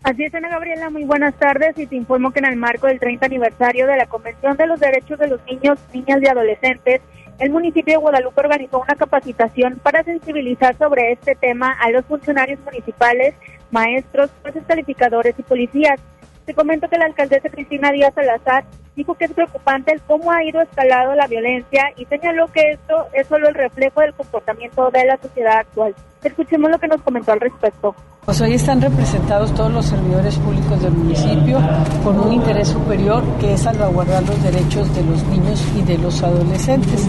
Así 0.02 0.24
es, 0.24 0.34
Ana 0.34 0.48
Gabriela, 0.48 0.90
muy 0.90 1.04
buenas 1.04 1.32
tardes 1.38 1.78
y 1.78 1.86
te 1.86 1.94
informo 1.94 2.32
que 2.32 2.40
en 2.40 2.46
el 2.46 2.56
marco 2.56 2.88
del 2.88 2.98
30 2.98 3.24
aniversario 3.24 3.86
de 3.86 3.96
la 3.96 4.06
Convención 4.06 4.56
de 4.56 4.66
los 4.66 4.80
Derechos 4.80 5.16
de 5.20 5.28
los 5.28 5.40
Niños, 5.46 5.78
Niñas 5.94 6.18
y 6.20 6.26
Adolescentes, 6.26 7.00
el 7.38 7.50
municipio 7.50 7.94
de 7.94 8.00
Guadalupe 8.00 8.40
organizó 8.40 8.80
una 8.80 8.94
capacitación 8.94 9.80
para 9.82 10.04
sensibilizar 10.04 10.76
sobre 10.76 11.12
este 11.12 11.34
tema 11.34 11.76
a 11.80 11.90
los 11.90 12.04
funcionarios 12.04 12.60
municipales, 12.60 13.34
maestros, 13.70 14.30
jueces 14.42 14.62
calificadores 14.66 15.34
y 15.38 15.42
policías. 15.42 16.00
Te 16.44 16.54
comento 16.54 16.88
que 16.88 16.98
la 16.98 17.06
alcaldesa 17.06 17.48
Cristina 17.48 17.92
Díaz 17.92 18.14
Salazar 18.14 18.64
dijo 18.96 19.14
que 19.14 19.24
es 19.24 19.32
preocupante 19.32 19.92
el 19.92 20.02
cómo 20.02 20.30
ha 20.30 20.44
ido 20.44 20.60
escalado 20.60 21.14
la 21.14 21.26
violencia 21.26 21.92
y 21.96 22.04
señaló 22.06 22.48
que 22.48 22.72
esto 22.72 23.06
es 23.12 23.26
solo 23.26 23.48
el 23.48 23.54
reflejo 23.54 24.00
del 24.00 24.14
comportamiento 24.14 24.90
de 24.90 25.04
la 25.06 25.16
sociedad 25.16 25.58
actual. 25.58 25.94
Escuchemos 26.22 26.70
lo 26.70 26.78
que 26.78 26.88
nos 26.88 27.02
comentó 27.02 27.32
al 27.32 27.40
respecto. 27.40 27.94
Pues 28.24 28.40
hoy 28.40 28.52
están 28.52 28.80
representados 28.80 29.52
todos 29.52 29.72
los 29.72 29.86
servidores 29.86 30.36
públicos 30.36 30.80
del 30.80 30.92
municipio 30.92 31.58
con 32.04 32.20
un 32.20 32.32
interés 32.32 32.68
superior 32.68 33.20
que 33.40 33.54
es 33.54 33.62
salvaguardar 33.62 34.22
los 34.22 34.40
derechos 34.44 34.94
de 34.94 35.02
los 35.02 35.24
niños 35.24 35.60
y 35.76 35.82
de 35.82 35.98
los 35.98 36.22
adolescentes. 36.22 37.08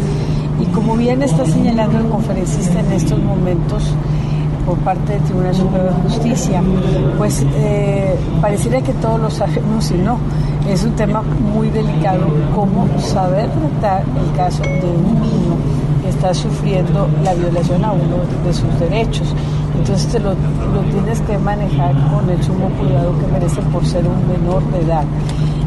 Y 0.59 0.65
como 0.73 0.97
bien 0.97 1.21
está 1.21 1.45
señalando 1.45 1.99
el 1.99 2.07
conferencista 2.07 2.79
en 2.79 2.93
estos 2.93 3.19
momentos, 3.19 3.93
por 4.65 4.75
parte 4.79 5.13
del 5.13 5.21
Tribunal 5.21 5.53
Superior 5.53 5.93
de 5.93 6.01
Justicia, 6.01 6.63
pues 7.19 7.45
eh, 7.57 8.15
pareciera 8.41 8.81
que 8.81 8.93
todos 8.93 9.19
lo 9.19 9.29
sabemos 9.29 9.91
y 9.91 9.95
no. 9.99 10.17
Es 10.67 10.83
un 10.83 10.93
tema 10.93 11.21
muy 11.21 11.69
delicado 11.69 12.25
cómo 12.55 12.87
saber 12.99 13.51
tratar 13.51 14.03
el 14.17 14.35
caso 14.35 14.63
de 14.63 14.81
un 14.81 15.21
niño 15.21 15.82
está 16.09 16.33
sufriendo 16.33 17.07
la 17.23 17.33
violación 17.33 17.83
a 17.85 17.91
uno 17.91 18.17
de 18.45 18.53
sus 18.53 18.79
derechos. 18.79 19.27
Entonces 19.77 20.07
te 20.11 20.19
lo, 20.19 20.29
lo 20.29 20.81
tienes 20.91 21.19
que 21.21 21.37
manejar 21.37 21.93
con 22.11 22.29
el 22.29 22.41
sumo 22.43 22.69
cuidado 22.79 23.13
que 23.19 23.27
merece 23.27 23.61
por 23.63 23.85
ser 23.85 24.05
un 24.05 24.27
menor 24.27 24.63
de 24.71 24.81
edad. 24.81 25.03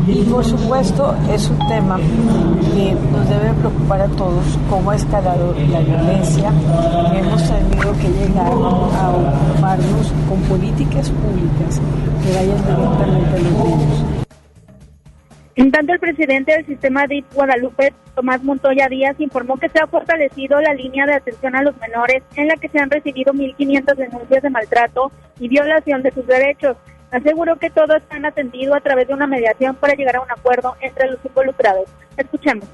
Y 0.06 0.22
por 0.22 0.44
supuesto 0.44 1.16
es 1.28 1.50
un 1.50 1.58
tema 1.66 1.96
que 1.96 2.96
nos 3.12 3.28
debe 3.28 3.52
preocupar 3.54 4.02
a 4.02 4.06
todos, 4.08 4.44
cómo 4.70 4.92
ha 4.92 4.96
escalado 4.96 5.52
la 5.68 5.80
violencia. 5.80 6.52
Hemos 7.12 7.42
tenido 7.42 7.92
que 8.00 8.08
llegar 8.10 8.52
a 8.52 9.10
ocuparnos 9.10 10.12
con 10.28 10.40
políticas 10.42 11.10
públicas 11.10 11.80
que 12.22 12.34
vayan 12.34 12.62
directamente 12.64 13.36
a 13.36 13.38
los 13.38 13.52
niños. 13.64 14.25
En 15.56 15.70
tanto, 15.70 15.94
el 15.94 15.98
presidente 15.98 16.52
del 16.52 16.66
sistema 16.66 17.06
DIF 17.06 17.24
Guadalupe, 17.32 17.94
Tomás 18.14 18.44
Montoya 18.44 18.88
Díaz, 18.88 19.16
informó 19.18 19.56
que 19.56 19.70
se 19.70 19.78
ha 19.78 19.86
fortalecido 19.86 20.60
la 20.60 20.74
línea 20.74 21.06
de 21.06 21.14
atención 21.14 21.56
a 21.56 21.62
los 21.62 21.74
menores 21.78 22.22
en 22.36 22.48
la 22.48 22.56
que 22.56 22.68
se 22.68 22.78
han 22.78 22.90
recibido 22.90 23.32
1.500 23.32 23.96
denuncias 23.96 24.42
de 24.42 24.50
maltrato 24.50 25.10
y 25.40 25.48
violación 25.48 26.02
de 26.02 26.10
sus 26.10 26.26
derechos. 26.26 26.76
Aseguró 27.10 27.56
que 27.56 27.70
todos 27.70 28.02
han 28.10 28.26
atendido 28.26 28.74
a 28.74 28.80
través 28.80 29.08
de 29.08 29.14
una 29.14 29.26
mediación 29.26 29.76
para 29.76 29.94
llegar 29.94 30.16
a 30.16 30.20
un 30.20 30.30
acuerdo 30.30 30.76
entre 30.82 31.10
los 31.10 31.24
involucrados. 31.24 31.88
Escuchemos. 32.18 32.68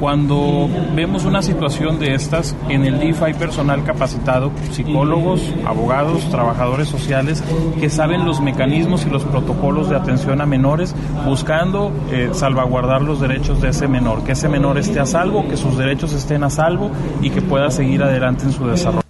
Cuando 0.00 0.68
vemos 0.94 1.24
una 1.24 1.40
situación 1.42 1.98
de 1.98 2.14
estas, 2.14 2.56
en 2.68 2.84
el 2.84 3.00
DIF 3.00 3.22
hay 3.22 3.34
personal 3.34 3.84
capacitado, 3.84 4.50
psicólogos, 4.70 5.52
abogados, 5.64 6.28
trabajadores 6.30 6.88
sociales, 6.88 7.42
que 7.80 7.88
saben 7.88 8.24
los 8.24 8.40
mecanismos 8.40 9.06
y 9.06 9.10
los 9.10 9.24
protocolos 9.24 9.88
de 9.88 9.96
atención 9.96 10.40
a 10.40 10.46
menores, 10.46 10.94
buscando 11.24 11.92
eh, 12.10 12.30
salvaguardar 12.32 13.02
los 13.02 13.20
derechos 13.20 13.62
de 13.62 13.68
ese 13.68 13.88
menor, 13.88 14.24
que 14.24 14.32
ese 14.32 14.48
menor 14.48 14.78
esté 14.78 15.00
a 15.00 15.06
salvo, 15.06 15.48
que 15.48 15.56
sus 15.56 15.78
derechos 15.78 16.12
estén 16.12 16.44
a 16.44 16.50
salvo 16.50 16.90
y 17.22 17.30
que 17.30 17.40
pueda 17.40 17.70
seguir 17.70 18.02
adelante 18.02 18.44
en 18.44 18.52
su 18.52 18.66
desarrollo. 18.66 19.04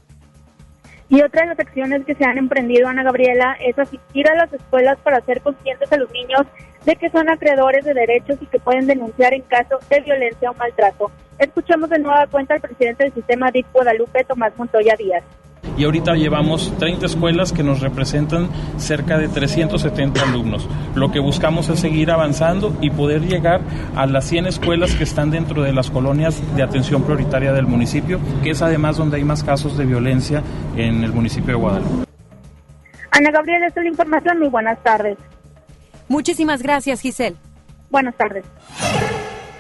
Y 1.09 1.23
otra 1.23 1.42
de 1.42 1.49
las 1.49 1.61
acciones 1.61 2.05
que 2.05 2.14
se 2.14 2.25
han 2.25 2.38
emprendido, 2.38 2.88
Ana 2.88 3.05
Gabriela, 3.05 3.57
es 3.61 3.79
asistir 3.79 4.29
a 4.29 4.35
las 4.35 4.53
escuelas 4.53 4.99
para 5.05 5.18
hacer 5.18 5.40
conscientes 5.42 5.92
a 5.92 5.97
los 5.97 6.11
niños 6.11 6.42
de 6.85 6.97
que 6.97 7.11
son 7.11 7.29
acreedores 7.29 7.85
de 7.85 7.94
derechos 7.94 8.38
y 8.40 8.47
que 8.47 8.59
pueden 8.59 8.87
denunciar 8.87 9.35
en 9.35 9.42
caso 9.42 9.79
de 9.88 10.01
violencia 10.01 10.51
o 10.51 10.55
maltrato. 10.55 11.11
Escuchamos 11.38 11.90
de 11.90 11.99
nueva 11.99 12.27
cuenta 12.27 12.55
al 12.55 12.61
presidente 12.61 13.05
del 13.05 13.14
sistema 13.14 13.51
DIC 13.51 13.66
Guadalupe, 13.73 14.25
Tomás 14.25 14.57
Montoya 14.57 14.94
Díaz 14.97 15.25
y 15.77 15.85
ahorita 15.85 16.14
llevamos 16.14 16.73
30 16.79 17.07
escuelas 17.07 17.53
que 17.53 17.62
nos 17.62 17.81
representan 17.81 18.49
cerca 18.77 19.18
de 19.18 19.29
370 19.29 20.23
alumnos. 20.23 20.68
Lo 20.94 21.11
que 21.11 21.18
buscamos 21.18 21.68
es 21.68 21.81
seguir 21.81 22.11
avanzando 22.11 22.77
y 22.81 22.90
poder 22.90 23.23
llegar 23.23 23.61
a 23.97 24.07
las 24.07 24.25
100 24.27 24.47
escuelas 24.47 24.94
que 24.94 25.05
están 25.05 25.31
dentro 25.31 25.62
de 25.62 25.73
las 25.73 25.90
colonias 25.90 26.40
de 26.57 26.62
atención 26.62 27.03
prioritaria 27.03 27.53
del 27.53 27.66
municipio, 27.66 28.20
que 28.42 28.51
es 28.51 28.62
además 28.62 28.97
donde 28.97 29.16
hay 29.16 29.25
más 29.25 29.42
casos 29.42 29.77
de 29.77 29.85
violencia 29.85 30.42
en 30.77 31.03
el 31.03 31.12
municipio 31.12 31.55
de 31.55 31.61
Guadalupe. 31.61 32.05
Ana 33.11 33.31
Gabriela, 33.31 33.66
esta 33.66 33.81
es 33.81 33.85
la 33.85 33.90
información. 33.90 34.38
Muy 34.40 34.49
buenas 34.49 34.83
tardes. 34.83 35.16
Muchísimas 36.09 36.62
gracias, 36.62 37.01
Giselle. 37.01 37.37
Buenas 37.90 38.17
tardes. 38.17 38.45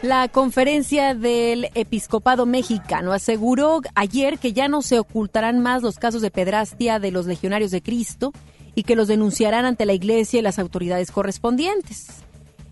La 0.02 0.28
conferencia 0.28 1.14
del 1.14 1.70
episcopado 1.74 2.44
mexicano 2.44 3.12
aseguró 3.12 3.80
ayer 3.94 4.38
que 4.38 4.52
ya 4.52 4.68
no 4.68 4.82
se 4.82 4.98
ocultarán 4.98 5.60
más 5.60 5.82
los 5.82 5.98
casos 5.98 6.20
de 6.20 6.30
pedrastia 6.30 6.98
de 6.98 7.10
los 7.10 7.24
legionarios 7.24 7.70
de 7.70 7.82
Cristo 7.82 8.32
y 8.74 8.82
que 8.82 8.96
los 8.96 9.08
denunciarán 9.08 9.64
ante 9.64 9.86
la 9.86 9.94
iglesia 9.94 10.40
y 10.40 10.42
las 10.42 10.58
autoridades 10.58 11.10
correspondientes. 11.10 12.24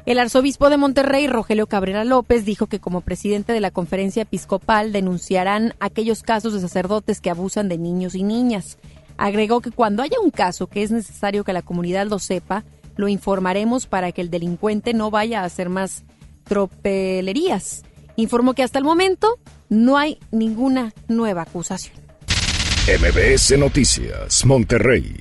El 0.05 0.19
arzobispo 0.19 0.69
de 0.69 0.77
Monterrey, 0.77 1.29
Rogelio 1.29 1.69
Cabrera 1.69 2.05
López, 2.05 2.45
dijo 2.45 2.67
que 2.67 2.81
como 2.81 3.03
presidente 3.03 3.53
de 3.53 3.61
la 3.61 3.71
conferencia 3.71 4.25
episcopal 4.25 4.93
denunciarán 4.93 5.75
aquellos 5.79 6.23
casos 6.23 6.53
de 6.53 6.61
sacerdotes 6.61 7.21
que 7.21 7.31
abusan 7.31 7.69
de 7.69 7.79
niños 7.79 8.17
y 8.17 8.25
niñas. 8.25 8.79
Agregó 9.17 9.61
que 9.61 9.71
cuando 9.71 10.03
haya 10.03 10.19
un 10.21 10.31
caso 10.31 10.67
que 10.67 10.83
es 10.83 10.91
necesario 10.91 11.45
que 11.45 11.53
la 11.53 11.63
comunidad 11.63 12.09
lo 12.09 12.19
sepa, 12.19 12.65
lo 12.97 13.09
informaremos 13.09 13.87
para 13.87 14.13
que 14.13 14.21
el 14.21 14.31
delincuente 14.31 14.95
no 14.95 15.11
vaya 15.11 15.43
a 15.43 15.45
hacer 15.45 15.69
más 15.69 16.05
tropelerías. 16.45 17.83
Informó 18.17 18.55
que 18.55 18.63
hasta 18.63 18.79
el 18.79 18.85
momento 18.85 19.39
no 19.69 19.97
hay 19.97 20.19
ninguna 20.31 20.93
nueva 21.09 21.43
acusación. 21.43 21.97
MBS 22.87 23.59
Noticias, 23.59 24.45
Monterrey. 24.45 25.15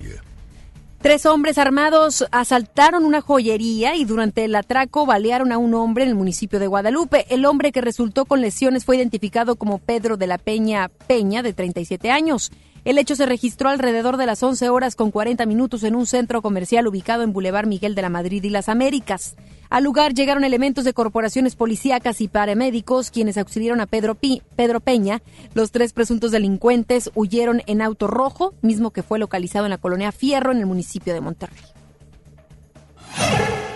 Tres 1.02 1.26
hombres 1.26 1.58
armados 1.58 2.28
asaltaron 2.30 3.06
una 3.06 3.22
joyería 3.22 3.96
y 3.96 4.06
durante 4.06 4.46
el 4.46 4.54
atraco 4.54 5.08
balearon 5.08 5.52
a 5.52 5.58
un 5.58 5.74
hombre 5.74 6.04
en 6.04 6.10
el 6.10 6.16
municipio 6.16 6.60
de 6.60 6.68
Guadalupe. 6.68 7.26
El 7.34 7.46
hombre 7.46 7.72
que 7.72 7.82
resultó 7.82 8.26
con 8.26 8.40
lesiones 8.40 8.86
fue 8.86 8.98
identificado 8.98 9.56
como 9.56 9.80
Pedro 9.80 10.16
de 10.16 10.28
la 10.28 10.38
Peña 10.38 10.92
Peña, 11.08 11.42
de 11.42 11.54
37 11.54 12.12
años. 12.12 12.52
El 12.86 13.00
hecho 13.00 13.16
se 13.16 13.26
registró 13.26 13.70
alrededor 13.70 14.18
de 14.18 14.28
las 14.28 14.44
11 14.44 14.70
horas 14.70 14.96
con 14.96 15.10
40 15.10 15.44
minutos 15.48 15.84
en 15.84 15.96
un 15.96 16.06
centro 16.06 16.44
comercial 16.44 16.86
ubicado 16.86 17.24
en 17.24 17.34
Boulevard 17.34 17.66
Miguel 17.66 17.96
de 17.96 18.04
la 18.04 18.10
Madrid 18.10 18.44
y 18.44 18.52
las 18.52 18.70
Américas. 18.70 19.36
Al 19.71 19.86
lugar 19.86 20.13
llegaron 20.13 20.43
elementos 20.43 20.84
de 20.84 20.91
corporaciones 20.91 21.55
policíacas 21.55 22.19
y 22.19 22.27
paramédicos 22.27 23.10
quienes 23.10 23.38
auxiliaron 23.38 23.79
a 23.79 23.86
Pedro, 23.86 24.17
Pedro 24.57 24.81
Peña. 24.81 25.21
Los 25.53 25.71
tres 25.71 25.93
presuntos 25.93 26.31
delincuentes 26.31 27.10
huyeron 27.15 27.62
en 27.67 27.81
auto 27.81 28.07
rojo, 28.07 28.53
mismo 28.62 28.91
que 28.91 29.01
fue 29.01 29.17
localizado 29.17 29.65
en 29.65 29.69
la 29.69 29.77
colonia 29.77 30.12
Fierro 30.12 30.51
en 30.51 30.57
el 30.57 30.65
municipio 30.65 31.13
de 31.13 31.21
Monterrey. 31.21 31.81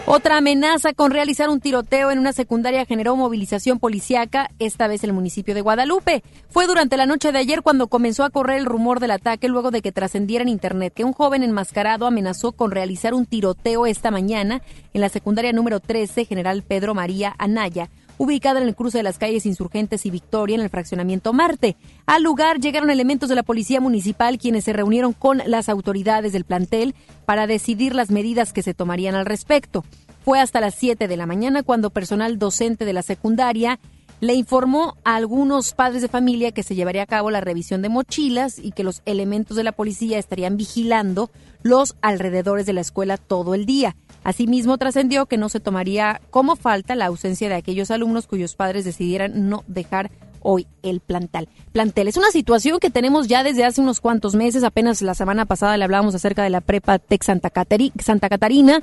Otra 0.08 0.38
amenaza 0.38 0.94
con 0.94 1.10
realizar 1.10 1.50
un 1.50 1.60
tiroteo 1.60 2.12
en 2.12 2.20
una 2.20 2.32
secundaria 2.32 2.86
generó 2.86 3.16
movilización 3.16 3.80
policiaca, 3.80 4.52
esta 4.60 4.88
vez 4.88 5.04
el 5.04 5.14
municipio 5.14 5.56
de 5.56 5.62
Guadalupe. 5.62 6.22
Fue 6.48 6.68
durante 6.68 6.96
la 6.96 7.08
noche 7.08 7.32
de 7.32 7.40
ayer 7.40 7.64
cuando 7.64 7.88
comenzó 7.88 8.24
a 8.24 8.30
correr 8.30 8.60
el 8.60 8.68
rumor 8.68 9.00
del 9.00 9.10
ataque 9.10 9.48
luego 9.48 9.72
de 9.72 9.82
que 9.82 9.92
trascendiera 9.92 10.44
en 10.44 10.50
internet 10.50 10.94
que 10.94 11.04
un 11.04 11.14
joven 11.14 11.42
enmascarado 11.42 12.06
amenazó 12.06 12.52
con 12.52 12.70
realizar 12.70 13.16
un 13.16 13.26
tiroteo 13.26 13.88
esta 13.88 14.12
mañana 14.12 14.62
en 14.94 15.02
la 15.02 15.10
secundaria 15.10 15.54
número 15.54 15.80
13 15.80 16.26
General 16.26 16.62
Pedro 16.62 16.94
María 16.94 17.34
Anaya 17.40 17.90
ubicada 18.18 18.62
en 18.62 18.68
el 18.68 18.76
cruce 18.76 19.00
de 19.00 19.04
las 19.04 19.18
calles 19.18 19.46
Insurgentes 19.46 20.06
y 20.06 20.10
Victoria 20.10 20.56
en 20.56 20.62
el 20.62 20.70
fraccionamiento 20.70 21.34
Marte. 21.34 21.76
Al 22.06 22.24
lugar 22.24 22.60
llegaron 22.60 22.90
elementos 22.90 23.30
de 23.30 23.36
la 23.36 23.44
Policía 23.44 23.82
Municipal 23.82 24.38
quienes 24.38 24.64
se 24.64 24.74
reunieron 24.74 25.14
con 25.14 25.42
las 25.46 25.70
autoridades 25.70 26.34
del 26.34 26.46
plantel 26.46 26.96
para 27.26 27.48
decidir 27.48 27.96
las 27.96 28.12
medidas 28.12 28.54
que 28.54 28.64
se 28.64 28.74
tomarían 28.74 29.16
al 29.16 29.26
respecto. 29.26 29.84
Fue 30.24 30.40
hasta 30.40 30.60
las 30.60 30.76
7 30.76 31.08
de 31.08 31.18
la 31.18 31.28
mañana 31.28 31.62
cuando 31.62 31.92
personal 31.92 32.40
docente 32.40 32.86
de 32.86 32.94
la 32.94 33.04
secundaria 33.04 33.80
le 34.22 34.34
informó 34.34 34.96
a 35.04 35.16
algunos 35.16 35.74
padres 35.74 36.02
de 36.02 36.08
familia 36.08 36.52
que 36.52 36.64
se 36.64 36.76
llevaría 36.76 37.04
a 37.04 37.08
cabo 37.08 37.32
la 37.32 37.42
revisión 37.42 37.82
de 37.82 37.90
mochilas 37.90 38.60
y 38.60 38.72
que 38.72 38.84
los 38.84 39.02
elementos 39.06 39.58
de 39.58 39.64
la 39.64 39.72
policía 39.72 40.18
estarían 40.18 40.58
vigilando 40.58 41.30
los 41.64 41.96
alrededores 42.02 42.66
de 42.66 42.74
la 42.74 42.82
escuela 42.82 43.18
todo 43.18 43.54
el 43.54 43.66
día. 43.66 43.96
Asimismo, 44.24 44.78
trascendió 44.78 45.26
que 45.26 45.38
no 45.38 45.50
se 45.50 45.60
tomaría 45.60 46.22
como 46.32 46.56
falta 46.56 46.96
la 46.96 47.06
ausencia 47.06 47.50
de 47.50 47.56
aquellos 47.56 47.92
alumnos 47.92 48.28
cuyos 48.28 48.56
padres 48.56 48.86
decidieran 48.86 49.50
no 49.50 49.64
dejar 49.68 50.12
hoy 50.42 50.68
el 50.84 51.00
plantel. 51.00 51.50
Plantel 51.74 52.08
es 52.08 52.18
una 52.18 52.30
situación 52.30 52.80
que 52.80 52.92
tenemos 52.92 53.28
ya 53.28 53.44
desde 53.44 53.66
hace 53.66 53.82
unos 53.82 54.00
cuantos 54.00 54.36
meses. 54.36 54.64
Apenas 54.64 55.02
la 55.02 55.16
semana 55.16 55.46
pasada 55.46 55.76
le 55.76 55.84
hablábamos 55.84 56.16
acerca 56.16 56.44
de 56.44 56.52
la 56.52 56.62
prepa 56.62 57.00
Tec 57.00 57.24
Santa, 57.24 57.52
Santa 58.00 58.30
Catarina 58.30 58.82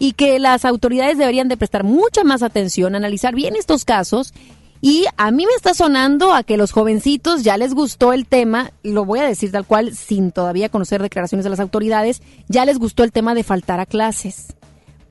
y 0.00 0.12
que 0.12 0.40
las 0.40 0.64
autoridades 0.64 1.16
deberían 1.16 1.48
de 1.48 1.56
prestar 1.56 1.84
mucha 1.84 2.24
más 2.24 2.42
atención, 2.42 2.96
analizar 2.96 3.34
bien 3.34 3.54
estos 3.54 3.84
casos 3.84 4.34
y 4.84 5.06
a 5.16 5.30
mí 5.30 5.46
me 5.46 5.54
está 5.54 5.72
sonando 5.72 6.34
a 6.34 6.42
que 6.42 6.58
los 6.58 6.70
jovencitos 6.70 7.42
ya 7.42 7.56
les 7.56 7.72
gustó 7.72 8.12
el 8.12 8.26
tema, 8.26 8.70
lo 8.82 9.06
voy 9.06 9.18
a 9.20 9.26
decir 9.26 9.50
tal 9.50 9.64
cual, 9.64 9.96
sin 9.96 10.30
todavía 10.30 10.68
conocer 10.68 11.00
declaraciones 11.00 11.44
de 11.44 11.48
las 11.48 11.60
autoridades, 11.60 12.20
ya 12.48 12.66
les 12.66 12.78
gustó 12.78 13.02
el 13.02 13.10
tema 13.10 13.34
de 13.34 13.44
faltar 13.44 13.80
a 13.80 13.86
clases. 13.86 14.48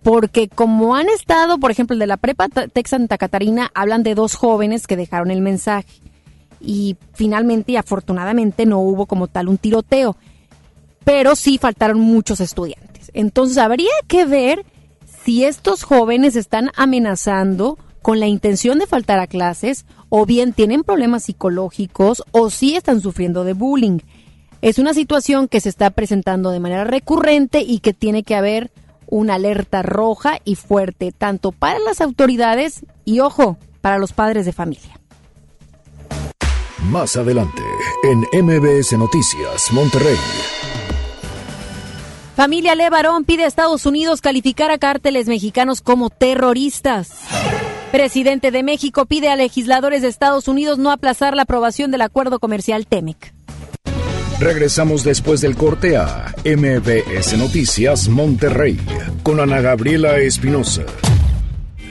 Porque 0.04 0.48
como 0.48 0.96
han 0.96 1.10
estado, 1.10 1.58
por 1.58 1.72
ejemplo, 1.72 1.96
el 1.96 2.00
de 2.00 2.06
la 2.06 2.18
prepa 2.18 2.50
Tec 2.50 2.86
Santa 2.86 3.18
Catarina, 3.18 3.72
hablan 3.74 4.04
de 4.04 4.14
dos 4.14 4.36
jóvenes 4.36 4.86
que 4.86 4.96
dejaron 4.96 5.32
el 5.32 5.42
mensaje. 5.42 6.04
Y 6.62 6.96
finalmente 7.16 7.72
y 7.72 7.78
afortunadamente 7.78 8.68
no 8.68 8.78
hubo 8.78 9.08
como 9.08 9.26
tal 9.26 9.48
un 9.48 9.58
tiroteo, 9.58 10.16
pero 11.04 11.36
sí 11.36 11.58
faltaron 11.58 12.00
muchos 12.00 12.42
estudiantes. 12.42 13.10
Entonces 13.16 13.58
habría 13.58 13.90
que 14.08 14.26
ver 14.26 14.68
si 15.26 15.46
estos 15.46 15.82
jóvenes 15.82 16.36
están 16.36 16.70
amenazando 16.76 17.80
con 18.04 18.20
la 18.20 18.28
intención 18.28 18.78
de 18.78 18.86
faltar 18.86 19.18
a 19.20 19.28
clases 19.28 19.86
o 20.10 20.28
bien 20.28 20.54
tienen 20.54 20.84
problemas 20.84 21.24
psicológicos 21.24 22.22
o 22.32 22.52
sí 22.52 22.76
están 22.76 23.02
sufriendo 23.02 23.46
de 23.46 23.54
bullying. 23.54 24.00
Es 24.62 24.78
una 24.78 24.94
situación 24.94 25.48
que 25.48 25.62
se 25.62 25.70
está 25.70 25.90
presentando 25.90 26.52
de 26.52 26.60
manera 26.60 26.84
recurrente 26.84 27.62
y 27.62 27.80
que 27.80 27.94
tiene 27.94 28.24
que 28.24 28.36
haber 28.36 28.72
una 29.08 29.36
alerta 29.36 29.82
roja 29.82 30.40
y 30.44 30.56
fuerte, 30.56 31.12
tanto 31.12 31.52
para 31.52 31.80
las 31.80 32.02
autoridades 32.02 32.86
y, 33.06 33.22
ojo, 33.22 33.58
para 33.82 33.98
los 33.98 34.12
padres 34.12 34.46
de 34.46 34.54
familia. 34.54 35.00
Más 36.90 37.16
adelante, 37.16 37.62
en 38.04 38.20
MBS 38.46 38.98
Noticias, 38.98 39.72
Monterrey. 39.72 40.18
Familia 42.36 42.76
Levarón 42.76 43.24
pide 43.24 43.46
a 43.46 43.48
Estados 43.48 43.86
Unidos 43.86 44.20
calificar 44.20 44.72
a 44.72 44.78
cárteles 44.78 45.28
mexicanos 45.28 45.82
como 45.82 46.10
terroristas. 46.10 47.12
Presidente 47.94 48.50
de 48.50 48.64
México 48.64 49.06
pide 49.06 49.30
a 49.30 49.36
legisladores 49.36 50.02
de 50.02 50.08
Estados 50.08 50.48
Unidos 50.48 50.80
no 50.80 50.90
aplazar 50.90 51.36
la 51.36 51.44
aprobación 51.44 51.92
del 51.92 52.02
acuerdo 52.02 52.40
comercial 52.40 52.88
TEMEC. 52.88 53.36
Regresamos 54.40 55.04
después 55.04 55.42
del 55.42 55.56
corte 55.56 55.96
a 55.96 56.34
MBS 56.44 57.38
Noticias 57.38 58.10
Monterrey 58.10 58.80
con 59.22 59.40
Ana 59.40 59.62
Gabriela 59.62 60.18
Espinosa. 60.18 60.82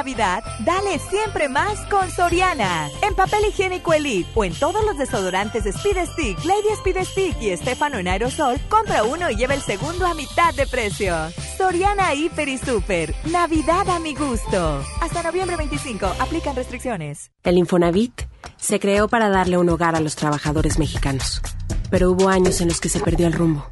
Navidad, 0.00 0.42
dale 0.60 0.98
siempre 0.98 1.50
más 1.50 1.78
con 1.90 2.10
Soriana. 2.10 2.88
En 3.02 3.14
papel 3.14 3.44
higiénico 3.46 3.92
Elite 3.92 4.30
o 4.34 4.46
en 4.46 4.54
todos 4.54 4.82
los 4.82 4.96
desodorantes 4.96 5.64
de 5.64 5.70
Speed 5.70 6.06
Stick, 6.12 6.42
Lady 6.46 6.68
Speed 6.72 7.04
Stick 7.04 7.42
y 7.42 7.50
Estefano 7.50 7.98
en 7.98 8.08
aerosol, 8.08 8.58
compra 8.70 9.04
uno 9.04 9.30
y 9.30 9.36
lleva 9.36 9.52
el 9.52 9.60
segundo 9.60 10.06
a 10.06 10.14
mitad 10.14 10.54
de 10.54 10.66
precio. 10.66 11.14
Soriana 11.58 12.14
Hiper 12.14 12.48
y 12.48 12.56
Super. 12.56 13.14
Navidad 13.26 13.90
a 13.90 13.98
mi 13.98 14.14
gusto. 14.14 14.82
Hasta 15.02 15.22
noviembre 15.22 15.56
25. 15.58 16.06
Aplican 16.18 16.56
restricciones. 16.56 17.30
El 17.42 17.58
Infonavit 17.58 18.22
se 18.56 18.80
creó 18.80 19.06
para 19.06 19.28
darle 19.28 19.58
un 19.58 19.68
hogar 19.68 19.96
a 19.96 20.00
los 20.00 20.16
trabajadores 20.16 20.78
mexicanos. 20.78 21.42
Pero 21.90 22.10
hubo 22.10 22.30
años 22.30 22.62
en 22.62 22.68
los 22.68 22.80
que 22.80 22.88
se 22.88 23.00
perdió 23.00 23.26
el 23.26 23.34
rumbo. 23.34 23.68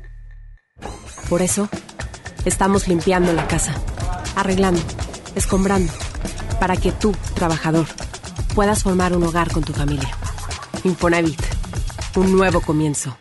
Por 1.30 1.40
eso, 1.40 1.70
estamos 2.44 2.86
limpiando 2.86 3.32
la 3.32 3.48
casa, 3.48 3.74
arreglando, 4.36 4.82
escombrando 5.34 5.90
para 6.59 6.77
que 6.77 6.92
tú, 6.92 7.14
trabajador, 7.35 7.87
puedas 8.55 8.83
formar 8.83 9.16
un 9.16 9.23
hogar 9.25 9.51
con 9.53 9.62
tu 9.62 9.73
familia. 9.73 10.11
Infonavit, 10.85 11.40
un 12.16 12.37
nuevo 12.37 12.61
comienzo. 12.61 13.16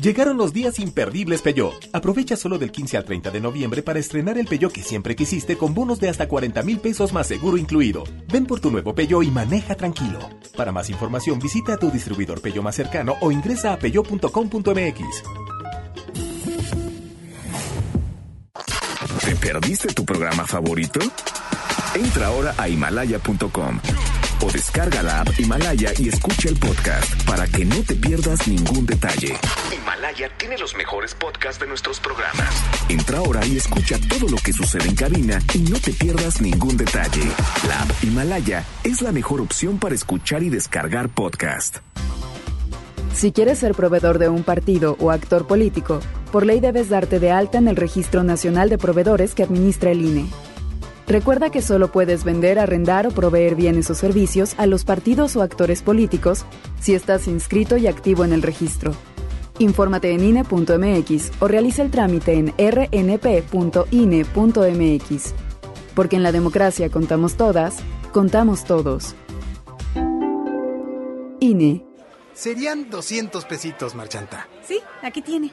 Llegaron 0.00 0.36
los 0.36 0.52
días 0.52 0.78
imperdibles 0.80 1.40
Peugeot. 1.40 1.88
Aprovecha 1.94 2.36
solo 2.36 2.58
del 2.58 2.70
15 2.70 2.98
al 2.98 3.06
30 3.06 3.30
de 3.30 3.40
noviembre 3.40 3.82
para 3.82 3.98
estrenar 3.98 4.36
el 4.36 4.46
Peugeot 4.46 4.70
que 4.70 4.82
siempre 4.82 5.16
quisiste 5.16 5.56
con 5.56 5.72
bonos 5.72 5.98
de 5.98 6.10
hasta 6.10 6.28
40 6.28 6.62
mil 6.62 6.78
pesos 6.78 7.14
más 7.14 7.26
seguro 7.26 7.56
incluido. 7.56 8.04
Ven 8.30 8.44
por 8.44 8.60
tu 8.60 8.70
nuevo 8.70 8.94
Peugeot 8.94 9.24
y 9.24 9.30
maneja 9.30 9.74
tranquilo. 9.76 10.18
Para 10.56 10.72
más 10.72 10.90
información 10.90 11.38
visita 11.38 11.72
a 11.74 11.76
tu 11.78 11.90
distribuidor 11.90 12.42
Peugeot 12.42 12.62
más 12.62 12.74
cercano 12.74 13.14
o 13.22 13.32
ingresa 13.32 13.72
a 13.72 13.78
peugeot.com.mx. 13.78 15.22
¿Te 19.24 19.36
perdiste 19.36 19.94
tu 19.94 20.04
programa 20.04 20.44
favorito? 20.46 21.00
Entra 21.94 22.26
ahora 22.26 22.54
a 22.58 22.68
himalaya.com 22.68 23.78
o 24.42 24.50
descarga 24.50 25.02
la 25.02 25.20
app 25.20 25.28
Himalaya 25.38 25.92
y 25.98 26.08
escucha 26.08 26.48
el 26.48 26.56
podcast 26.56 27.22
para 27.24 27.46
que 27.46 27.64
no 27.64 27.76
te 27.82 27.94
pierdas 27.94 28.48
ningún 28.48 28.84
detalle. 28.84 29.34
Himalaya 29.72 30.28
tiene 30.36 30.58
los 30.58 30.76
mejores 30.76 31.14
podcasts 31.14 31.60
de 31.60 31.68
nuestros 31.68 32.00
programas. 32.00 32.52
Entra 32.88 33.18
ahora 33.18 33.46
y 33.46 33.56
escucha 33.56 33.96
todo 34.08 34.28
lo 34.28 34.36
que 34.38 34.52
sucede 34.52 34.88
en 34.88 34.96
cabina 34.96 35.40
y 35.54 35.58
no 35.58 35.78
te 35.78 35.92
pierdas 35.92 36.40
ningún 36.40 36.76
detalle. 36.76 37.22
La 37.68 37.82
app 37.82 37.90
Himalaya 38.02 38.64
es 38.82 39.00
la 39.00 39.12
mejor 39.12 39.40
opción 39.40 39.78
para 39.78 39.94
escuchar 39.94 40.42
y 40.42 40.50
descargar 40.50 41.08
podcast. 41.08 41.76
Si 43.14 43.30
quieres 43.30 43.60
ser 43.60 43.74
proveedor 43.74 44.18
de 44.18 44.28
un 44.28 44.42
partido 44.42 44.96
o 44.98 45.12
actor 45.12 45.46
político, 45.46 46.00
por 46.32 46.44
ley 46.44 46.58
debes 46.58 46.88
darte 46.88 47.20
de 47.20 47.30
alta 47.30 47.58
en 47.58 47.68
el 47.68 47.76
Registro 47.76 48.24
Nacional 48.24 48.68
de 48.68 48.78
Proveedores 48.78 49.36
que 49.36 49.44
administra 49.44 49.92
el 49.92 50.02
INE. 50.02 50.26
Recuerda 51.06 51.50
que 51.50 51.60
solo 51.60 51.92
puedes 51.92 52.24
vender, 52.24 52.58
arrendar 52.58 53.06
o 53.06 53.10
proveer 53.10 53.54
bienes 53.54 53.90
o 53.90 53.94
servicios 53.94 54.54
a 54.56 54.66
los 54.66 54.84
partidos 54.84 55.36
o 55.36 55.42
actores 55.42 55.82
políticos 55.82 56.46
si 56.80 56.94
estás 56.94 57.28
inscrito 57.28 57.76
y 57.76 57.86
activo 57.86 58.24
en 58.24 58.32
el 58.32 58.42
registro. 58.42 58.92
Infórmate 59.58 60.12
en 60.12 60.24
INE.mx 60.24 61.30
o 61.40 61.48
realiza 61.48 61.82
el 61.82 61.90
trámite 61.90 62.32
en 62.34 62.54
rnp.ine.mx. 62.58 63.44
Porque 65.94 66.16
en 66.16 66.22
la 66.22 66.32
democracia 66.32 66.88
contamos 66.88 67.36
todas, 67.36 67.76
contamos 68.12 68.64
todos. 68.64 69.14
INE. 71.38 71.84
Serían 72.32 72.90
200 72.90 73.44
pesitos, 73.44 73.94
Marchanta. 73.94 74.48
Sí, 74.66 74.80
aquí 75.02 75.22
tiene. 75.22 75.52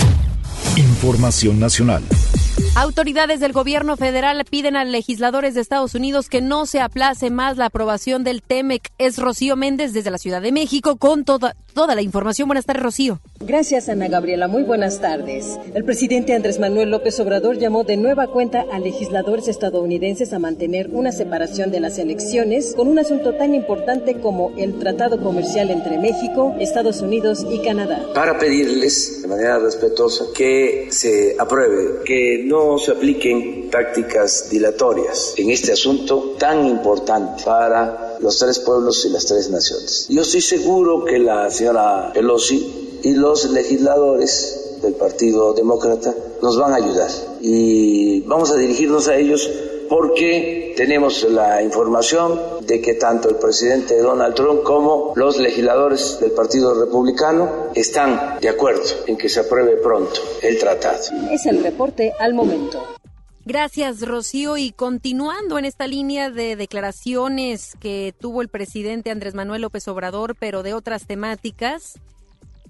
Información 0.77 1.59
nacional. 1.59 2.03
Autoridades 2.73 3.41
del 3.41 3.51
gobierno 3.51 3.97
federal 3.97 4.45
piden 4.49 4.77
a 4.77 4.85
legisladores 4.85 5.53
de 5.53 5.59
Estados 5.59 5.93
Unidos 5.93 6.29
que 6.29 6.41
no 6.41 6.65
se 6.65 6.79
aplace 6.79 7.29
más 7.29 7.57
la 7.57 7.65
aprobación 7.65 8.23
del 8.23 8.41
TEMEC. 8.41 8.87
Es 8.97 9.17
Rocío 9.17 9.57
Méndez 9.57 9.91
desde 9.91 10.09
la 10.09 10.17
Ciudad 10.17 10.41
de 10.41 10.53
México 10.53 10.95
con 10.95 11.25
toda, 11.25 11.57
toda 11.73 11.95
la 11.95 12.01
información. 12.01 12.47
Buenas 12.47 12.65
tardes, 12.65 12.83
Rocío. 12.83 13.19
Gracias, 13.41 13.89
Ana 13.89 14.07
Gabriela. 14.07 14.47
Muy 14.47 14.63
buenas 14.63 15.01
tardes. 15.01 15.59
El 15.73 15.83
presidente 15.83 16.33
Andrés 16.33 16.59
Manuel 16.59 16.91
López 16.91 17.19
Obrador 17.19 17.57
llamó 17.57 17.83
de 17.83 17.97
nueva 17.97 18.27
cuenta 18.27 18.63
a 18.71 18.79
legisladores 18.79 19.49
estadounidenses 19.49 20.31
a 20.31 20.39
mantener 20.39 20.89
una 20.93 21.11
separación 21.11 21.71
de 21.71 21.81
las 21.81 21.97
elecciones 21.97 22.73
con 22.73 22.87
un 22.87 22.99
asunto 22.99 23.33
tan 23.35 23.53
importante 23.53 24.21
como 24.21 24.53
el 24.57 24.79
tratado 24.79 25.21
comercial 25.21 25.71
entre 25.71 25.97
México, 25.97 26.55
Estados 26.57 27.01
Unidos 27.01 27.45
y 27.49 27.61
Canadá. 27.61 28.01
Para 28.15 28.39
pedirles 28.39 29.23
de 29.23 29.27
manera 29.27 29.59
respetuosa 29.59 30.25
que 30.33 30.87
se 30.89 31.35
apruebe, 31.37 32.03
que 32.05 32.45
no 32.61 32.77
se 32.77 32.91
apliquen 32.91 33.69
tácticas 33.69 34.49
dilatorias 34.49 35.33
en 35.37 35.49
este 35.49 35.71
asunto 35.71 36.35
tan 36.37 36.65
importante 36.65 37.43
para 37.43 38.17
los 38.19 38.37
tres 38.37 38.59
pueblos 38.59 39.05
y 39.05 39.09
las 39.09 39.25
tres 39.25 39.49
naciones. 39.49 40.05
Yo 40.09 40.21
estoy 40.21 40.41
seguro 40.41 41.03
que 41.03 41.19
la 41.19 41.49
señora 41.49 42.11
Pelosi 42.13 42.99
y 43.03 43.13
los 43.13 43.49
legisladores 43.51 44.77
del 44.81 44.93
Partido 44.93 45.53
Demócrata 45.53 46.13
nos 46.41 46.57
van 46.57 46.73
a 46.73 46.75
ayudar 46.75 47.09
y 47.41 48.21
vamos 48.21 48.51
a 48.51 48.57
dirigirnos 48.57 49.07
a 49.07 49.15
ellos 49.15 49.49
porque 49.91 50.73
tenemos 50.77 51.23
la 51.23 51.61
información 51.61 52.39
de 52.65 52.79
que 52.79 52.93
tanto 52.93 53.27
el 53.27 53.35
presidente 53.35 53.97
Donald 53.97 54.33
Trump 54.35 54.63
como 54.63 55.11
los 55.17 55.37
legisladores 55.37 56.17
del 56.21 56.31
Partido 56.31 56.73
Republicano 56.85 57.73
están 57.75 58.39
de 58.39 58.47
acuerdo 58.47 58.83
en 59.05 59.17
que 59.17 59.27
se 59.27 59.41
apruebe 59.41 59.75
pronto 59.83 60.21
el 60.41 60.57
tratado. 60.57 61.03
Es 61.29 61.45
el 61.45 61.61
reporte 61.61 62.13
al 62.21 62.33
momento. 62.33 62.81
Gracias, 63.43 64.07
Rocío. 64.07 64.55
Y 64.55 64.71
continuando 64.71 65.59
en 65.59 65.65
esta 65.65 65.87
línea 65.87 66.29
de 66.29 66.55
declaraciones 66.55 67.73
que 67.81 68.13
tuvo 68.17 68.41
el 68.41 68.47
presidente 68.47 69.11
Andrés 69.11 69.33
Manuel 69.33 69.63
López 69.63 69.89
Obrador, 69.89 70.37
pero 70.39 70.63
de 70.63 70.73
otras 70.73 71.05
temáticas, 71.05 71.99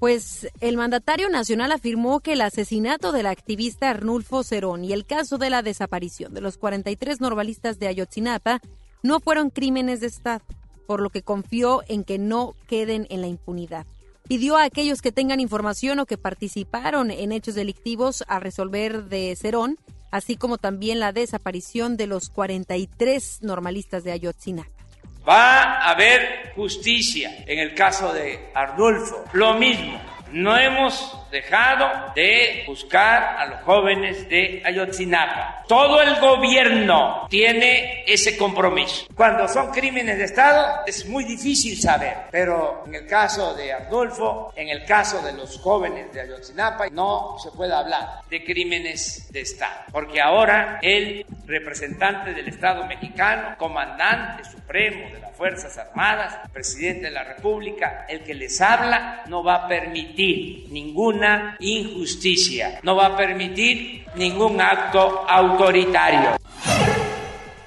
pues 0.02 0.48
el 0.62 0.78
mandatario 0.78 1.30
nacional 1.30 1.72
afirmó 1.72 2.22
que 2.22 2.34
el 2.34 2.42
asesinato 2.42 3.12
del 3.12 3.28
activista 3.28 3.92
Arnulfo 3.92 4.44
Cerón 4.44 4.84
y 4.84 4.94
el 4.94 5.06
caso 5.06 5.38
de 5.38 5.52
la 5.52 5.62
desaparición 5.62 6.34
de 6.34 6.42
los 6.42 6.58
43 6.58 7.22
normalistas 7.22 7.78
de 7.78 7.86
Ayotzinapa 7.86 8.62
no 9.04 9.20
fueron 9.20 9.52
crímenes 9.52 10.00
de 10.00 10.08
Estado, 10.08 10.42
por 10.88 11.04
lo 11.04 11.12
que 11.12 11.22
confió 11.22 11.84
en 11.88 12.04
que 12.04 12.18
no 12.18 12.56
queden 12.66 13.06
en 13.12 13.22
la 13.22 13.28
impunidad. 13.28 13.86
Pidió 14.28 14.58
a 14.58 14.64
aquellos 14.64 15.04
que 15.04 15.12
tengan 15.12 15.40
información 15.40 16.00
o 16.00 16.08
que 16.08 16.18
participaron 16.18 17.12
en 17.12 17.32
hechos 17.32 17.54
delictivos 17.54 18.24
a 18.28 18.40
resolver 18.40 19.04
de 19.04 19.36
Cerón, 19.36 19.78
así 20.10 20.36
como 20.36 20.58
también 20.58 21.00
la 21.00 21.12
desaparición 21.12 21.96
de 21.96 22.08
los 22.08 22.32
43 22.32 23.44
normalistas 23.44 24.04
de 24.04 24.14
Ayotzinapa. 24.14 24.81
Va 25.28 25.62
a 25.62 25.92
haber 25.92 26.54
justicia 26.56 27.44
en 27.46 27.60
el 27.60 27.76
caso 27.76 28.12
de 28.12 28.50
Arnulfo. 28.54 29.26
Lo 29.34 29.54
mismo, 29.54 30.02
no 30.32 30.58
hemos 30.58 31.21
dejado 31.32 32.14
de 32.14 32.64
buscar 32.68 33.38
a 33.40 33.46
los 33.46 33.62
jóvenes 33.62 34.28
de 34.30 34.62
Ayotzinapa. 34.66 35.64
Todo 35.68 36.02
el 36.02 36.20
gobierno 36.20 37.28
tiene 37.30 38.04
ese 38.06 38.38
compromiso. 38.38 39.08
Cuando 39.16 39.48
son 39.48 39.72
crímenes 39.72 40.18
de 40.18 40.26
Estado 40.26 40.82
es 40.86 41.08
muy 41.08 41.24
difícil 41.24 41.80
saber, 41.80 42.16
pero 42.30 42.84
en 42.86 42.96
el 42.96 43.08
caso 43.08 43.54
de 43.56 43.72
Arnulfo, 43.72 44.52
en 44.56 44.70
el 44.70 44.86
caso 44.86 45.22
de 45.22 45.34
los 45.34 45.58
jóvenes 45.60 46.12
de 46.14 46.22
Ayotzinapa, 46.22 46.90
no 46.90 47.38
se 47.42 47.52
puede 47.52 47.74
hablar 47.74 48.22
de 48.30 48.44
crímenes 48.44 49.32
de 49.32 49.42
Estado, 49.42 49.86
porque 49.92 50.22
ahora 50.22 50.80
el 50.82 51.26
representante 51.46 52.34
del 52.34 52.50
Estado 52.50 52.86
mexicano, 52.86 53.56
comandante 53.58 54.44
supremo 54.44 55.10
de 55.14 55.20
las 55.20 55.36
Fuerzas 55.36 55.78
Armadas, 55.78 56.38
presidente 56.54 57.06
de 57.06 57.12
la 57.12 57.24
República, 57.24 58.06
el 58.08 58.24
que 58.24 58.34
les 58.34 58.62
habla, 58.62 59.24
no 59.28 59.44
va 59.44 59.56
a 59.56 59.68
permitir 59.68 60.68
injusticia, 61.60 62.80
no 62.84 62.96
va 62.96 63.08
a 63.08 63.18
permitir 63.18 64.06
ningún 64.16 64.60
acto 64.62 65.26
autoritario. 65.28 66.38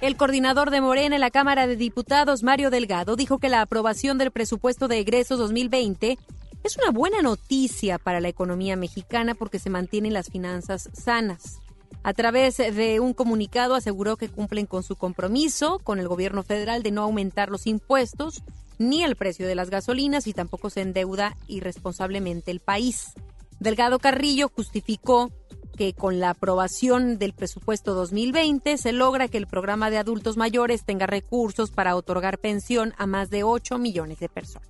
El 0.00 0.16
coordinador 0.16 0.70
de 0.70 0.80
Morena 0.80 1.14
en 1.14 1.20
la 1.20 1.30
Cámara 1.30 1.66
de 1.66 1.76
Diputados, 1.76 2.42
Mario 2.42 2.70
Delgado, 2.70 3.16
dijo 3.16 3.38
que 3.38 3.48
la 3.48 3.62
aprobación 3.62 4.18
del 4.18 4.30
presupuesto 4.30 4.86
de 4.86 4.98
egresos 4.98 5.38
2020 5.38 6.18
Es 6.62 6.78
una 6.78 6.90
buena 6.90 7.20
noticia 7.20 7.98
para 7.98 8.20
la 8.20 8.28
economía 8.28 8.74
mexicana 8.74 9.34
porque 9.34 9.59
se 9.59 9.68
mantienen 9.68 10.14
las 10.14 10.30
finanzas 10.30 10.88
sanas. 10.94 11.59
A 12.02 12.12
través 12.12 12.57
de 12.57 13.00
un 13.00 13.14
comunicado 13.14 13.74
aseguró 13.74 14.16
que 14.16 14.28
cumplen 14.28 14.66
con 14.66 14.82
su 14.82 14.96
compromiso 14.96 15.78
con 15.78 15.98
el 15.98 16.09
gobierno 16.09 16.42
federal 16.42 16.82
de 16.82 16.90
no 16.90 17.02
aumentar 17.02 17.50
los 17.50 17.66
impuestos 17.66 18.42
ni 18.78 19.02
el 19.02 19.16
precio 19.16 19.46
de 19.46 19.55
las 19.55 19.70
gasolinas 19.70 20.26
y 20.26 20.32
tampoco 20.32 20.68
se 20.70 20.82
endeuda 20.82 21.36
irresponsablemente 21.48 22.50
el 22.50 22.61
país. 22.61 23.12
Delgado 23.61 23.98
Carrillo 23.98 24.50
justificó 24.55 25.30
que 25.76 25.92
con 25.92 26.20
la 26.20 26.30
aprobación 26.30 27.18
del 27.18 27.32
presupuesto 27.32 27.94
2020 27.94 28.78
se 28.78 28.92
logra 28.92 29.28
que 29.28 29.38
el 29.38 29.46
programa 29.46 29.90
de 29.90 29.98
adultos 29.98 30.36
mayores 30.36 30.84
tenga 30.84 31.07
recursos 31.07 31.70
para 31.70 31.96
otorgar 31.96 32.38
pensión 32.38 32.94
a 32.96 33.07
más 33.07 33.30
de 33.30 33.42
8 33.42 33.78
millones 33.78 34.20
de 34.20 34.28
personas. 34.28 34.68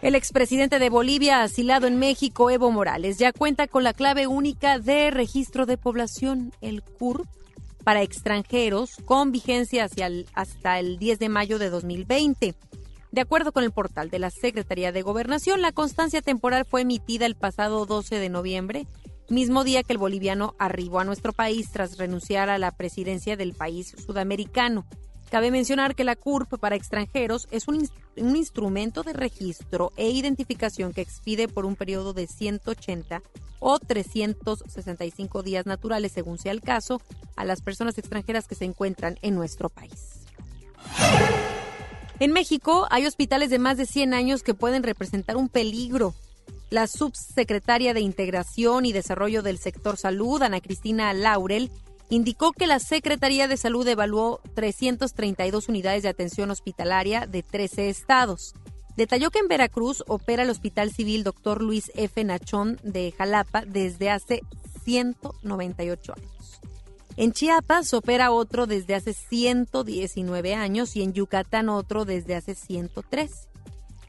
El 0.00 0.16
expresidente 0.16 0.80
de 0.80 0.90
Bolivia, 0.90 1.42
asilado 1.42 1.86
en 1.86 1.98
México, 1.98 2.50
Evo 2.50 2.72
Morales, 2.72 3.18
ya 3.18 3.32
cuenta 3.32 3.68
con 3.68 3.84
la 3.84 3.92
clave 3.92 4.26
única 4.26 4.80
de 4.80 5.12
registro 5.12 5.64
de 5.64 5.76
población, 5.76 6.52
el 6.60 6.82
CURP, 6.82 7.24
para 7.84 8.02
extranjeros, 8.02 8.96
con 9.04 9.32
vigencia 9.32 9.88
hasta 10.34 10.78
el 10.78 10.98
10 10.98 11.18
de 11.18 11.28
mayo 11.28 11.58
de 11.58 11.70
2020. 11.70 12.54
De 13.12 13.20
acuerdo 13.20 13.52
con 13.52 13.62
el 13.62 13.72
portal 13.72 14.10
de 14.10 14.18
la 14.18 14.30
Secretaría 14.30 14.90
de 14.90 15.02
Gobernación, 15.02 15.62
la 15.62 15.72
constancia 15.72 16.22
temporal 16.22 16.64
fue 16.64 16.80
emitida 16.80 17.26
el 17.26 17.36
pasado 17.36 17.86
12 17.86 18.16
de 18.16 18.28
noviembre 18.28 18.86
mismo 19.32 19.64
día 19.64 19.82
que 19.82 19.94
el 19.94 19.98
boliviano 19.98 20.54
arribó 20.58 21.00
a 21.00 21.04
nuestro 21.04 21.32
país 21.32 21.70
tras 21.72 21.96
renunciar 21.96 22.50
a 22.50 22.58
la 22.58 22.70
presidencia 22.70 23.36
del 23.36 23.54
país 23.54 23.94
sudamericano. 24.06 24.86
Cabe 25.30 25.50
mencionar 25.50 25.94
que 25.94 26.04
la 26.04 26.14
CURP 26.14 26.58
para 26.58 26.76
extranjeros 26.76 27.48
es 27.50 27.66
un, 27.66 27.88
instrumento 28.16 29.02
de 29.02 29.14
registro 29.14 29.90
e 29.96 30.10
identificación 30.10 30.92
que 30.92 31.00
expide 31.00 31.48
por 31.48 31.64
un 31.64 31.76
periodo 31.76 32.12
de 32.12 32.26
180 32.26 33.22
o 33.58 33.78
365 33.78 35.42
días 35.42 35.64
naturales, 35.64 36.12
según 36.12 36.36
sea 36.36 36.52
el 36.52 36.60
caso, 36.60 37.00
a 37.34 37.46
las 37.46 37.62
personas 37.62 37.96
extranjeras 37.96 38.46
que 38.46 38.54
se 38.54 38.66
encuentran 38.66 39.18
en 39.22 39.34
nuestro 39.34 39.70
país. 39.70 40.26
En 42.22 42.30
México 42.30 42.86
hay 42.90 43.04
hospitales 43.04 43.50
de 43.50 43.58
más 43.58 43.76
de 43.76 43.84
100 43.84 44.14
años 44.14 44.44
que 44.44 44.54
pueden 44.54 44.84
representar 44.84 45.36
un 45.36 45.48
peligro 45.48 46.14
la 46.70 46.86
subsecretaria 46.86 47.94
de 47.94 48.00
Integración 48.00 48.86
y 48.86 48.92
Desarrollo 48.92 49.42
del 49.42 49.58
Sector 49.58 49.96
Salud, 49.96 50.40
Ana 50.40 50.60
Cristina 50.60 51.12
Laurel, 51.14 51.72
indicó 52.10 52.52
que 52.52 52.68
la 52.68 52.78
Secretaría 52.78 53.48
de 53.48 53.56
Salud 53.56 53.88
evaluó 53.88 54.40
332 54.54 55.68
unidades 55.68 56.04
de 56.04 56.10
atención 56.10 56.52
hospitalaria 56.52 57.26
de 57.26 57.42
13 57.42 57.88
estados. 57.88 58.54
Detalló 58.96 59.32
que 59.32 59.40
en 59.40 59.48
Veracruz 59.48 60.04
opera 60.06 60.44
el 60.44 60.50
Hospital 60.50 60.92
Civil 60.92 61.24
Dr. 61.24 61.60
Luis 61.60 61.90
F. 61.96 62.22
Nachón 62.22 62.78
de 62.84 63.12
Jalapa 63.18 63.64
desde 63.66 64.10
hace 64.10 64.42
198 64.84 66.12
años. 66.16 66.31
En 67.16 67.32
Chiapas 67.32 67.92
opera 67.92 68.30
otro 68.30 68.66
desde 68.66 68.94
hace 68.94 69.12
119 69.12 70.54
años 70.54 70.96
y 70.96 71.02
en 71.02 71.12
Yucatán 71.12 71.68
otro 71.68 72.06
desde 72.06 72.34
hace 72.34 72.54
103. 72.54 73.48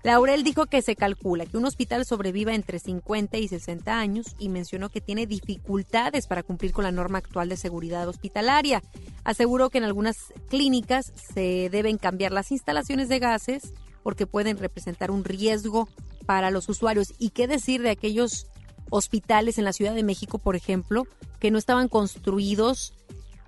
Laurel 0.04 0.44
dijo 0.44 0.66
que 0.66 0.82
se 0.82 0.96
calcula 0.96 1.46
que 1.46 1.58
un 1.58 1.66
hospital 1.66 2.06
sobreviva 2.06 2.54
entre 2.54 2.80
50 2.80 3.38
y 3.38 3.48
60 3.48 3.98
años 3.98 4.36
y 4.38 4.50
mencionó 4.50 4.90
que 4.90 5.00
tiene 5.00 5.28
dificultades 5.28 6.28
para 6.28 6.44
cumplir 6.44 6.74
con 6.74 6.84
la 6.84 6.92
norma 6.92 7.18
actual 7.18 7.48
de 7.50 7.58
seguridad 7.58 8.08
hospitalaria. 8.08 8.82
Aseguró 9.24 9.70
que 9.70 9.78
en 9.78 9.86
algunas 9.86 10.18
clínicas 10.50 11.14
se 11.34 11.70
deben 11.70 11.98
cambiar 11.98 12.34
las 12.34 12.52
instalaciones 12.52 13.08
de 13.08 13.20
gases 13.20 13.74
porque 14.02 14.28
pueden 14.28 14.58
representar 14.58 15.10
un 15.10 15.24
riesgo 15.24 15.88
para 16.26 16.52
los 16.52 16.68
usuarios. 16.68 17.14
¿Y 17.18 17.30
qué 17.30 17.48
decir 17.48 17.82
de 17.82 17.92
aquellos 17.92 18.48
hospitales 18.94 19.58
en 19.58 19.66
la 19.66 19.74
Ciudad 19.74 19.96
de 19.96 20.04
México, 20.04 20.38
por 20.38 20.56
ejemplo, 20.56 21.08
que 21.40 21.52
no 21.52 21.58
estaban 21.58 21.90
construidos 21.90 22.94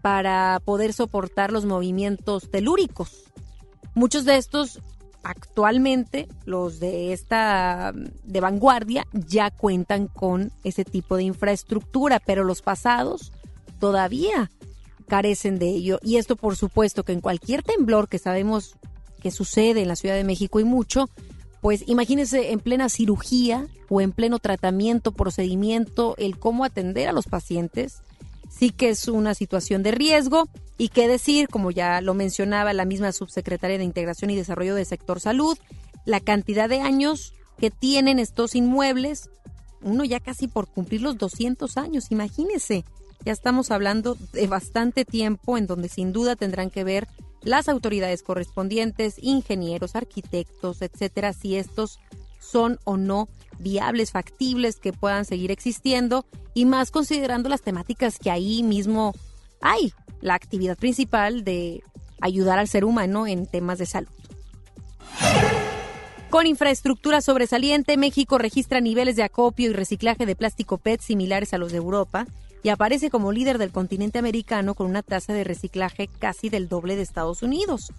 para 0.01 0.59
poder 0.65 0.91
soportar 0.91 1.51
los 1.51 1.65
movimientos 1.65 2.49
telúricos? 2.49 3.25
Muchos 3.93 4.25
de 4.25 4.37
estos 4.37 4.79
actualmente 5.23 6.27
los 6.45 6.79
de 6.79 7.11
esta 7.11 7.91
de 7.93 8.39
vanguardia 8.39 9.07
ya 9.11 9.49
cuentan 9.49 10.07
con 10.07 10.51
ese 10.63 10.83
tipo 10.83 11.15
de 11.15 11.23
infraestructura, 11.23 12.19
pero 12.19 12.43
los 12.43 12.61
pasados 12.61 13.31
todavía 13.79 14.51
carecen 15.07 15.59
de 15.59 15.69
ello. 15.69 15.99
Y 16.01 16.17
esto 16.17 16.35
por 16.35 16.55
supuesto 16.55 17.03
que 17.03 17.13
en 17.13 17.21
cualquier 17.21 17.63
temblor 17.63 18.07
que 18.07 18.19
sabemos 18.19 18.75
que 19.21 19.31
sucede 19.31 19.81
en 19.81 19.87
la 19.87 19.95
Ciudad 19.95 20.15
de 20.15 20.23
México 20.23 20.59
y 20.59 20.63
mucho, 20.63 21.09
pues 21.61 21.83
imagínense 21.87 22.51
en 22.51 22.59
plena 22.59 22.89
cirugía 22.89 23.67
o 23.89 24.01
en 24.01 24.11
pleno 24.11 24.39
tratamiento, 24.39 25.11
procedimiento, 25.11 26.15
el 26.17 26.37
cómo 26.37 26.63
atender 26.63 27.07
a 27.07 27.13
los 27.13 27.25
pacientes 27.25 28.01
sí 28.57 28.71
que 28.71 28.89
es 28.89 29.07
una 29.07 29.33
situación 29.33 29.83
de 29.83 29.91
riesgo. 29.91 30.47
Y 30.77 30.89
qué 30.89 31.07
decir, 31.07 31.47
como 31.47 31.71
ya 31.71 32.01
lo 32.01 32.13
mencionaba 32.13 32.73
la 32.73 32.85
misma 32.85 33.11
subsecretaria 33.11 33.77
de 33.77 33.83
Integración 33.83 34.29
y 34.29 34.35
Desarrollo 34.35 34.75
del 34.75 34.85
Sector 34.85 35.19
Salud, 35.19 35.57
la 36.05 36.19
cantidad 36.19 36.67
de 36.67 36.81
años 36.81 37.33
que 37.57 37.71
tienen 37.71 38.19
estos 38.19 38.55
inmuebles, 38.55 39.29
uno 39.81 40.03
ya 40.03 40.19
casi 40.19 40.47
por 40.47 40.67
cumplir 40.67 41.01
los 41.01 41.17
200 41.17 41.77
años, 41.77 42.11
imagínese, 42.11 42.83
ya 43.23 43.31
estamos 43.31 43.71
hablando 43.71 44.17
de 44.33 44.47
bastante 44.47 45.05
tiempo 45.05 45.57
en 45.57 45.65
donde 45.65 45.87
sin 45.87 46.11
duda 46.11 46.35
tendrán 46.35 46.69
que 46.69 46.83
ver 46.83 47.07
las 47.45 47.69
autoridades 47.69 48.23
correspondientes, 48.23 49.15
ingenieros, 49.21 49.95
arquitectos, 49.95 50.81
etcétera, 50.81 51.31
si 51.31 51.55
estos 51.55 51.99
son 52.39 52.79
o 52.83 52.97
no 52.97 53.29
viables, 53.59 54.11
factibles, 54.11 54.77
que 54.77 54.91
puedan 54.91 55.23
seguir 55.23 55.51
existiendo 55.51 56.25
y 56.53 56.65
más 56.65 56.91
considerando 56.91 57.47
las 57.47 57.61
temáticas 57.61 58.19
que 58.19 58.31
ahí 58.31 58.63
mismo 58.63 59.13
hay, 59.61 59.93
la 60.21 60.33
actividad 60.33 60.77
principal 60.77 61.43
de 61.43 61.81
ayudar 62.19 62.59
al 62.59 62.67
ser 62.67 62.83
humano 62.83 63.27
en 63.27 63.45
temas 63.45 63.77
de 63.77 63.85
salud. 63.85 64.09
Con 66.29 66.47
infraestructura 66.47 67.21
sobresaliente, 67.21 67.95
México 67.95 68.37
registra 68.37 68.81
niveles 68.81 69.15
de 69.15 69.23
acopio 69.23 69.69
y 69.69 69.73
reciclaje 69.73 70.25
de 70.25 70.35
plástico 70.35 70.79
PET 70.79 70.99
similares 70.99 71.53
a 71.53 71.57
los 71.57 71.71
de 71.71 71.77
Europa 71.77 72.25
y 72.65 72.69
aparece 72.69 73.11
como 73.11 73.31
líder 73.31 73.59
del 73.59 73.71
continente 73.71 74.17
americano 74.17 74.73
con 74.73 74.87
una 74.87 75.03
tasa 75.03 75.33
de 75.33 75.43
reciclaje 75.43 76.07
casi 76.07 76.49
del 76.49 76.67
doble 76.67 76.95
de 76.95 77.03
Estados 77.03 77.43
Unidos. 77.43 77.93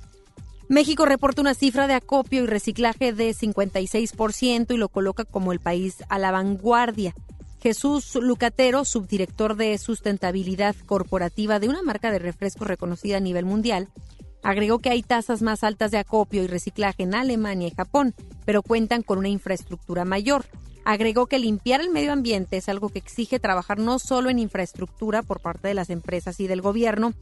México 0.68 1.06
reporta 1.06 1.40
una 1.40 1.54
cifra 1.54 1.86
de 1.86 1.94
acopio 1.94 2.42
y 2.42 2.46
reciclaje 2.48 3.12
de 3.12 3.30
56% 3.30 4.74
y 4.74 4.76
lo 4.76 4.88
coloca 4.88 5.24
como 5.24 5.52
el 5.52 5.60
país 5.60 6.02
a 6.08 6.18
la 6.18 6.32
vanguardia. 6.32 7.14
Jesús 7.62 8.16
Lucatero, 8.16 8.84
subdirector 8.84 9.54
de 9.54 9.78
sustentabilidad 9.78 10.74
corporativa 10.84 11.60
de 11.60 11.68
una 11.68 11.82
marca 11.82 12.10
de 12.10 12.18
refresco 12.18 12.64
reconocida 12.64 13.18
a 13.18 13.20
nivel 13.20 13.44
mundial, 13.44 13.86
agregó 14.42 14.80
que 14.80 14.90
hay 14.90 15.04
tasas 15.04 15.42
más 15.42 15.62
altas 15.62 15.92
de 15.92 15.98
acopio 15.98 16.42
y 16.42 16.48
reciclaje 16.48 17.04
en 17.04 17.14
Alemania 17.14 17.68
y 17.68 17.76
Japón, 17.76 18.16
pero 18.44 18.64
cuentan 18.64 19.04
con 19.04 19.18
una 19.18 19.28
infraestructura 19.28 20.04
mayor. 20.04 20.44
Agregó 20.86 21.26
que 21.26 21.40
limpiar 21.40 21.80
el 21.80 21.90
medio 21.90 22.12
ambiente 22.12 22.58
es 22.58 22.68
algo 22.68 22.90
que 22.90 23.00
exige 23.00 23.40
trabajar 23.40 23.80
no 23.80 23.98
solo 23.98 24.30
en 24.30 24.38
infraestructura 24.38 25.24
por 25.24 25.40
parte 25.40 25.66
de 25.66 25.74
las 25.74 25.90
empresas 25.90 26.38
y 26.38 26.46
del 26.46 26.62
gobierno, 26.62 27.12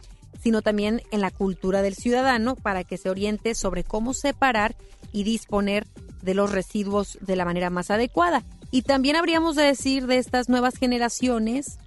sino 0.42 0.60
también 0.60 1.00
en 1.12 1.22
la 1.22 1.30
cultura 1.30 1.80
del 1.80 1.94
ciudadano 1.94 2.56
para 2.56 2.84
que 2.84 2.98
se 2.98 3.08
oriente 3.08 3.54
sobre 3.54 3.82
cómo 3.82 4.12
separar 4.12 4.76
y 5.12 5.24
disponer 5.24 5.86
de 6.20 6.34
los 6.34 6.52
residuos 6.52 7.16
de 7.22 7.36
la 7.36 7.46
manera 7.46 7.70
más 7.70 7.90
adecuada. 7.90 8.44
Y 8.70 8.82
también 8.82 9.16
habríamos 9.16 9.56
de 9.56 9.62
decir 9.62 10.06
de 10.06 10.18
estas 10.18 10.50
nuevas 10.50 10.76
generaciones, 10.76 11.78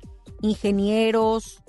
ingenieros, 0.41 1.61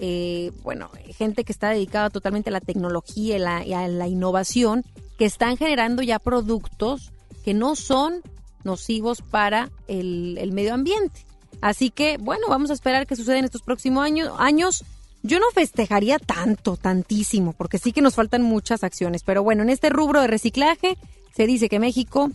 eh, 0.00 0.50
bueno, 0.64 0.90
gente 1.16 1.44
que 1.44 1.52
está 1.52 1.68
dedicada 1.68 2.10
totalmente 2.10 2.50
a 2.50 2.52
la 2.52 2.60
tecnología 2.60 3.64
y, 3.64 3.72
a 3.74 3.86
la 3.86 4.08
innovación, 4.08 4.82
que 5.18 5.24
están 5.24 5.56
generando 5.56 6.02
ya 6.02 6.18
productos 6.18 7.12
que 7.44 7.54
no 7.54 7.76
son 7.76 8.22
nocivos 8.64 9.22
para 9.22 9.70
el, 9.88 10.36
el 10.38 10.52
medio 10.52 10.74
ambiente. 10.74 11.24
Así 11.60 11.90
que, 11.90 12.18
bueno, 12.18 12.48
vamos 12.48 12.70
a 12.70 12.74
esperar 12.74 13.06
que 13.06 13.16
suceda 13.16 13.38
en 13.38 13.44
estos 13.44 13.62
próximos 13.62 14.04
años. 14.04 14.32
años 14.38 14.84
yo 15.22 15.38
no 15.38 15.46
festejaría 15.54 16.18
tanto, 16.18 16.76
tantísimo, 16.76 17.52
porque 17.52 17.78
sí 17.78 17.92
que 17.92 18.02
nos 18.02 18.16
faltan 18.16 18.42
muchas 18.42 18.82
acciones. 18.82 19.22
Pero 19.22 19.42
bueno, 19.42 19.62
en 19.62 19.70
este 19.70 19.88
rubro 19.88 20.20
de 20.20 20.26
reciclaje 20.26 20.98
se 21.34 21.46
dice 21.46 21.68
que 21.68 21.78
México 21.78 22.30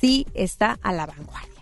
sí 0.00 0.26
está 0.34 0.78
a 0.82 0.92
la 0.92 1.06
vanguardia. 1.06 1.52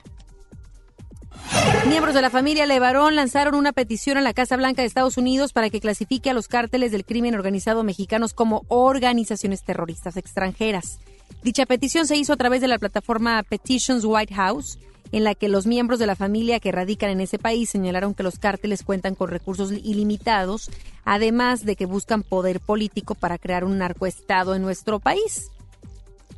Miembros 1.89 2.15
de 2.15 2.23
la 2.23 2.31
familia 2.31 2.67
Levarón 2.67 3.17
lanzaron 3.17 3.57
una 3.57 3.73
petición 3.73 4.17
a 4.17 4.23
la 4.23 4.33
Casa 4.33 4.57
Blanca 4.57 4.83
de 4.83 4.87
Estados 4.87 5.17
Unidos 5.17 5.53
para 5.53 5.69
que 5.69 5.81
clasifique 5.81 6.31
a 6.31 6.35
los 6.35 6.49
cárteles 6.49 6.93
del 6.93 7.05
crimen 7.05 7.35
organizado 7.35 7.83
mexicanos 7.83 8.33
como 8.33 8.65
organizaciones 8.69 9.65
terroristas 9.65 10.17
extranjeras. 10.17 11.01
Dicha 11.43 11.67
petición 11.67 12.07
se 12.07 12.17
hizo 12.17 12.33
a 12.33 12.37
través 12.37 12.61
de 12.61 12.69
la 12.69 12.79
plataforma 12.79 13.43
Petitions 13.43 14.05
White 14.05 14.35
House 14.35 14.79
en 15.13 15.25
la 15.25 15.35
que 15.35 15.49
los 15.49 15.67
miembros 15.67 15.99
de 15.99 16.07
la 16.07 16.17
familia 16.17 16.59
que 16.59 16.73
radican 16.73 17.11
en 17.11 17.21
ese 17.21 17.39
país 17.39 17.71
señalaron 17.71 18.15
que 18.15 18.23
los 18.23 18.39
cárteles 18.39 18.83
cuentan 18.83 19.15
con 19.15 19.29
recursos 19.29 19.71
ilimitados, 19.71 20.71
además 21.05 21.65
de 21.65 21.77
que 21.77 21.85
buscan 21.85 22.23
poder 22.23 22.61
político 22.61 23.15
para 23.15 23.39
crear 23.39 23.65
un 23.65 23.79
narcoestado 23.79 24.55
en 24.55 24.63
nuestro 24.63 24.99
país. 24.99 25.51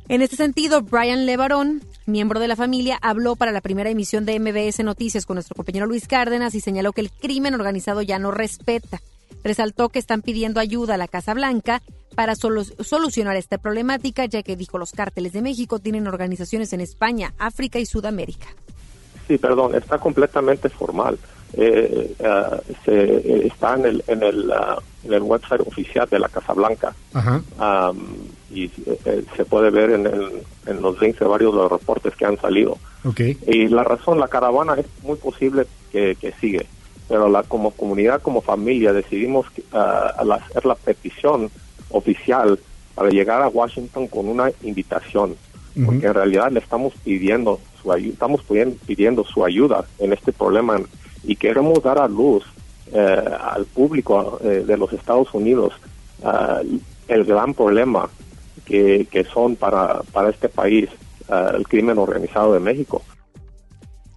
En 0.07 0.21
este 0.21 0.35
sentido, 0.35 0.81
Brian 0.81 1.25
Levarón, 1.25 1.81
miembro 2.05 2.39
de 2.39 2.47
la 2.47 2.55
familia, 2.55 2.99
habló 3.01 3.35
para 3.35 3.51
la 3.51 3.61
primera 3.61 3.89
emisión 3.89 4.25
de 4.25 4.39
MBS 4.39 4.83
Noticias 4.83 5.25
con 5.25 5.35
nuestro 5.35 5.55
compañero 5.55 5.87
Luis 5.87 6.07
Cárdenas 6.07 6.53
y 6.53 6.59
señaló 6.59 6.91
que 6.91 7.01
el 7.01 7.11
crimen 7.11 7.55
organizado 7.55 8.03
ya 8.03 8.19
no 8.19 8.29
respeta. 8.29 9.01
Resaltó 9.45 9.89
que 9.89 9.99
están 9.99 10.23
pidiendo 10.23 10.59
ayuda 10.59 10.95
a 10.95 10.97
la 10.97 11.07
Casa 11.07 11.35
Blanca 11.35 11.83
para 12.15 12.33
solucionar 12.33 13.35
esta 13.35 13.59
problemática, 13.59 14.25
ya 14.25 14.41
que 14.41 14.55
dijo 14.55 14.79
los 14.79 14.91
cárteles 14.91 15.33
de 15.33 15.43
México 15.43 15.77
tienen 15.77 16.07
organizaciones 16.07 16.73
en 16.73 16.81
España, 16.81 17.31
África 17.37 17.77
y 17.77 17.85
Sudamérica. 17.85 18.47
Sí, 19.27 19.37
perdón, 19.37 19.75
está 19.75 19.99
completamente 19.99 20.67
formal. 20.69 21.19
Eh, 21.53 22.15
eh, 22.17 22.75
se, 22.83 23.45
está 23.45 23.75
en 23.75 23.85
el, 23.85 24.03
en, 24.07 24.23
el, 24.23 24.49
uh, 24.49 24.81
en 25.03 25.13
el 25.13 25.21
website 25.21 25.61
oficial 25.61 26.09
de 26.09 26.17
la 26.17 26.27
Casa 26.27 26.53
Blanca. 26.53 26.95
y 28.51 28.65
eh, 28.65 29.25
se 29.37 29.45
puede 29.45 29.69
ver 29.69 29.91
en, 29.91 30.07
en, 30.65 30.81
los 30.81 30.99
links 30.99 31.19
de 31.19 31.25
varios 31.27 31.53
de 31.53 31.59
los 31.59 31.71
reportes 31.71 32.15
que 32.15 32.25
han 32.25 32.41
salido. 32.41 32.79
Okay. 33.03 33.37
Y 33.45 33.67
la 33.67 33.83
razón, 33.83 34.19
la 34.19 34.27
caravana 34.27 34.73
es 34.73 34.87
muy 35.03 35.17
posible 35.17 35.67
que, 35.91 36.15
que 36.15 36.31
sigue, 36.41 36.65
pero 37.07 37.29
la, 37.29 37.43
como 37.43 37.71
comunidad, 37.71 38.21
como 38.21 38.41
familia, 38.41 38.93
decidimos 38.93 39.45
uh, 39.73 40.31
hacer 40.31 40.65
la 40.65 40.75
petición 40.75 41.49
oficial 41.89 42.59
para 42.95 43.09
llegar 43.09 43.41
a 43.41 43.49
Washington 43.49 44.07
con 44.07 44.27
una 44.27 44.51
invitación, 44.63 45.35
porque 45.85 46.07
en 46.07 46.13
realidad 46.13 46.51
le 46.51 46.59
estamos 46.59 46.93
pidiendo 47.03 47.59
su 47.81 47.91
ayuda, 47.91 48.13
estamos 48.13 48.41
pidiendo 48.87 49.25
su 49.25 49.43
ayuda 49.43 49.83
en 49.99 50.13
este 50.13 50.31
problema 50.31 50.79
y 51.23 51.35
queremos 51.35 51.83
dar 51.83 51.99
a 51.99 52.07
luz 52.07 52.45
eh, 52.93 53.29
al 53.41 53.65
público 53.65 54.39
eh, 54.43 54.63
de 54.65 54.77
los 54.77 54.93
Estados 54.93 55.33
Unidos 55.33 55.73
uh, 56.21 56.79
el 57.07 57.25
gran 57.25 57.53
problema 57.53 58.09
que, 58.63 59.07
que 59.11 59.23
son 59.25 59.55
para, 59.55 60.01
para 60.13 60.29
este 60.29 60.49
país 60.49 60.87
uh, 61.27 61.55
el 61.55 61.67
crimen 61.67 61.97
organizado 61.97 62.53
de 62.53 62.59
México. 62.59 63.01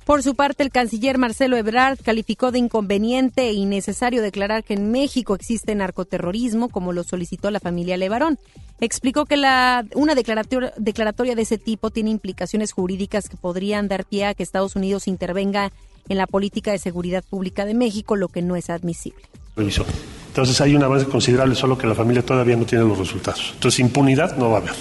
Por 0.09 0.23
su 0.23 0.35
parte, 0.35 0.63
el 0.63 0.71
canciller 0.71 1.19
Marcelo 1.19 1.59
Ebrard 1.59 1.99
calificó 2.03 2.51
de 2.51 2.59
inconveniente 2.59 3.43
e 3.43 3.53
innecesario 3.53 4.23
declarar 4.23 4.65
que 4.65 4.73
en 4.73 4.91
México 4.91 5.35
existe 5.35 5.75
narcoterrorismo, 5.75 6.71
como 6.71 6.95
lo 6.95 7.05
solicitó 7.05 7.51
la 7.51 7.61
familia 7.61 7.99
Levarón. 7.99 8.39
Explicó 8.81 9.27
que 9.27 9.37
la, 9.37 9.85
una 9.95 10.15
declaratoria, 10.15 11.35
de 11.35 11.43
ese 11.43 11.59
tipo 11.59 11.91
tiene 11.91 12.09
implicaciones 12.09 12.73
jurídicas 12.73 13.29
que 13.29 13.37
podrían 13.37 13.87
dar 13.87 14.07
pie 14.07 14.25
a 14.25 14.33
que 14.33 14.43
Estados 14.43 14.77
Unidos 14.77 15.09
intervenga 15.09 15.73
en 16.09 16.17
la 16.17 16.27
política 16.27 16.73
de 16.73 16.79
seguridad 16.79 17.23
pública 17.23 17.67
de 17.67 17.75
México, 17.75 18.17
lo 18.17 18.29
que 18.29 18.41
no 18.41 18.57
es 18.57 18.71
admisible. 18.71 19.21
Entonces 19.59 20.59
hay 20.63 20.75
un 20.75 20.85
avance 20.85 21.05
considerable, 21.05 21.55
solo 21.55 21.77
que 21.77 21.87
la 21.87 21.95
familia 21.95 22.25
todavía 22.25 22.57
no 22.57 22.65
tiene 22.65 22.85
los 22.85 22.97
resultados. 22.97 23.51
Entonces 23.53 23.81
impunidad 23.81 24.39
no 24.39 24.49
va 24.49 24.57
a 24.57 24.61
haber. 24.63 24.75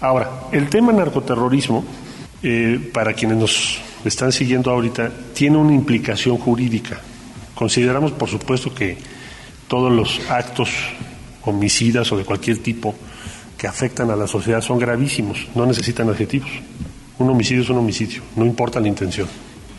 Ahora, 0.00 0.30
el 0.52 0.68
tema 0.68 0.92
narcoterrorismo, 0.92 1.86
eh, 2.42 2.90
para 2.92 3.14
quienes 3.14 3.38
nos 3.38 3.78
están 4.04 4.32
siguiendo 4.32 4.70
ahorita, 4.70 5.10
tiene 5.34 5.56
una 5.56 5.74
implicación 5.74 6.38
jurídica. 6.38 7.00
Consideramos, 7.54 8.12
por 8.12 8.28
supuesto, 8.28 8.74
que 8.74 8.96
todos 9.68 9.92
los 9.92 10.20
actos 10.28 10.70
homicidas 11.44 12.10
o 12.12 12.16
de 12.16 12.24
cualquier 12.24 12.58
tipo 12.58 12.94
que 13.56 13.66
afectan 13.66 14.10
a 14.10 14.16
la 14.16 14.26
sociedad 14.26 14.60
son 14.60 14.78
gravísimos, 14.78 15.46
no 15.54 15.66
necesitan 15.66 16.08
adjetivos. 16.08 16.50
Un 17.18 17.30
homicidio 17.30 17.62
es 17.62 17.70
un 17.70 17.78
homicidio, 17.78 18.22
no 18.34 18.44
importa 18.44 18.80
la 18.80 18.88
intención. 18.88 19.28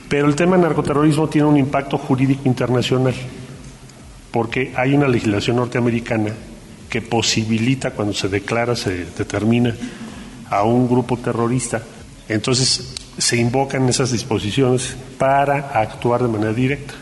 Pero 0.08 0.28
el 0.28 0.36
tema 0.36 0.58
narcoterrorismo 0.58 1.28
tiene 1.28 1.48
un 1.48 1.58
impacto 1.58 1.98
jurídico 1.98 2.44
internacional, 2.46 3.14
porque 4.32 4.72
hay 4.76 4.94
una 4.94 5.08
legislación 5.08 5.58
norteamericana 5.58 6.32
que 6.90 7.02
posibilita 7.02 7.92
cuando 7.92 8.14
se 8.14 8.30
declara, 8.30 8.76
se 8.76 9.06
determina 9.06 9.76
a 10.50 10.64
un 10.64 10.88
grupo 10.88 11.18
terrorista, 11.18 11.82
entonces 12.30 12.96
se 13.18 13.38
invocan 13.38 13.88
esas 13.90 14.12
disposiciones 14.12 14.96
para 15.18 15.70
actuar 15.80 16.22
de 16.22 16.30
manera 16.30 16.54
directa. 16.54 16.94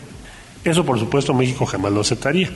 Eso, 0.63 0.85
por 0.85 0.99
supuesto, 0.99 1.33
México 1.33 1.65
jamás 1.65 1.91
lo 1.91 2.01
aceptaría. 2.01 2.49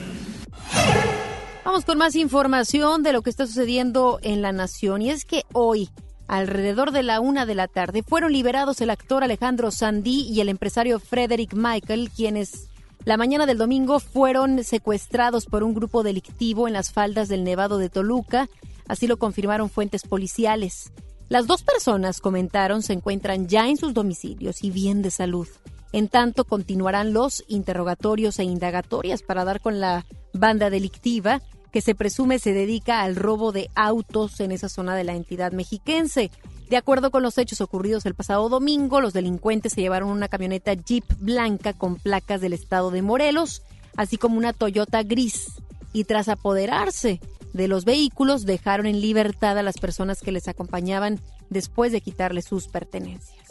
Vamos 1.63 1.85
con 1.85 1.97
más 1.97 2.15
información 2.15 3.03
de 3.03 3.13
lo 3.13 3.21
que 3.21 3.29
está 3.29 3.47
sucediendo 3.47 4.19
en 4.21 4.41
la 4.41 4.51
nación. 4.51 5.01
Y 5.01 5.09
es 5.09 5.25
que 5.25 5.43
hoy, 5.53 5.89
alrededor 6.27 6.91
de 6.91 7.03
la 7.03 7.19
una 7.19 7.45
de 7.45 7.55
la 7.55 7.67
tarde, 7.67 8.03
fueron 8.03 8.31
liberados 8.33 8.81
el 8.81 8.89
actor 8.89 9.23
Alejandro 9.23 9.71
Sandí 9.71 10.27
y 10.29 10.41
el 10.41 10.49
empresario 10.49 10.99
Frederick 10.99 11.53
Michael, 11.53 12.11
quienes 12.15 12.69
la 13.03 13.17
mañana 13.17 13.45
del 13.45 13.57
domingo 13.57 13.99
fueron 13.99 14.63
secuestrados 14.63 15.45
por 15.45 15.63
un 15.63 15.73
grupo 15.73 16.03
delictivo 16.03 16.67
en 16.67 16.73
las 16.73 16.91
faldas 16.91 17.27
del 17.27 17.43
Nevado 17.43 17.77
de 17.77 17.89
Toluca. 17.89 18.47
Así 18.87 19.07
lo 19.07 19.17
confirmaron 19.17 19.69
fuentes 19.69 20.03
policiales. 20.03 20.91
Las 21.27 21.47
dos 21.47 21.63
personas, 21.63 22.21
comentaron, 22.21 22.83
se 22.83 22.93
encuentran 22.93 23.47
ya 23.47 23.67
en 23.67 23.77
sus 23.77 23.93
domicilios 23.93 24.63
y 24.63 24.71
bien 24.71 25.01
de 25.01 25.11
salud. 25.11 25.47
En 25.91 26.07
tanto, 26.07 26.45
continuarán 26.45 27.13
los 27.13 27.43
interrogatorios 27.47 28.37
e 28.39 28.43
indagatorias 28.43 29.23
para 29.23 29.45
dar 29.45 29.61
con 29.61 29.79
la 29.79 30.05
banda 30.33 30.69
delictiva 30.69 31.41
que 31.75 31.81
se 31.81 31.93
presume 31.93 32.39
se 32.39 32.53
dedica 32.53 33.01
al 33.01 33.17
robo 33.17 33.51
de 33.51 33.69
autos 33.75 34.39
en 34.39 34.53
esa 34.53 34.69
zona 34.69 34.95
de 34.95 35.03
la 35.03 35.13
entidad 35.13 35.51
mexiquense. 35.51 36.31
De 36.69 36.77
acuerdo 36.77 37.11
con 37.11 37.21
los 37.21 37.37
hechos 37.37 37.59
ocurridos 37.59 38.05
el 38.05 38.15
pasado 38.15 38.47
domingo, 38.47 39.01
los 39.01 39.11
delincuentes 39.11 39.73
se 39.73 39.81
llevaron 39.81 40.09
una 40.09 40.29
camioneta 40.29 40.73
Jeep 40.73 41.03
blanca 41.19 41.73
con 41.73 41.97
placas 41.97 42.39
del 42.39 42.53
estado 42.53 42.91
de 42.91 43.01
Morelos, 43.01 43.61
así 43.97 44.15
como 44.15 44.37
una 44.37 44.53
Toyota 44.53 45.03
gris, 45.03 45.47
y 45.91 46.05
tras 46.05 46.29
apoderarse 46.29 47.19
de 47.55 47.69
los 47.69 47.85
vehículos 47.85 48.45
dejaron 48.45 48.85
en 48.85 48.99
libertad 48.99 49.57
a 49.57 49.63
las 49.63 49.77
personas 49.77 50.19
que 50.21 50.31
les 50.31 50.47
acompañaban 50.47 51.21
después 51.49 51.91
de 51.91 52.01
quitarles 52.01 52.45
sus 52.45 52.67
pertenencias. 52.67 53.45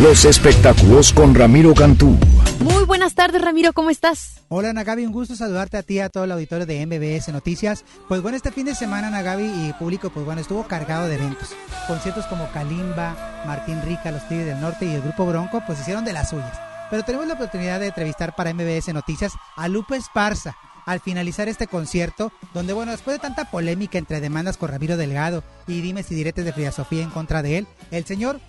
Los 0.00 0.24
espectáculos 0.24 1.12
con 1.12 1.34
Ramiro 1.34 1.72
Cantú. 1.74 2.16
Muy 2.58 2.84
buenas 2.84 3.14
tardes, 3.14 3.40
Ramiro, 3.40 3.72
¿cómo 3.72 3.90
estás? 3.90 4.40
Hola, 4.48 4.72
Nagabi, 4.72 5.06
un 5.06 5.12
gusto 5.12 5.36
saludarte 5.36 5.76
a 5.76 5.82
ti 5.82 5.94
y 5.94 6.00
a 6.00 6.08
todo 6.08 6.24
el 6.24 6.32
auditorio 6.32 6.66
de 6.66 6.84
MBS 6.84 7.28
Noticias. 7.32 7.84
Pues 8.08 8.22
bueno, 8.22 8.36
este 8.36 8.50
fin 8.50 8.66
de 8.66 8.74
semana, 8.74 9.10
Nagabi 9.10 9.44
y 9.44 9.72
público, 9.78 10.10
pues 10.10 10.26
bueno, 10.26 10.40
estuvo 10.40 10.66
cargado 10.66 11.06
de 11.06 11.14
eventos. 11.14 11.50
Conciertos 11.86 12.26
como 12.26 12.50
Kalimba, 12.50 13.44
Martín 13.46 13.80
Rica, 13.82 14.10
Los 14.10 14.26
Tigres 14.28 14.46
del 14.46 14.60
Norte 14.60 14.86
y 14.86 14.94
el 14.94 15.02
Grupo 15.02 15.26
Bronco, 15.26 15.62
pues 15.64 15.80
hicieron 15.80 16.04
de 16.04 16.12
las 16.12 16.30
suyas. 16.30 16.58
Pero 16.90 17.04
tenemos 17.04 17.26
la 17.26 17.34
oportunidad 17.34 17.78
de 17.78 17.86
entrevistar 17.86 18.34
para 18.34 18.52
MBS 18.52 18.92
Noticias 18.92 19.32
a 19.56 19.68
Lupe 19.68 19.96
Esparza, 19.96 20.56
al 20.86 21.00
finalizar 21.00 21.48
este 21.48 21.66
concierto, 21.66 22.32
donde, 22.54 22.72
bueno, 22.72 22.92
después 22.92 23.16
de 23.16 23.20
tanta 23.20 23.50
polémica 23.50 23.98
entre 23.98 24.20
demandas 24.20 24.56
con 24.56 24.70
Ramiro 24.70 24.96
Delgado 24.96 25.42
y 25.66 25.80
dimes 25.80 26.10
y 26.10 26.14
diretes 26.14 26.44
de 26.44 26.52
Frida 26.52 26.72
Sofía 26.72 27.02
en 27.02 27.10
contra 27.10 27.42
de 27.42 27.58
él, 27.58 27.66
el 27.90 28.04
señor, 28.04 28.40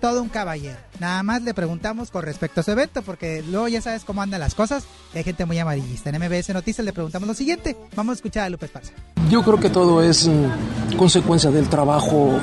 todo 0.00 0.22
un 0.22 0.28
caballero. 0.28 0.76
Nada 1.00 1.22
más 1.22 1.42
le 1.42 1.54
preguntamos 1.54 2.10
con 2.10 2.22
respecto 2.22 2.60
a 2.60 2.64
su 2.64 2.70
evento, 2.70 3.02
porque 3.02 3.42
luego 3.42 3.68
ya 3.68 3.80
sabes 3.80 4.04
cómo 4.04 4.22
andan 4.22 4.40
las 4.40 4.54
cosas, 4.54 4.84
hay 5.14 5.24
gente 5.24 5.44
muy 5.44 5.58
amarillista. 5.58 6.10
En 6.10 6.16
MBS 6.16 6.50
Noticias 6.50 6.84
le 6.84 6.92
preguntamos 6.92 7.28
lo 7.28 7.34
siguiente, 7.34 7.76
vamos 7.94 8.12
a 8.12 8.16
escuchar 8.16 8.44
a 8.44 8.50
Lupe 8.50 8.66
Esparza. 8.66 8.92
Yo 9.30 9.42
creo 9.42 9.58
que 9.58 9.70
todo 9.70 10.02
es 10.02 10.28
mm, 10.28 10.96
consecuencia 10.96 11.50
del 11.50 11.68
trabajo 11.68 12.38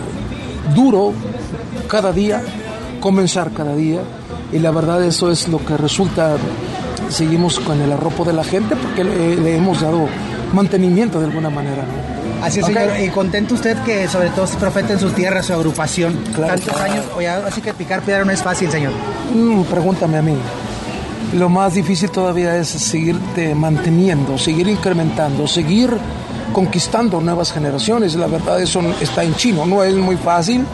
duro 0.76 1.14
cada 1.88 2.12
día, 2.12 2.42
comenzar 3.00 3.52
cada 3.54 3.76
día, 3.76 4.02
y 4.52 4.60
la 4.60 4.72
verdad 4.72 5.04
eso 5.04 5.32
es 5.32 5.48
lo 5.48 5.64
que 5.64 5.78
resulta 5.78 6.38
seguimos 7.14 7.60
con 7.60 7.82
el 7.82 7.92
arropo 7.92 8.26
de 8.26 8.34
la 8.34 8.44
gente 8.44 8.76
porque 8.76 9.04
le, 9.04 9.56
hemos 9.56 9.82
dado 9.82 10.08
mantenimiento 10.54 11.20
de 11.20 11.26
alguna 11.26 11.50
manera. 11.50 11.84
Así 12.42 12.60
es, 12.60 12.66
señor. 12.66 13.00
Y 13.00 13.10
contento 13.10 13.54
usted 13.54 13.78
que 13.84 14.08
sobre 14.08 14.30
todo 14.32 14.46
se 14.48 14.58
profeta 14.58 14.94
en 14.94 15.00
su 15.00 15.10
tierra, 15.12 15.42
su 15.42 15.54
agrupación. 15.54 16.18
Tantos 16.36 16.76
años, 16.82 17.06
oye, 17.16 17.30
así 17.30 17.62
que 17.62 17.74
picar 17.74 18.02
piedra 18.02 18.26
no 18.26 18.32
es 18.32 18.44
fácil, 18.44 18.70
señor. 18.70 18.92
Mm, 19.34 19.62
pregúntame 19.64 20.18
a 20.18 20.22
mí. 20.22 20.36
Lo 21.38 21.50
más 21.50 21.74
difícil 21.74 22.12
todavía 22.12 22.58
es 22.58 22.68
seguirte 22.68 23.56
manteniendo, 23.56 24.38
seguir 24.38 24.68
incrementando, 24.68 25.48
seguir 25.48 25.90
conquistando 26.52 27.22
nuevas 27.22 27.52
generaciones. 27.52 28.16
La 28.16 28.28
verdad 28.28 28.62
eso 28.62 28.82
está 29.02 29.24
en 29.24 29.34
chino, 29.36 29.66
no 29.66 29.84
es 29.84 29.96
muy 29.96 30.18
fácil 30.18 30.66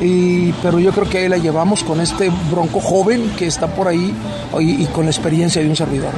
y, 0.00 0.52
pero 0.62 0.78
yo 0.78 0.92
creo 0.92 1.08
que 1.08 1.18
ahí 1.18 1.28
la 1.28 1.38
llevamos 1.38 1.82
con 1.82 2.00
este 2.00 2.30
bronco 2.50 2.80
joven 2.80 3.30
que 3.36 3.46
está 3.46 3.66
por 3.74 3.88
ahí 3.88 4.14
y, 4.60 4.84
con 4.86 5.04
la 5.04 5.10
experiencia 5.10 5.62
de 5.62 5.68
un 5.68 5.76
servidor. 5.76 6.12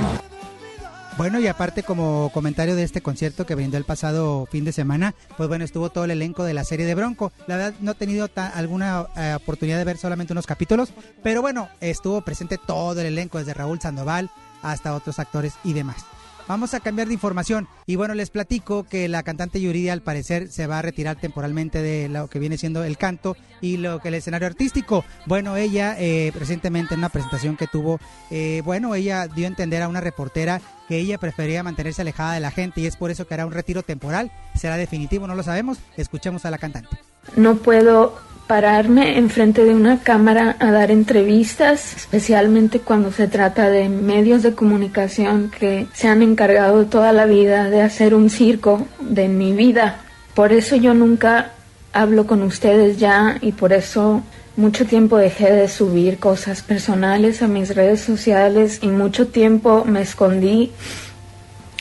Bueno, 1.16 1.38
y 1.38 1.46
aparte 1.46 1.82
como 1.82 2.30
comentario 2.32 2.76
de 2.76 2.82
este 2.82 3.02
concierto 3.02 3.44
que 3.44 3.54
brindó 3.54 3.76
el 3.76 3.84
pasado 3.84 4.46
fin 4.50 4.64
de 4.64 4.72
semana, 4.72 5.14
pues 5.36 5.48
bueno, 5.50 5.64
estuvo 5.64 5.90
todo 5.90 6.04
el 6.04 6.12
elenco 6.12 6.44
de 6.44 6.54
la 6.54 6.64
serie 6.64 6.86
de 6.86 6.94
Bronco. 6.94 7.30
La 7.46 7.56
verdad 7.56 7.74
no 7.80 7.92
he 7.92 7.94
tenido 7.94 8.28
alguna 8.54 9.06
eh, 9.16 9.34
oportunidad 9.36 9.76
de 9.76 9.84
ver 9.84 9.98
solamente 9.98 10.32
unos 10.32 10.46
capítulos, 10.46 10.92
pero 11.22 11.42
bueno, 11.42 11.68
estuvo 11.80 12.22
presente 12.22 12.58
todo 12.58 12.98
el 13.00 13.06
elenco, 13.06 13.38
desde 13.38 13.52
Raúl 13.52 13.80
Sandoval 13.80 14.30
hasta 14.62 14.94
otros 14.94 15.18
actores 15.18 15.54
y 15.62 15.74
demás. 15.74 16.06
Vamos 16.50 16.74
a 16.74 16.80
cambiar 16.80 17.06
de 17.06 17.14
información. 17.14 17.68
Y 17.86 17.94
bueno, 17.94 18.12
les 18.12 18.28
platico 18.28 18.82
que 18.82 19.08
la 19.08 19.22
cantante 19.22 19.60
Yuridia 19.60 19.92
al 19.92 20.02
parecer 20.02 20.50
se 20.50 20.66
va 20.66 20.80
a 20.80 20.82
retirar 20.82 21.14
temporalmente 21.14 21.80
de 21.80 22.08
lo 22.08 22.26
que 22.26 22.40
viene 22.40 22.58
siendo 22.58 22.82
el 22.82 22.98
canto 22.98 23.36
y 23.60 23.76
lo 23.76 24.00
que 24.00 24.08
el 24.08 24.14
escenario 24.14 24.48
artístico. 24.48 25.04
Bueno, 25.26 25.56
ella 25.56 25.94
eh, 26.00 26.32
recientemente 26.36 26.94
en 26.94 26.98
una 26.98 27.08
presentación 27.08 27.56
que 27.56 27.68
tuvo, 27.68 28.00
eh, 28.32 28.62
bueno, 28.64 28.96
ella 28.96 29.28
dio 29.28 29.44
a 29.44 29.48
entender 29.48 29.80
a 29.80 29.86
una 29.86 30.00
reportera 30.00 30.60
que 30.88 30.98
ella 30.98 31.18
prefería 31.18 31.62
mantenerse 31.62 32.02
alejada 32.02 32.34
de 32.34 32.40
la 32.40 32.50
gente 32.50 32.80
y 32.80 32.86
es 32.86 32.96
por 32.96 33.12
eso 33.12 33.28
que 33.28 33.34
hará 33.34 33.46
un 33.46 33.52
retiro 33.52 33.84
temporal. 33.84 34.32
¿Será 34.56 34.76
definitivo? 34.76 35.28
No 35.28 35.36
lo 35.36 35.44
sabemos. 35.44 35.78
Escuchemos 35.96 36.44
a 36.46 36.50
la 36.50 36.58
cantante. 36.58 36.98
No 37.36 37.54
puedo 37.58 38.18
pararme 38.50 39.16
enfrente 39.16 39.64
de 39.64 39.76
una 39.76 40.00
cámara 40.00 40.56
a 40.58 40.72
dar 40.72 40.90
entrevistas, 40.90 41.94
especialmente 41.94 42.80
cuando 42.80 43.12
se 43.12 43.28
trata 43.28 43.70
de 43.70 43.88
medios 43.88 44.42
de 44.42 44.56
comunicación 44.56 45.52
que 45.56 45.86
se 45.92 46.08
han 46.08 46.20
encargado 46.20 46.86
toda 46.86 47.12
la 47.12 47.26
vida 47.26 47.70
de 47.70 47.80
hacer 47.80 48.12
un 48.12 48.28
circo 48.28 48.88
de 48.98 49.28
mi 49.28 49.52
vida. 49.52 50.00
Por 50.34 50.52
eso 50.52 50.74
yo 50.74 50.94
nunca 50.94 51.52
hablo 51.92 52.26
con 52.26 52.42
ustedes 52.42 52.98
ya 52.98 53.38
y 53.40 53.52
por 53.52 53.72
eso 53.72 54.24
mucho 54.56 54.84
tiempo 54.84 55.16
dejé 55.16 55.52
de 55.52 55.68
subir 55.68 56.18
cosas 56.18 56.60
personales 56.60 57.42
a 57.42 57.46
mis 57.46 57.72
redes 57.76 58.00
sociales 58.00 58.80
y 58.82 58.88
mucho 58.88 59.28
tiempo 59.28 59.84
me 59.84 60.02
escondí 60.02 60.72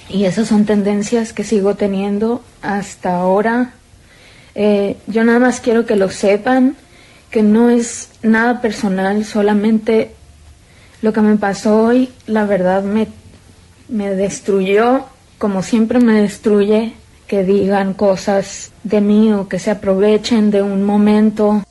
y 0.08 0.26
esas 0.26 0.48
son 0.48 0.66
tendencias 0.66 1.34
que 1.34 1.44
sigo 1.44 1.74
teniendo 1.74 2.44
hasta 2.62 3.16
ahora 3.16 3.74
eh, 4.62 4.98
yo 5.08 5.24
nada 5.24 5.40
más 5.40 5.62
quiero 5.62 5.86
que 5.86 5.96
lo 5.96 6.10
sepan, 6.10 6.76
que 7.32 7.44
no 7.44 7.70
es 7.70 8.10
nada 8.24 8.60
personal, 8.60 9.24
solamente 9.24 10.12
lo 11.02 11.14
que 11.14 11.22
me 11.22 11.38
pasó 11.38 11.82
hoy, 11.82 12.10
la 12.28 12.44
verdad 12.44 12.84
me, 12.84 13.08
me 13.88 14.14
destruyó, 14.14 15.06
como 15.38 15.64
siempre 15.64 16.00
me 16.00 16.22
destruye, 16.22 16.92
que 17.26 17.46
digan 17.46 17.94
cosas 17.94 18.74
de 18.84 19.00
mí 19.00 19.32
o 19.32 19.48
que 19.48 19.60
se 19.60 19.72
aprovechen 19.72 20.52
de 20.52 20.62
un 20.62 20.84
momento. 20.84 21.64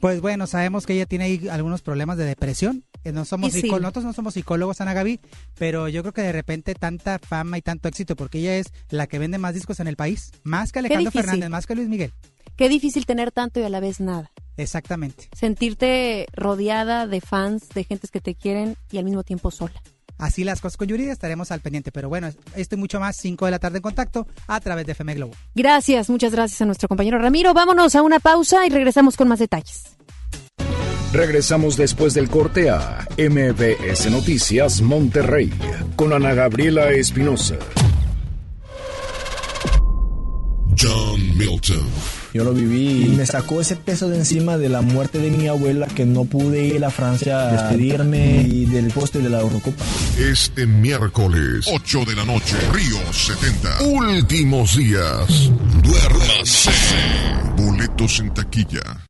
Pues 0.00 0.22
bueno, 0.22 0.46
sabemos 0.46 0.86
que 0.86 0.94
ella 0.94 1.04
tiene 1.04 1.24
ahí 1.24 1.48
algunos 1.50 1.82
problemas 1.82 2.16
de 2.16 2.24
depresión. 2.24 2.82
No 3.04 3.24
somos 3.24 3.54
Nosotros 3.54 4.04
no 4.04 4.12
somos 4.12 4.34
psicólogos, 4.34 4.80
Ana 4.80 4.94
Gaby, 4.94 5.20
pero 5.58 5.88
yo 5.88 6.02
creo 6.02 6.12
que 6.12 6.22
de 6.22 6.32
repente 6.32 6.74
tanta 6.74 7.18
fama 7.18 7.58
y 7.58 7.62
tanto 7.62 7.88
éxito, 7.88 8.16
porque 8.16 8.38
ella 8.38 8.56
es 8.56 8.72
la 8.90 9.06
que 9.06 9.18
vende 9.18 9.38
más 9.38 9.54
discos 9.54 9.80
en 9.80 9.86
el 9.86 9.96
país, 9.96 10.32
más 10.42 10.72
que 10.72 10.80
Alejandro 10.80 11.10
Fernández, 11.10 11.48
más 11.48 11.66
que 11.66 11.74
Luis 11.74 11.88
Miguel. 11.88 12.12
Qué 12.56 12.68
difícil 12.68 13.06
tener 13.06 13.32
tanto 13.32 13.58
y 13.60 13.62
a 13.62 13.70
la 13.70 13.80
vez 13.80 14.00
nada. 14.00 14.30
Exactamente. 14.58 15.28
Sentirte 15.34 16.26
rodeada 16.34 17.06
de 17.06 17.20
fans, 17.20 17.70
de 17.70 17.84
gentes 17.84 18.10
que 18.10 18.20
te 18.20 18.34
quieren 18.34 18.76
y 18.90 18.98
al 18.98 19.04
mismo 19.04 19.22
tiempo 19.22 19.50
sola. 19.50 19.80
Así 20.18 20.44
las 20.44 20.60
cosas 20.60 20.76
con 20.76 20.86
Yuridia, 20.86 21.12
estaremos 21.12 21.50
al 21.50 21.60
pendiente. 21.60 21.92
Pero 21.92 22.10
bueno, 22.10 22.28
esto 22.54 22.74
y 22.74 22.78
mucho 22.78 23.00
más, 23.00 23.16
5 23.16 23.46
de 23.46 23.50
la 23.50 23.58
tarde 23.58 23.78
en 23.78 23.82
contacto 23.82 24.26
a 24.46 24.60
través 24.60 24.84
de 24.84 24.92
FM 24.92 25.14
Globo. 25.14 25.32
Gracias, 25.54 26.10
muchas 26.10 26.32
gracias 26.32 26.60
a 26.60 26.66
nuestro 26.66 26.88
compañero 26.88 27.18
Ramiro. 27.18 27.54
Vámonos 27.54 27.94
a 27.94 28.02
una 28.02 28.20
pausa 28.20 28.66
y 28.66 28.68
regresamos 28.68 29.16
con 29.16 29.28
más 29.28 29.38
detalles. 29.38 29.96
Regresamos 31.12 31.76
después 31.76 32.14
del 32.14 32.28
corte 32.28 32.70
a 32.70 33.06
MBS 33.18 34.10
Noticias 34.10 34.80
Monterrey 34.80 35.52
con 35.96 36.12
Ana 36.12 36.34
Gabriela 36.34 36.92
Espinosa. 36.92 37.56
John 40.78 41.36
Milton. 41.36 41.84
Yo 42.32 42.44
lo 42.44 42.54
viví 42.54 43.06
y 43.06 43.08
me 43.08 43.26
sacó 43.26 43.60
ese 43.60 43.74
peso 43.74 44.08
de 44.08 44.18
encima 44.18 44.56
de 44.56 44.68
la 44.68 44.82
muerte 44.82 45.18
de 45.18 45.32
mi 45.32 45.48
abuela 45.48 45.88
que 45.88 46.06
no 46.06 46.26
pude 46.26 46.64
ir 46.64 46.84
a 46.84 46.90
Francia 46.90 47.48
a 47.48 47.52
despedirme 47.52 48.42
y 48.42 48.66
del 48.66 48.92
poste 48.92 49.18
de 49.18 49.30
la 49.30 49.40
Eurocopa. 49.40 49.84
Este 50.16 50.64
miércoles, 50.64 51.66
8 51.72 52.04
de 52.06 52.14
la 52.14 52.24
noche, 52.24 52.56
Río 52.72 52.98
70. 53.12 53.82
Últimos 53.82 54.76
días. 54.76 55.50
Duérmase. 55.82 56.70
Boletos 57.56 58.20
en 58.20 58.32
taquilla. 58.32 59.09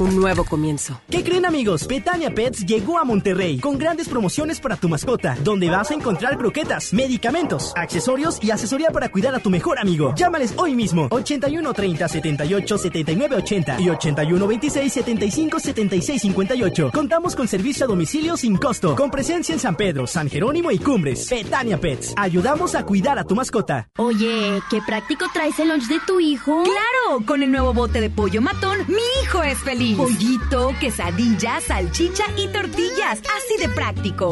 un 0.00 0.16
nuevo 0.16 0.44
comienzo. 0.44 1.00
¿Qué 1.10 1.24
creen 1.24 1.46
amigos? 1.46 1.86
Betania 1.86 2.34
Pets 2.34 2.66
llegó 2.66 2.98
a 2.98 3.04
Monterrey 3.04 3.58
con 3.58 3.78
grandes 3.78 4.08
promociones 4.08 4.60
para 4.60 4.76
tu 4.76 4.88
mascota, 4.88 5.36
donde 5.42 5.70
vas 5.70 5.90
a 5.90 5.94
encontrar 5.94 6.36
croquetas, 6.36 6.92
medicamentos, 6.92 7.72
accesorios 7.76 8.38
y 8.42 8.50
asesoría 8.50 8.90
para 8.90 9.08
cuidar 9.08 9.34
a 9.34 9.38
tu 9.38 9.50
mejor 9.50 9.78
amigo. 9.78 10.14
Llámales 10.16 10.54
hoy 10.56 10.74
mismo 10.74 11.08
81 11.10 11.72
30 11.72 12.08
78 12.08 12.78
79 12.78 13.36
80 13.36 13.80
y 13.80 13.88
81 13.90 14.46
26 14.46 14.92
75 14.92 15.60
76 15.60 16.22
58. 16.22 16.90
Contamos 16.92 17.34
con 17.34 17.48
servicio 17.48 17.84
a 17.84 17.88
domicilio 17.88 18.36
sin 18.36 18.56
costo, 18.56 18.94
con 18.96 19.10
presencia 19.10 19.52
en 19.52 19.60
San 19.60 19.76
Pedro, 19.76 20.06
San 20.06 20.28
Jerónimo 20.28 20.70
y 20.70 20.78
Cumbres. 20.78 21.28
Betania 21.30 21.80
Pets, 21.80 22.14
ayudamos 22.16 22.74
a 22.74 22.84
cuidar 22.84 23.18
a 23.18 23.24
tu 23.24 23.34
mascota. 23.34 23.88
Oye, 23.98 24.60
qué 24.70 24.80
práctico 24.86 25.26
traes 25.32 25.58
el 25.58 25.68
lunch 25.68 25.86
de 25.88 26.00
tu 26.06 26.20
hijo. 26.20 26.62
Claro, 26.64 27.24
con 27.24 27.42
el 27.42 27.50
nuevo 27.50 27.72
bote 27.72 28.00
de 28.00 28.10
pollo 28.10 28.40
matón, 28.42 28.78
mi 28.88 29.22
hijo 29.22 29.42
es 29.42 29.58
feliz. 29.58 29.85
Pollito, 29.94 30.74
quesadilla, 30.80 31.60
salchicha 31.60 32.24
y 32.36 32.48
tortillas. 32.48 33.20
Así 33.20 33.56
de 33.60 33.68
práctico. 33.68 34.30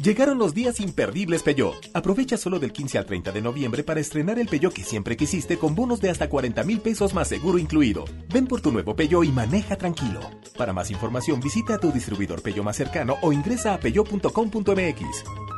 Llegaron 0.00 0.38
los 0.38 0.54
días 0.54 0.80
imperdibles 0.80 1.42
Peugeot. 1.42 1.90
Aprovecha 1.92 2.38
solo 2.38 2.58
del 2.58 2.72
15 2.72 2.98
al 2.98 3.04
30 3.04 3.32
de 3.32 3.42
noviembre 3.42 3.82
para 3.82 4.00
estrenar 4.00 4.38
el 4.38 4.46
Peugeot 4.46 4.72
que 4.72 4.84
siempre 4.84 5.16
quisiste 5.16 5.58
con 5.58 5.74
bonos 5.74 6.00
de 6.00 6.08
hasta 6.08 6.30
40 6.30 6.62
mil 6.62 6.80
pesos 6.80 7.12
más 7.12 7.28
seguro 7.28 7.58
incluido. 7.58 8.04
Ven 8.32 8.46
por 8.46 8.60
tu 8.60 8.72
nuevo 8.72 8.96
Peugeot 8.96 9.24
y 9.24 9.32
maneja 9.32 9.76
tranquilo. 9.76 10.20
Para 10.56 10.72
más 10.72 10.90
información 10.90 11.40
visita 11.40 11.74
a 11.74 11.78
tu 11.78 11.90
distribuidor 11.92 12.40
Peugeot 12.42 12.64
más 12.64 12.76
cercano 12.76 13.16
o 13.20 13.32
ingresa 13.32 13.74
a 13.74 13.78
peugeot.com.mx. 13.80 15.57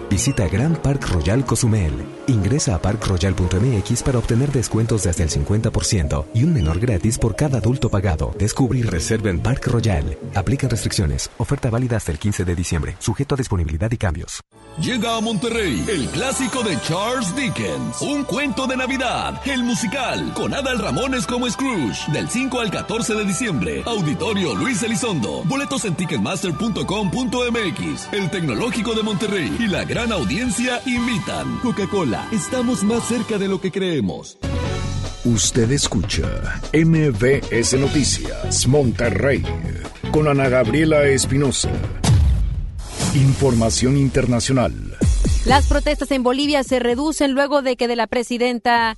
Visita 0.11 0.45
Grand 0.49 0.77
Park 0.77 1.07
Royal 1.07 1.45
Cozumel. 1.45 1.93
Ingresa 2.27 2.75
a 2.75 2.81
parkroyal.mx 2.81 4.03
para 4.03 4.19
obtener 4.19 4.51
descuentos 4.51 5.03
de 5.03 5.09
hasta 5.09 5.23
el 5.23 5.29
50% 5.29 6.25
y 6.33 6.43
un 6.43 6.53
menor 6.53 6.81
gratis 6.81 7.17
por 7.17 7.37
cada 7.37 7.59
adulto 7.59 7.87
pagado. 7.87 8.35
Descubre 8.37 8.79
y 8.79 8.83
reserva 8.83 9.29
en 9.29 9.39
Park 9.39 9.67
Royal. 9.67 10.17
Aplican 10.35 10.69
restricciones. 10.69 11.31
Oferta 11.37 11.69
válida 11.69 11.95
hasta 11.95 12.11
el 12.11 12.19
15 12.19 12.43
de 12.43 12.55
diciembre. 12.55 12.97
Sujeto 12.99 13.35
a 13.35 13.37
disponibilidad 13.37 13.89
y 13.89 13.97
cambios. 13.97 14.41
Llega 14.81 15.15
a 15.15 15.21
Monterrey 15.21 15.81
el 15.87 16.09
clásico 16.09 16.61
de 16.61 16.77
Charles 16.81 17.33
Dickens. 17.33 18.01
Un 18.01 18.25
cuento 18.25 18.67
de 18.67 18.75
Navidad. 18.75 19.39
El 19.45 19.63
musical. 19.63 20.33
Con 20.33 20.53
Adal 20.53 20.79
Ramones 20.79 21.25
como 21.25 21.49
Scrooge. 21.49 22.11
Del 22.11 22.29
5 22.29 22.59
al 22.59 22.69
14 22.69 23.13
de 23.13 23.23
diciembre. 23.23 23.81
Auditorio 23.85 24.55
Luis 24.55 24.83
Elizondo. 24.83 25.43
Boletos 25.45 25.85
en 25.85 25.95
ticketmaster.com.mx. 25.95 28.09
El 28.11 28.29
Tecnológico 28.29 28.93
de 28.93 29.03
Monterrey 29.03 29.55
y 29.57 29.67
la 29.67 29.85
gran 29.85 30.00
audiencia 30.09 30.81
invitan. 30.87 31.59
Coca-Cola, 31.59 32.27
estamos 32.31 32.83
más 32.83 33.07
cerca 33.07 33.37
de 33.37 33.47
lo 33.47 33.61
que 33.61 33.71
creemos. 33.71 34.37
Usted 35.23 35.69
escucha 35.71 36.59
MBS 36.73 37.79
Noticias 37.79 38.67
Monterrey 38.67 39.43
con 40.11 40.27
Ana 40.27 40.49
Gabriela 40.49 41.03
Espinosa. 41.03 41.69
Información 43.13 43.97
internacional. 43.97 44.73
Las 45.45 45.67
protestas 45.67 46.09
en 46.11 46.23
Bolivia 46.23 46.63
se 46.63 46.79
reducen 46.79 47.33
luego 47.33 47.61
de 47.61 47.75
que 47.75 47.87
de 47.87 47.95
la 47.95 48.07
presidenta 48.07 48.97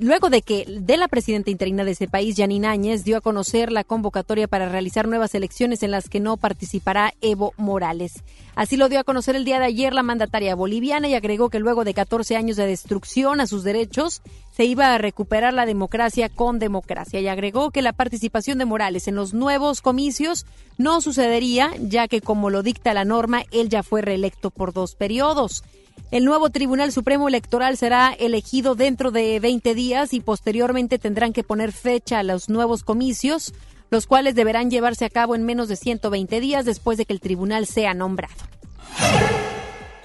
Luego 0.00 0.30
de 0.30 0.40
que 0.40 0.64
de 0.66 0.96
la 0.96 1.08
presidenta 1.08 1.50
interina 1.50 1.84
de 1.84 1.90
ese 1.90 2.08
país, 2.08 2.34
Janine 2.36 2.68
Áñez, 2.68 3.04
dio 3.04 3.18
a 3.18 3.20
conocer 3.20 3.70
la 3.70 3.84
convocatoria 3.84 4.48
para 4.48 4.68
realizar 4.68 5.06
nuevas 5.06 5.34
elecciones 5.34 5.82
en 5.82 5.90
las 5.90 6.08
que 6.08 6.20
no 6.20 6.38
participará 6.38 7.12
Evo 7.20 7.52
Morales. 7.58 8.22
Así 8.54 8.76
lo 8.76 8.88
dio 8.88 9.00
a 9.00 9.04
conocer 9.04 9.36
el 9.36 9.44
día 9.44 9.58
de 9.58 9.66
ayer 9.66 9.92
la 9.92 10.02
mandataria 10.02 10.54
boliviana 10.54 11.08
y 11.08 11.14
agregó 11.14 11.50
que 11.50 11.60
luego 11.60 11.84
de 11.84 11.94
14 11.94 12.36
años 12.36 12.56
de 12.56 12.66
destrucción 12.66 13.40
a 13.40 13.46
sus 13.46 13.64
derechos, 13.64 14.22
se 14.50 14.64
iba 14.64 14.94
a 14.94 14.98
recuperar 14.98 15.54
la 15.54 15.66
democracia 15.66 16.28
con 16.28 16.58
democracia. 16.58 17.20
Y 17.20 17.28
agregó 17.28 17.70
que 17.70 17.82
la 17.82 17.92
participación 17.92 18.58
de 18.58 18.64
Morales 18.64 19.08
en 19.08 19.14
los 19.14 19.32
nuevos 19.32 19.80
comicios 19.80 20.46
no 20.78 21.00
sucedería, 21.00 21.70
ya 21.80 22.08
que 22.08 22.20
como 22.20 22.50
lo 22.50 22.62
dicta 22.62 22.94
la 22.94 23.04
norma, 23.04 23.44
él 23.52 23.68
ya 23.68 23.82
fue 23.82 24.02
reelecto 24.02 24.50
por 24.50 24.72
dos 24.72 24.94
periodos. 24.94 25.62
El 26.10 26.24
nuevo 26.24 26.50
Tribunal 26.50 26.90
Supremo 26.90 27.28
Electoral 27.28 27.76
será 27.76 28.12
elegido 28.12 28.74
dentro 28.74 29.12
de 29.12 29.38
20 29.38 29.74
días 29.74 30.12
y 30.12 30.20
posteriormente 30.20 30.98
tendrán 30.98 31.32
que 31.32 31.44
poner 31.44 31.70
fecha 31.70 32.18
a 32.18 32.24
los 32.24 32.48
nuevos 32.48 32.82
comicios, 32.82 33.52
los 33.90 34.06
cuales 34.06 34.34
deberán 34.34 34.70
llevarse 34.70 35.04
a 35.04 35.10
cabo 35.10 35.34
en 35.34 35.44
menos 35.44 35.68
de 35.68 35.76
120 35.76 36.40
días 36.40 36.64
después 36.64 36.98
de 36.98 37.04
que 37.04 37.12
el 37.12 37.20
tribunal 37.20 37.66
sea 37.66 37.94
nombrado. 37.94 38.34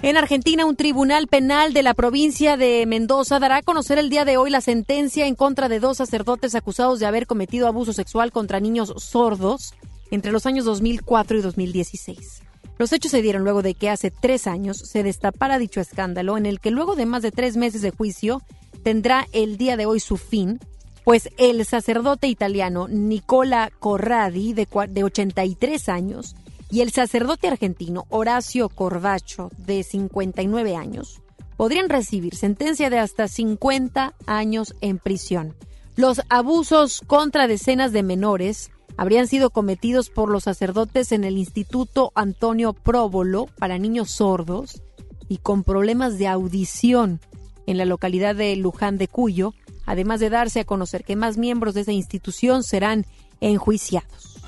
En 0.02 0.18
Argentina, 0.18 0.66
un 0.66 0.76
tribunal 0.76 1.28
penal 1.28 1.74
de 1.74 1.82
la 1.82 1.94
provincia 1.94 2.58
de 2.58 2.86
Mendoza 2.86 3.40
dará 3.40 3.58
a 3.58 3.64
conocer 3.64 3.98
el 3.98 4.10
día 4.10 4.26
de 4.26 4.38
hoy 4.38 4.52
la 4.52 4.62
sentencia 4.62 5.26
en 5.26 5.36
contra 5.36 5.70
de 5.70 5.80
dos 5.80 5.98
sacerdotes 5.98 6.54
acusados 6.54 7.00
de 7.00 7.06
haber 7.06 7.26
cometido 7.26 7.68
abuso 7.68 7.94
sexual 7.94 8.32
contra 8.32 8.60
niños 8.60 8.94
sordos 8.98 9.74
entre 10.12 10.32
los 10.32 10.46
años 10.46 10.66
2004 10.66 11.38
y 11.38 11.42
2016. 11.42 12.44
Los 12.78 12.92
hechos 12.92 13.12
se 13.12 13.22
dieron 13.22 13.44
luego 13.44 13.62
de 13.62 13.74
que 13.74 13.90
hace 13.90 14.12
tres 14.12 14.48
años 14.48 14.78
se 14.78 15.02
destapara 15.02 15.58
dicho 15.58 15.80
escándalo 15.80 16.38
en 16.38 16.46
el 16.46 16.60
que 16.60 16.72
luego 16.72 16.96
de 16.96 17.06
más 17.06 17.24
de 17.24 17.32
tres 17.32 17.56
meses 17.56 17.82
de 17.82 17.92
juicio 17.92 18.42
tendrá 18.84 19.28
el 19.32 19.58
día 19.58 19.78
de 19.78 19.86
hoy 19.86 20.00
su 20.02 20.18
fin, 20.18 20.60
pues 21.06 21.30
el 21.38 21.64
sacerdote 21.66 22.28
italiano 22.28 22.88
Nicola 22.90 23.72
Corradi, 23.80 24.54
de, 24.54 24.68
de 24.90 25.04
83 25.04 25.88
años, 25.88 26.36
y 26.72 26.82
el 26.82 26.92
sacerdote 26.92 27.48
argentino 27.48 28.06
Horacio 28.10 28.70
Corbacho, 28.70 29.52
de 29.56 29.84
59 29.84 30.76
años, 30.76 31.22
podrían 31.58 31.90
recibir 31.90 32.36
sentencia 32.36 32.90
de 32.90 32.98
hasta 32.98 33.28
50 33.28 34.16
años 34.26 34.76
en 34.82 34.98
prisión. 34.98 35.56
Los 35.96 36.22
abusos 36.28 37.02
contra 37.06 37.48
decenas 37.48 37.92
de 37.92 38.02
menores 38.02 38.72
habrían 38.98 39.28
sido 39.28 39.52
cometidos 39.52 40.10
por 40.10 40.30
los 40.30 40.46
sacerdotes 40.46 41.12
en 41.12 41.24
el 41.24 41.38
Instituto 41.38 42.12
Antonio 42.16 42.74
Próbolo 42.74 43.46
para 43.60 43.78
niños 43.78 44.10
sordos 44.10 44.82
y 45.30 45.38
con 45.38 45.64
problemas 45.64 46.18
de 46.18 46.28
audición 46.28 47.22
en 47.68 47.78
la 47.78 47.86
localidad 47.86 48.36
de 48.36 48.56
Luján 48.56 48.98
de 48.98 49.08
Cuyo, 49.08 49.54
además 49.86 50.20
de 50.20 50.30
darse 50.30 50.62
a 50.62 50.66
conocer 50.66 51.04
que 51.04 51.16
más 51.16 51.38
miembros 51.38 51.74
de 51.74 51.82
esa 51.82 51.92
institución 51.92 52.64
serán 52.64 53.06
enjuiciados. 53.42 54.40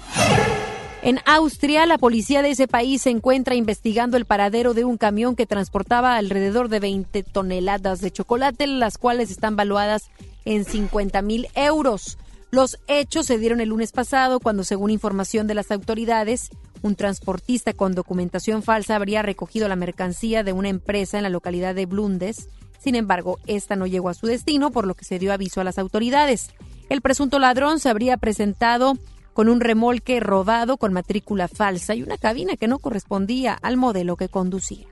En 1.03 1.19
Austria, 1.25 1.85
la 1.85 1.97
policía 1.97 2.41
de 2.41 2.49
ese 2.49 2.67
país 2.67 3.03
se 3.03 3.11
encuentra 3.11 3.55
investigando 3.55 4.17
el 4.17 4.25
paradero 4.25 4.73
de 4.73 4.83
un 4.83 4.97
camión 4.97 5.35
que 5.35 5.45
transportaba 5.45 6.17
alrededor 6.17 6.69
de 6.69 6.79
20 6.79 7.23
toneladas 7.23 8.01
de 8.01 8.11
chocolate, 8.11 8.67
las 8.67 8.97
cuales 8.97 9.31
están 9.31 9.55
valuadas 9.55 10.09
en 10.43 10.65
50 10.65 11.21
mil 11.21 11.47
euros. 11.55 12.17
Los 12.49 12.79
hechos 12.87 13.25
se 13.25 13.37
dieron 13.37 13.61
el 13.61 13.69
lunes 13.69 13.91
pasado 13.91 14.39
cuando, 14.39 14.63
según 14.63 14.89
información 14.89 15.47
de 15.47 15.53
las 15.53 15.69
autoridades, 15.71 16.49
un 16.81 16.95
transportista 16.95 17.73
con 17.73 17.93
documentación 17.93 18.63
falsa 18.63 18.95
habría 18.95 19.21
recogido 19.21 19.67
la 19.67 19.75
mercancía 19.75 20.43
de 20.43 20.53
una 20.53 20.69
empresa 20.69 21.17
en 21.17 21.23
la 21.23 21.29
localidad 21.29 21.75
de 21.75 21.85
Blundes. 21.85 22.49
Sin 22.79 22.95
embargo, 22.95 23.39
esta 23.47 23.75
no 23.75 23.87
llegó 23.87 24.09
a 24.09 24.13
su 24.13 24.27
destino, 24.27 24.71
por 24.71 24.85
lo 24.85 24.95
que 24.95 25.05
se 25.05 25.19
dio 25.19 25.33
aviso 25.33 25.61
a 25.61 25.63
las 25.63 25.77
autoridades. 25.77 26.51
El 26.89 27.01
presunto 27.01 27.39
ladrón 27.39 27.79
se 27.79 27.89
habría 27.89 28.17
presentado 28.17 28.97
con 29.33 29.49
un 29.49 29.59
remolque 29.59 30.19
rodado 30.19 30.77
con 30.77 30.93
matrícula 30.93 31.47
falsa 31.47 31.93
y 31.93 32.01
una 32.01 32.17
cabina 32.17 32.55
que 32.57 32.67
no 32.67 32.79
correspondía 32.79 33.53
al 33.53 33.77
modelo 33.77 34.15
que 34.15 34.29
conducía. 34.29 34.87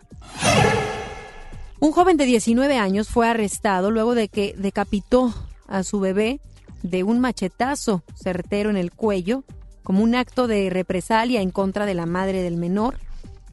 Un 1.80 1.92
joven 1.92 2.18
de 2.18 2.26
19 2.26 2.78
años 2.78 3.10
fue 3.10 3.28
arrestado 3.28 3.92
luego 3.92 4.16
de 4.16 4.28
que 4.28 4.54
decapitó 4.58 5.34
a 5.68 5.84
su 5.84 6.00
bebé 6.00 6.40
de 6.84 7.04
un 7.04 7.20
machetazo 7.20 8.04
certero 8.16 8.70
en 8.70 8.78
el 8.78 8.92
cuello 8.92 9.44
como 9.84 10.04
un 10.04 10.16
acto 10.16 10.48
de 10.48 10.70
represalia 10.70 11.42
en 11.42 11.52
contra 11.52 11.86
de 11.86 11.94
la 11.94 12.06
madre 12.06 12.42
del 12.42 12.58
menor, 12.58 13.00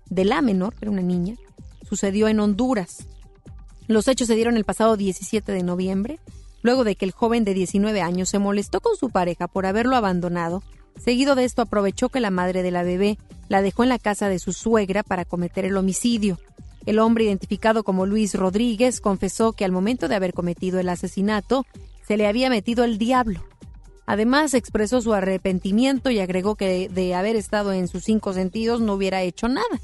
de 0.09 0.24
la 0.24 0.43
menor, 0.43 0.74
era 0.80 0.91
una 0.91 1.03
niña, 1.03 1.37
sucedió 1.89 2.28
en 2.28 2.41
Honduras. 2.41 3.07
Los 3.89 4.09
hechos 4.09 4.28
se 4.28 4.37
dieron 4.37 4.57
el 4.57 4.64
pasado 4.64 4.97
17 4.97 5.53
de 5.53 5.62
noviembre, 5.62 6.18
luego 6.62 6.85
de 6.85 6.95
que 6.95 7.05
el 7.05 7.12
joven 7.12 7.45
de 7.45 7.55
19 7.55 8.01
años 8.01 8.28
se 8.28 8.39
molestó 8.39 8.80
con 8.80 8.97
su 8.97 9.11
pareja 9.11 9.49
por 9.49 9.66
haberlo 9.66 9.97
abandonado. 9.97 10.62
Seguido 11.03 11.35
de 11.35 11.45
esto 11.45 11.62
aprovechó 11.62 12.09
que 12.09 12.20
la 12.20 12.30
madre 12.30 12.62
de 12.62 12.70
la 12.70 12.85
bebé 12.85 13.18
la 13.49 13.62
dejó 13.62 13.83
en 13.83 13.89
la 13.89 13.99
casa 13.99 14.28
de 14.28 14.39
su 14.39 14.53
suegra 14.53 15.03
para 15.03 15.24
cometer 15.24 15.64
el 15.64 15.76
homicidio. 15.76 16.39
El 16.87 16.99
hombre 16.99 17.24
identificado 17.24 17.85
como 17.85 18.07
Luis 18.07 18.35
Rodríguez 18.35 19.01
confesó 19.01 19.53
que 19.53 19.64
al 19.64 19.72
momento 19.72 20.09
de 20.09 20.14
haber 20.14 20.33
cometido 20.33 20.80
el 20.80 20.89
asesinato 20.89 21.64
se 22.07 22.16
le 22.16 22.26
había 22.26 22.51
metido 22.51 22.85
el 22.85 22.99
diablo. 22.99 23.45
Además, 24.05 24.55
expresó 24.55 25.01
su 25.01 25.12
arrepentimiento 25.14 26.11
y 26.11 26.18
agregó 26.18 26.57
que 26.57 26.89
de 26.89 27.14
haber 27.14 27.37
estado 27.37 27.72
en 27.72 27.87
sus 27.89 28.05
cinco 28.05 28.33
sentidos 28.33 28.80
no 28.80 28.95
hubiera 28.95 29.22
hecho 29.22 29.49
nada. 29.49 29.80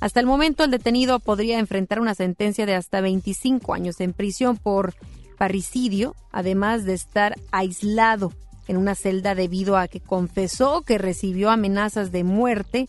Hasta 0.00 0.20
el 0.20 0.26
momento, 0.26 0.64
el 0.64 0.70
detenido 0.70 1.18
podría 1.18 1.58
enfrentar 1.58 2.00
una 2.00 2.14
sentencia 2.14 2.66
de 2.66 2.74
hasta 2.74 3.00
25 3.00 3.74
años 3.74 4.00
en 4.00 4.12
prisión 4.12 4.56
por 4.56 4.94
parricidio, 5.36 6.14
además 6.30 6.84
de 6.84 6.94
estar 6.94 7.34
aislado 7.50 8.32
en 8.68 8.76
una 8.76 8.94
celda 8.94 9.34
debido 9.34 9.76
a 9.76 9.88
que 9.88 10.00
confesó 10.00 10.82
que 10.82 10.98
recibió 10.98 11.50
amenazas 11.50 12.12
de 12.12 12.22
muerte 12.22 12.88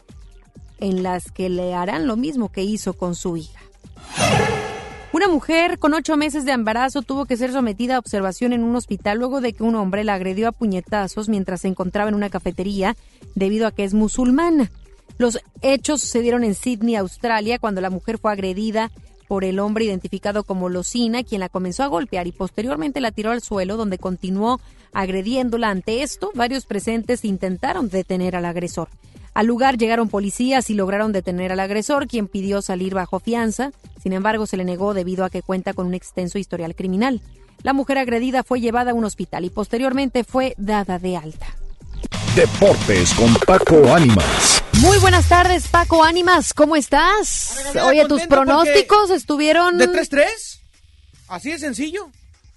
en 0.80 1.04
las 1.04 1.32
que 1.32 1.50
le 1.50 1.74
harán 1.74 2.06
lo 2.06 2.16
mismo 2.16 2.52
que 2.52 2.64
hizo 2.64 2.94
con 2.94 3.16
su 3.16 3.38
hija. 3.38 3.60
Una 5.12 5.28
mujer 5.28 5.80
con 5.80 5.96
ocho 5.96 6.18
meses 6.18 6.46
de 6.46 6.52
embarazo 6.52 7.02
tuvo 7.02 7.26
que 7.26 7.36
ser 7.36 7.52
sometida 7.52 7.96
a 7.96 8.00
observación 8.00 8.54
en 8.54 8.64
un 8.64 8.76
hospital 8.76 9.18
luego 9.18 9.42
de 9.42 9.54
que 9.54 9.64
un 9.64 9.76
hombre 9.76 10.04
la 10.04 10.14
agredió 10.14 10.48
a 10.48 10.52
puñetazos 10.52 11.30
mientras 11.30 11.62
se 11.62 11.68
encontraba 11.68 12.10
en 12.10 12.16
una 12.16 12.30
cafetería 12.30 12.96
debido 13.34 13.66
a 13.66 13.72
que 13.72 13.84
es 13.84 13.96
musulmana. 13.96 14.72
Los 15.20 15.38
hechos 15.62 16.00
sucedieron 16.00 16.46
en 16.46 16.56
Sydney, 16.56 16.96
Australia, 16.96 17.60
cuando 17.60 17.82
la 17.82 17.90
mujer 17.90 18.20
fue 18.20 18.32
agredida 18.32 18.90
por 19.28 19.44
el 19.44 19.60
hombre 19.60 19.84
identificado 19.84 20.46
como 20.46 20.70
Locina, 20.70 21.26
quien 21.26 21.42
la 21.42 21.50
comenzó 21.50 21.84
a 21.84 21.88
golpear 21.88 22.26
y 22.26 22.32
posteriormente 22.32 23.02
la 23.02 23.12
tiró 23.12 23.32
al 23.32 23.42
suelo, 23.42 23.76
donde 23.76 23.98
continuó 23.98 24.62
agrediéndola. 24.94 25.72
Ante 25.72 26.04
esto, 26.04 26.32
varios 26.36 26.66
presentes 26.66 27.26
intentaron 27.26 27.90
detener 27.90 28.38
al 28.38 28.46
agresor. 28.46 28.88
Al 29.34 29.46
lugar 29.46 29.78
llegaron 29.78 30.08
policías 30.08 30.70
y 30.70 30.74
lograron 30.74 31.12
detener 31.12 31.52
al 31.52 31.60
agresor, 31.60 32.08
quien 32.08 32.30
pidió 32.30 32.62
salir 32.62 32.94
bajo 32.94 33.20
fianza. 33.20 33.74
Sin 34.02 34.14
embargo, 34.14 34.46
se 34.46 34.56
le 34.56 34.64
negó 34.64 34.94
debido 34.94 35.26
a 35.26 35.30
que 35.30 35.42
cuenta 35.42 35.74
con 35.74 35.86
un 35.86 35.96
extenso 35.96 36.40
historial 36.40 36.76
criminal. 36.76 37.22
La 37.62 37.74
mujer 37.74 37.98
agredida 37.98 38.44
fue 38.44 38.62
llevada 38.62 38.92
a 38.92 38.94
un 38.94 39.04
hospital 39.04 39.44
y 39.44 39.50
posteriormente 39.50 40.24
fue 40.24 40.56
dada 40.58 40.98
de 40.98 41.18
alta. 41.18 41.48
Deportes 42.38 43.14
con 43.16 43.36
Paco 43.46 43.94
Ánimas. 43.94 44.59
Muy 44.82 44.98
buenas 45.00 45.28
tardes, 45.28 45.68
Paco 45.68 46.04
Ánimas. 46.04 46.54
¿Cómo 46.54 46.78
estás? 46.78 47.74
Oye, 47.84 48.06
tus 48.06 48.26
pronósticos 48.28 49.10
estuvieron. 49.10 49.78
¿De 49.78 49.90
3-3? 49.90 50.26
Así 51.28 51.52
de 51.52 51.60
sencillo. 51.60 52.10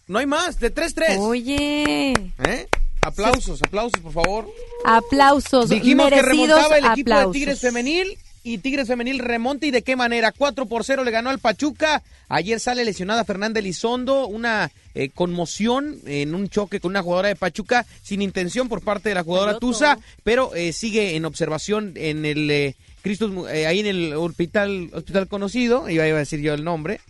No 0.07 0.21
hay 0.21 0.27
más, 0.27 0.61
de 0.61 0.73
3-3. 0.73 1.19
Oye. 1.19 2.13
¿Eh? 2.45 2.69
Aplausos, 3.01 3.61
aplausos, 3.63 4.01
por 4.01 4.13
favor. 4.13 4.49
Aplausos. 4.85 5.69
Dijimos 5.69 6.11
que 6.11 6.23
remontaba 6.23 6.79
el 6.79 6.85
equipo 6.87 7.13
de. 7.13 7.27
Tigres 7.33 7.61
Femenil 7.61 8.17
y 8.45 8.59
Tigres 8.59 8.87
Femenil 8.87 9.19
remonta 9.19 9.67
y 9.67 9.73
de 9.73 9.83
qué 9.83 9.97
manera. 9.97 10.31
4 10.31 10.67
por 10.67 10.85
0 10.85 11.03
le 11.03 11.11
ganó 11.11 11.31
al 11.31 11.41
Pachuca. 11.41 12.05
Ayer 12.29 12.61
sale 12.61 12.85
lesionada 12.85 13.25
Fernanda 13.25 13.59
Elizondo, 13.59 14.29
una 14.29 14.71
eh, 14.95 15.11
conmoción 15.11 15.99
en 16.07 16.35
un 16.35 16.49
choque 16.49 16.81
con 16.81 16.91
una 16.91 17.03
jugadora 17.03 17.29
de 17.29 17.37
Pachuca 17.37 17.87
sin 18.03 18.23
intención 18.23 18.69
por 18.69 18.83
parte 18.83 19.09
de 19.09 19.15
la 19.15 19.25
jugadora 19.25 19.59
Tusa, 19.59 19.99
pero 20.25 20.55
eh, 20.55 20.73
sigue 20.73 21.17
en 21.17 21.25
observación 21.25 21.93
en 21.97 22.25
el 22.25 22.51
eh, 22.51 22.77
Cristos, 23.03 23.33
eh, 23.51 23.67
ahí 23.67 23.81
en 23.81 23.87
el 23.87 24.15
hospital 24.15 24.91
hospital 24.93 25.27
conocido, 25.29 25.89
iba 25.91 26.07
iba 26.07 26.17
a 26.17 26.21
decir 26.21 26.41
yo 26.41 26.55
el 26.55 26.65
nombre 26.65 27.01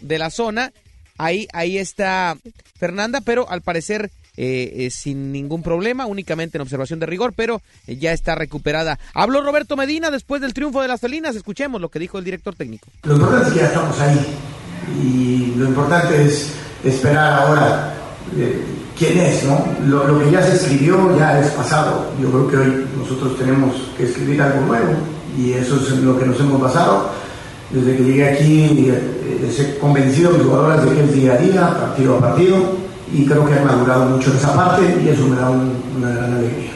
de 0.00 0.18
la 0.18 0.30
zona. 0.30 0.72
Ahí 1.18 1.48
ahí 1.52 1.76
está 1.76 2.38
Fernanda, 2.78 3.20
pero 3.20 3.50
al 3.50 3.60
parecer 3.60 4.10
eh, 4.36 4.86
eh, 4.86 4.90
sin 4.90 5.32
ningún 5.32 5.62
problema, 5.62 6.06
únicamente 6.06 6.56
en 6.56 6.62
observación 6.62 6.98
de 6.98 7.06
rigor, 7.06 7.34
pero 7.36 7.60
eh, 7.86 7.96
ya 7.96 8.12
está 8.12 8.34
recuperada. 8.34 8.98
Habló 9.12 9.42
Roberto 9.42 9.76
Medina 9.76 10.10
después 10.10 10.40
del 10.40 10.54
triunfo 10.54 10.80
de 10.80 10.88
las 10.88 11.00
felinas. 11.00 11.36
Escuchemos 11.36 11.80
lo 11.80 11.90
que 11.90 11.98
dijo 11.98 12.16
el 12.16 12.24
director 12.24 12.54
técnico. 12.54 12.88
Lo 13.02 13.16
importante 13.16 13.48
es 13.48 13.52
que 13.52 13.60
ya 13.60 13.66
estamos 13.66 14.00
ahí 14.00 14.26
y 15.02 15.54
lo 15.56 15.66
importante 15.66 16.24
es 16.24 16.54
esperar 16.84 17.42
ahora 17.42 17.94
eh, 18.36 18.64
quién 18.98 19.18
es, 19.18 19.44
¿no? 19.44 19.64
Lo, 19.86 20.18
que 20.18 20.30
ya 20.30 20.42
se 20.42 20.54
escribió 20.54 21.16
ya 21.18 21.40
es 21.40 21.48
pasado. 21.50 22.10
Yo 22.20 22.30
creo 22.30 22.48
que 22.48 22.56
hoy 22.56 22.86
nosotros 22.98 23.38
tenemos 23.38 23.74
que 23.96 24.04
escribir 24.04 24.40
algo 24.42 24.60
nuevo 24.66 24.92
y 25.38 25.52
eso 25.52 25.76
es 25.76 25.90
lo 25.98 26.18
que 26.18 26.26
nos 26.26 26.38
hemos 26.40 26.60
basado. 26.60 27.10
Desde 27.70 27.96
que 27.96 28.02
llegué 28.04 28.28
aquí 28.30 28.88
eh, 28.88 29.54
he 29.58 29.78
convencido 29.78 30.30
a 30.30 30.32
mis 30.34 30.42
jugadoras 30.42 30.84
de 30.84 30.94
que 30.94 31.04
es 31.04 31.12
día 31.14 31.32
a 31.34 31.36
día, 31.36 31.70
partido 31.78 32.16
a 32.16 32.20
partido 32.20 32.56
y 33.12 33.24
creo 33.26 33.46
que 33.46 33.54
han 33.54 33.64
madurado 33.64 34.06
mucho 34.06 34.30
en 34.30 34.36
esa 34.36 34.54
parte 34.54 34.82
y 35.04 35.08
eso 35.08 35.26
me 35.26 35.36
da 35.36 35.50
un- 35.50 35.82
una 35.96 36.10
gran 36.10 36.32
alegría. 36.34 36.70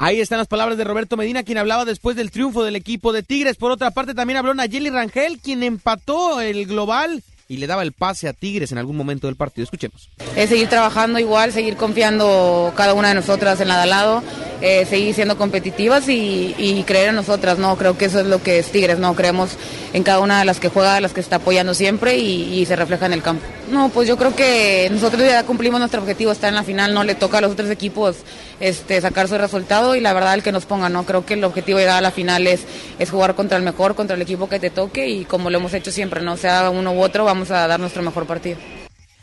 Ahí 0.00 0.20
están 0.20 0.38
las 0.38 0.46
palabras 0.46 0.78
de 0.78 0.84
Roberto 0.84 1.16
Medina, 1.16 1.42
quien 1.42 1.58
hablaba 1.58 1.84
después 1.84 2.14
del 2.16 2.30
triunfo 2.30 2.62
del 2.62 2.76
equipo 2.76 3.12
de 3.12 3.24
Tigres. 3.24 3.56
Por 3.56 3.72
otra 3.72 3.90
parte, 3.90 4.14
también 4.14 4.36
habló 4.36 4.54
Nayeli 4.54 4.90
Rangel, 4.90 5.40
quien 5.42 5.62
empató 5.64 6.40
el 6.40 6.66
global 6.66 7.22
y 7.48 7.56
le 7.56 7.66
daba 7.66 7.82
el 7.82 7.92
pase 7.92 8.28
a 8.28 8.34
Tigres 8.34 8.72
en 8.72 8.78
algún 8.78 8.96
momento 8.96 9.26
del 9.26 9.36
partido. 9.36 9.64
Escuchemos. 9.64 10.10
es 10.36 10.50
seguir 10.50 10.68
trabajando 10.68 11.18
igual, 11.18 11.52
seguir 11.52 11.76
confiando 11.76 12.72
cada 12.76 12.92
una 12.92 13.08
de 13.08 13.14
nosotras 13.14 13.60
en 13.60 13.68
la 13.68 13.76
de 13.76 13.82
al 13.82 13.90
lado, 13.90 14.22
eh, 14.60 14.84
seguir 14.84 15.14
siendo 15.14 15.38
competitivas 15.38 16.08
y, 16.08 16.84
creer 16.86 17.08
en 17.08 17.14
nosotras, 17.16 17.58
¿no? 17.58 17.76
Creo 17.76 17.96
que 17.96 18.04
eso 18.04 18.20
es 18.20 18.26
lo 18.26 18.42
que 18.42 18.58
es 18.58 18.70
Tigres, 18.70 18.98
¿no? 18.98 19.14
Creemos 19.14 19.56
en 19.92 20.02
cada 20.02 20.20
una 20.20 20.38
de 20.38 20.44
las 20.44 20.60
que 20.60 20.68
juega, 20.68 21.00
las 21.00 21.12
que 21.12 21.20
está 21.20 21.36
apoyando 21.36 21.74
siempre 21.74 22.18
y 22.18 22.64
se 22.66 22.76
refleja 22.76 23.06
en 23.06 23.14
el 23.14 23.22
campo. 23.22 23.44
No, 23.70 23.90
pues 23.90 24.08
yo 24.08 24.16
creo 24.16 24.34
que 24.34 24.88
nosotros 24.90 25.22
ya 25.22 25.44
cumplimos 25.44 25.78
nuestro 25.78 26.00
objetivo, 26.00 26.32
estar 26.32 26.48
en 26.48 26.54
la 26.54 26.62
final, 26.62 26.94
no 26.94 27.04
le 27.04 27.14
toca 27.14 27.38
a 27.38 27.40
los 27.42 27.52
otros 27.52 27.70
equipos 27.70 28.16
este, 28.60 29.00
sacar 29.00 29.28
su 29.28 29.36
resultado 29.36 29.94
y 29.94 30.00
la 30.00 30.14
verdad 30.14 30.34
el 30.34 30.42
que 30.42 30.52
nos 30.52 30.64
ponga, 30.64 30.88
¿no? 30.88 31.04
Creo 31.04 31.26
que 31.26 31.34
el 31.34 31.44
objetivo 31.44 31.78
de 31.78 31.84
llegar 31.84 31.98
a 31.98 32.00
la 32.00 32.10
final 32.10 32.46
es, 32.46 32.62
es 32.98 33.10
jugar 33.10 33.34
contra 33.34 33.58
el 33.58 33.64
mejor, 33.64 33.94
contra 33.94 34.16
el 34.16 34.22
equipo 34.22 34.48
que 34.48 34.58
te 34.58 34.70
toque 34.70 35.08
y 35.08 35.24
como 35.26 35.50
lo 35.50 35.58
hemos 35.58 35.74
hecho 35.74 35.90
siempre, 35.90 36.22
¿no? 36.22 36.36
Sea 36.38 36.70
uno 36.70 36.92
u 36.92 37.02
otro, 37.02 37.24
vamos 37.24 37.50
a 37.50 37.66
dar 37.66 37.78
nuestro 37.78 38.02
mejor 38.02 38.26
partido. 38.26 38.56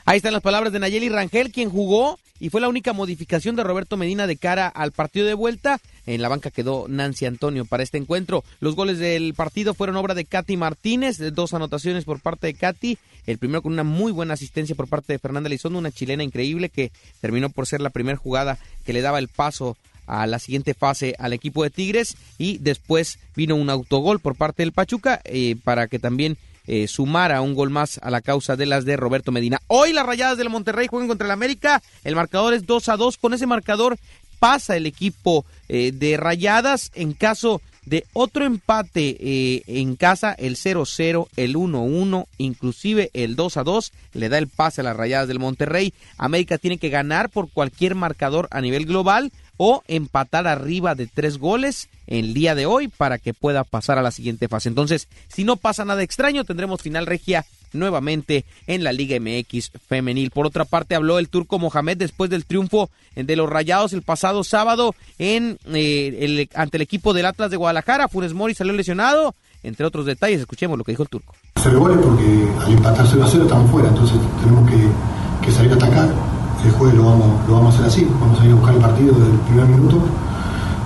Ahí 0.05 0.17
están 0.17 0.33
las 0.33 0.43
palabras 0.43 0.71
de 0.71 0.79
Nayeli 0.79 1.09
Rangel, 1.09 1.51
quien 1.51 1.71
jugó 1.71 2.19
y 2.39 2.49
fue 2.49 2.61
la 2.61 2.67
única 2.67 2.93
modificación 2.93 3.55
de 3.55 3.63
Roberto 3.63 3.97
Medina 3.97 4.27
de 4.27 4.37
cara 4.37 4.67
al 4.67 4.91
partido 4.91 5.25
de 5.25 5.33
vuelta. 5.33 5.79
En 6.05 6.21
la 6.21 6.29
banca 6.29 6.51
quedó 6.51 6.85
Nancy 6.87 7.25
Antonio 7.25 7.65
para 7.65 7.81
este 7.81 7.97
encuentro. 7.97 8.43
Los 8.59 8.75
goles 8.75 8.99
del 8.99 9.33
partido 9.33 9.73
fueron 9.73 9.95
obra 9.95 10.13
de 10.13 10.25
Katy 10.25 10.57
Martínez, 10.57 11.17
dos 11.33 11.53
anotaciones 11.53 12.03
por 12.03 12.19
parte 12.19 12.47
de 12.47 12.53
Katy. 12.53 12.97
El 13.25 13.37
primero 13.37 13.61
con 13.61 13.73
una 13.73 13.83
muy 13.83 14.11
buena 14.11 14.33
asistencia 14.33 14.75
por 14.75 14.87
parte 14.87 15.13
de 15.13 15.19
Fernanda 15.19 15.47
Elizondo, 15.47 15.79
una 15.79 15.91
chilena 15.91 16.23
increíble 16.23 16.69
que 16.69 16.91
terminó 17.21 17.49
por 17.49 17.67
ser 17.67 17.81
la 17.81 17.89
primera 17.89 18.17
jugada 18.17 18.57
que 18.85 18.93
le 18.93 19.01
daba 19.01 19.19
el 19.19 19.27
paso 19.27 19.77
a 20.07 20.27
la 20.27 20.39
siguiente 20.39 20.73
fase 20.73 21.15
al 21.17 21.33
equipo 21.33 21.63
de 21.63 21.69
Tigres. 21.69 22.15
Y 22.37 22.57
después 22.59 23.19
vino 23.35 23.55
un 23.55 23.69
autogol 23.69 24.19
por 24.19 24.35
parte 24.35 24.63
del 24.63 24.71
Pachuca 24.71 25.21
eh, 25.25 25.55
para 25.63 25.87
que 25.87 25.99
también 25.99 26.37
eh, 26.67 26.87
sumara 26.87 27.41
un 27.41 27.53
gol 27.53 27.69
más 27.69 27.99
a 28.01 28.09
la 28.09 28.21
causa 28.21 28.55
de 28.55 28.65
las 28.65 28.85
de 28.85 28.97
Roberto 28.97 29.31
Medina. 29.31 29.61
Hoy 29.67 29.93
las 29.93 30.05
Rayadas 30.05 30.37
del 30.37 30.49
Monterrey 30.49 30.87
juegan 30.87 31.07
contra 31.07 31.25
el 31.25 31.31
América, 31.31 31.81
el 32.03 32.15
marcador 32.15 32.55
es 32.55 32.65
2 32.65 32.89
a 32.89 32.97
2, 32.97 33.17
con 33.17 33.33
ese 33.33 33.45
marcador 33.45 33.97
pasa 34.39 34.75
el 34.75 34.85
equipo 34.85 35.45
eh, 35.69 35.91
de 35.93 36.17
Rayadas. 36.17 36.91
En 36.95 37.13
caso 37.13 37.61
de 37.85 38.05
otro 38.13 38.45
empate 38.45 39.17
eh, 39.19 39.63
en 39.67 39.95
casa, 39.95 40.33
el 40.33 40.55
0-0, 40.55 41.27
el 41.35 41.55
1-1, 41.55 42.25
inclusive 42.37 43.11
el 43.13 43.35
2-2, 43.37 43.91
le 44.13 44.29
da 44.29 44.37
el 44.37 44.47
pase 44.47 44.81
a 44.81 44.83
las 44.83 44.97
Rayadas 44.97 45.27
del 45.27 45.39
Monterrey. 45.39 45.93
América 46.17 46.57
tiene 46.57 46.77
que 46.77 46.89
ganar 46.89 47.29
por 47.29 47.49
cualquier 47.49 47.95
marcador 47.95 48.47
a 48.51 48.61
nivel 48.61 48.85
global 48.85 49.31
o 49.57 49.83
empatar 49.87 50.47
arriba 50.47 50.95
de 50.95 51.07
tres 51.07 51.37
goles 51.37 51.89
el 52.07 52.33
día 52.33 52.55
de 52.55 52.65
hoy 52.65 52.87
para 52.87 53.17
que 53.17 53.33
pueda 53.33 53.63
pasar 53.63 53.97
a 53.97 54.03
la 54.03 54.11
siguiente 54.11 54.47
fase. 54.47 54.69
Entonces, 54.69 55.07
si 55.27 55.43
no 55.43 55.55
pasa 55.55 55.85
nada 55.85 56.03
extraño, 56.03 56.43
tendremos 56.43 56.81
final 56.81 57.05
regia 57.05 57.45
nuevamente 57.73 58.45
en 58.67 58.83
la 58.83 58.93
Liga 58.93 59.19
MX 59.19 59.71
femenil. 59.87 60.31
Por 60.31 60.45
otra 60.45 60.65
parte, 60.65 60.95
habló 60.95 61.19
el 61.19 61.29
turco 61.29 61.59
Mohamed 61.59 61.97
después 61.97 62.29
del 62.29 62.45
triunfo 62.45 62.89
de 63.15 63.35
los 63.35 63.49
Rayados 63.49 63.93
el 63.93 64.01
pasado 64.01 64.43
sábado 64.43 64.95
en 65.19 65.57
eh, 65.73 66.47
ante 66.53 66.77
el 66.77 66.81
equipo 66.81 67.13
del 67.13 67.25
Atlas 67.25 67.51
de 67.51 67.57
Guadalajara. 67.57 68.07
Funes 68.07 68.33
Mori 68.33 68.53
salió 68.53 68.73
lesionado, 68.73 69.35
entre 69.63 69.85
otros 69.85 70.05
detalles. 70.05 70.39
Escuchemos 70.39 70.77
lo 70.77 70.83
que 70.83 70.93
dijo 70.93 71.03
el 71.03 71.09
turco. 71.09 71.35
goles 71.63 71.97
porque 72.01 72.47
al 72.65 72.73
empatar 72.73 73.05
0 73.07 73.23
a 73.23 73.27
0 73.27 73.43
estamos 73.43 73.71
fuera, 73.71 73.89
entonces 73.89 74.17
tenemos 74.41 74.69
que, 74.69 75.45
que 75.45 75.51
salir 75.51 75.71
a 75.73 75.75
atacar. 75.75 76.34
El 76.65 76.71
jueves 76.71 76.95
lo 76.95 77.03
vamos, 77.05 77.27
lo 77.47 77.53
vamos 77.53 77.75
a 77.75 77.77
hacer 77.77 77.85
así, 77.85 78.07
vamos 78.19 78.39
a 78.41 78.45
ir 78.45 78.51
a 78.51 78.55
buscar 78.55 78.73
el 78.73 78.81
partido 78.81 79.13
desde 79.13 79.31
el 79.31 79.39
primer 79.39 79.67
minuto, 79.67 79.97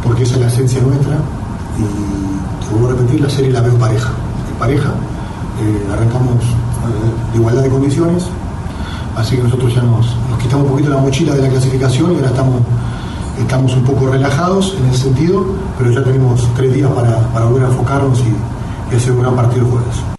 porque 0.03 0.23
esa 0.23 0.36
es 0.36 0.41
la 0.41 0.47
esencia 0.47 0.82
nuestra. 0.82 1.15
Y 1.77 2.65
te 2.65 2.71
vuelvo 2.71 2.89
a 2.89 2.91
repetir, 2.99 3.21
la 3.21 3.30
serie 3.30 3.51
la 3.51 3.61
veo 3.61 3.75
pareja. 3.75 4.09
En 4.51 4.59
pareja, 4.59 4.89
eh, 4.89 5.88
arrancamos 5.93 6.43
eh, 6.43 7.32
de 7.32 7.38
igualdad 7.39 7.63
de 7.63 7.69
condiciones, 7.69 8.25
así 9.15 9.38
que 9.38 9.43
nosotros 9.43 9.73
ya 9.73 9.82
nos, 9.82 10.07
quitamos 10.41 10.65
un 10.65 10.71
poquito 10.71 10.89
la 10.89 10.97
mochila 10.97 11.34
de 11.34 11.43
la 11.43 11.49
clasificación 11.49 12.11
y 12.11 12.15
ahora 12.15 12.27
estamos, 12.27 12.61
estamos 13.39 13.73
un 13.75 13.84
poco 13.84 14.07
relajados 14.07 14.75
en 14.77 14.89
ese 14.89 15.03
sentido, 15.03 15.45
pero 15.77 15.91
ya 15.91 16.03
tenemos 16.03 16.45
tres 16.57 16.73
días 16.73 16.91
para, 16.91 17.19
para 17.30 17.45
volver 17.45 17.63
a 17.63 17.67
enfocarnos 17.67 18.19
y, 18.19 18.93
y 18.93 18.97
hacer 18.97 19.13
un 19.13 19.21
gran 19.21 19.36
partido 19.36 19.65
jueves. 19.65 20.18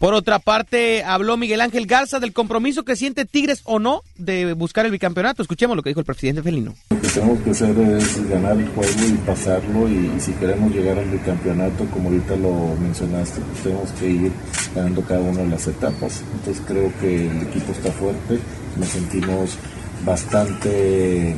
Por 0.00 0.14
otra 0.14 0.38
parte, 0.38 1.04
habló 1.04 1.36
Miguel 1.36 1.60
Ángel 1.60 1.84
Garza 1.84 2.20
del 2.20 2.32
compromiso 2.32 2.84
que 2.86 2.96
siente 2.96 3.26
Tigres 3.26 3.60
o 3.64 3.78
no 3.78 4.00
de 4.16 4.54
buscar 4.54 4.86
el 4.86 4.92
bicampeonato. 4.92 5.42
Escuchemos 5.42 5.76
lo 5.76 5.82
que 5.82 5.90
dijo 5.90 6.00
el 6.00 6.06
presidente 6.06 6.42
felino. 6.42 6.74
Lo 6.88 7.02
que 7.02 7.08
tenemos 7.08 7.38
que 7.40 7.50
hacer 7.50 7.78
es 7.78 8.30
ganar 8.30 8.56
el 8.56 8.66
juego 8.68 8.92
y 9.06 9.12
pasarlo 9.26 9.86
y, 9.90 10.18
si 10.18 10.32
queremos 10.32 10.72
llegar 10.72 10.98
al 10.98 11.10
bicampeonato, 11.10 11.84
como 11.90 12.08
ahorita 12.08 12.34
lo 12.36 12.74
mencionaste, 12.80 13.42
pues 13.42 13.62
tenemos 13.62 13.90
que 13.90 14.08
ir 14.08 14.32
ganando 14.74 15.02
cada 15.02 15.20
una 15.20 15.42
de 15.42 15.48
las 15.48 15.66
etapas. 15.66 16.22
Entonces 16.32 16.62
creo 16.66 16.90
que 16.98 17.26
el 17.26 17.42
equipo 17.42 17.72
está 17.72 17.92
fuerte, 17.92 18.38
nos 18.78 18.88
sentimos 18.88 19.58
bastante 20.06 21.36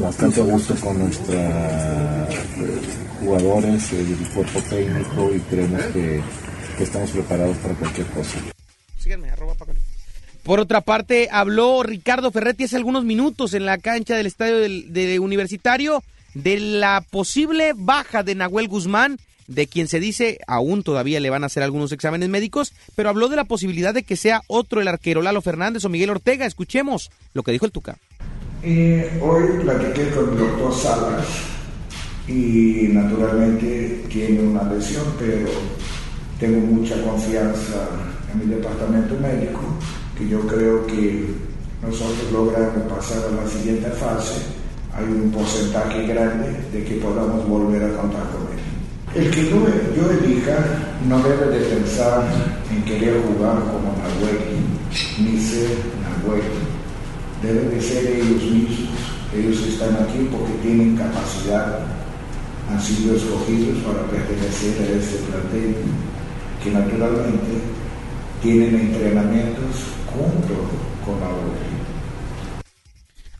bastante, 0.00 0.40
a 0.40 0.44
gusto 0.44 0.74
con 0.74 0.98
nuestros 0.98 1.36
jugadores, 3.20 3.92
el 3.92 4.28
cuerpo 4.34 4.60
técnico 4.68 5.32
y 5.32 5.38
creemos 5.38 5.82
que, 5.92 6.20
que 6.76 6.84
estamos 6.84 7.10
preparados 7.10 7.56
para 7.58 7.74
cualquier 7.74 8.06
cosa. 8.08 8.38
Síganme, 8.98 9.30
arroba 9.30 9.54
Paco. 9.54 9.72
Por 10.42 10.60
otra 10.60 10.82
parte, 10.82 11.28
habló 11.32 11.82
Ricardo 11.82 12.30
Ferretti 12.30 12.64
hace 12.64 12.76
algunos 12.76 13.04
minutos 13.04 13.54
en 13.54 13.64
la 13.64 13.78
cancha 13.78 14.14
del 14.14 14.26
estadio 14.26 14.58
del, 14.58 14.92
de 14.92 15.18
Universitario 15.18 16.02
de 16.34 16.58
la 16.58 17.02
posible 17.10 17.72
baja 17.74 18.22
de 18.22 18.34
Nahuel 18.34 18.68
Guzmán, 18.68 19.18
de 19.46 19.66
quien 19.66 19.88
se 19.88 20.00
dice 20.00 20.38
aún 20.46 20.82
todavía 20.82 21.20
le 21.20 21.30
van 21.30 21.44
a 21.44 21.46
hacer 21.46 21.62
algunos 21.62 21.92
exámenes 21.92 22.28
médicos, 22.28 22.74
pero 22.94 23.08
habló 23.08 23.28
de 23.28 23.36
la 23.36 23.44
posibilidad 23.44 23.94
de 23.94 24.02
que 24.02 24.16
sea 24.16 24.42
otro 24.46 24.80
el 24.80 24.88
arquero 24.88 25.22
Lalo 25.22 25.40
Fernández 25.40 25.84
o 25.84 25.88
Miguel 25.88 26.10
Ortega. 26.10 26.44
Escuchemos 26.44 27.10
lo 27.32 27.42
que 27.42 27.52
dijo 27.52 27.64
el 27.64 27.72
Tuca. 27.72 27.96
Eh, 28.62 29.18
hoy 29.22 29.62
platiqué 29.62 30.10
con 30.10 30.30
el 30.30 30.38
doctor 30.38 30.74
Salas 30.74 31.26
y 32.26 32.88
naturalmente 32.88 34.04
tiene 34.08 34.40
una 34.40 34.64
lesión, 34.64 35.04
pero 35.18 35.50
tengo 36.38 36.60
mucha 36.66 37.00
confianza 37.02 37.88
en 38.32 38.40
mi 38.40 38.54
departamento 38.54 39.14
médico, 39.20 39.60
que 40.18 40.28
yo 40.28 40.40
creo 40.46 40.86
que 40.86 41.26
nosotros 41.82 42.32
logramos 42.32 42.92
pasar 42.92 43.18
a 43.30 43.42
la 43.42 43.48
siguiente 43.48 43.90
fase, 43.90 44.40
hay 44.96 45.04
un 45.04 45.30
porcentaje 45.30 46.06
grande 46.06 46.56
de 46.72 46.84
que 46.84 46.94
podamos 46.96 47.46
volver 47.48 47.82
a 47.84 47.96
contar 47.96 48.22
con 48.30 48.42
él. 48.52 48.64
El 49.14 49.30
que 49.30 49.48
yo, 49.48 49.64
yo 49.96 50.10
elija 50.10 50.56
no 51.08 51.22
debe 51.22 51.58
de 51.58 51.64
pensar 51.66 52.24
en 52.70 52.82
querer 52.84 53.22
jugar 53.22 53.58
como 53.70 53.94
Nahuel, 53.94 54.38
ni 55.18 55.40
ser 55.40 55.70
Nahuel. 56.02 56.42
Deben 57.42 57.70
de 57.70 57.80
ser 57.80 58.06
ellos 58.06 58.42
mismos. 58.42 58.88
Ellos 59.36 59.66
están 59.66 59.94
aquí 59.96 60.28
porque 60.30 60.52
tienen 60.62 60.96
capacidad, 60.96 61.80
han 62.70 62.80
sido 62.80 63.16
escogidos 63.16 63.78
para 63.82 64.06
pertenecer 64.06 64.80
a 64.80 64.98
este 64.98 65.18
plantel, 65.26 65.76
que 66.64 66.70
naturalmente 66.70 67.52
tienen 68.42 68.74
entrenamientos 68.74 69.76
junto 70.06 70.54
con 71.04 71.20
Nahuel. 71.20 71.52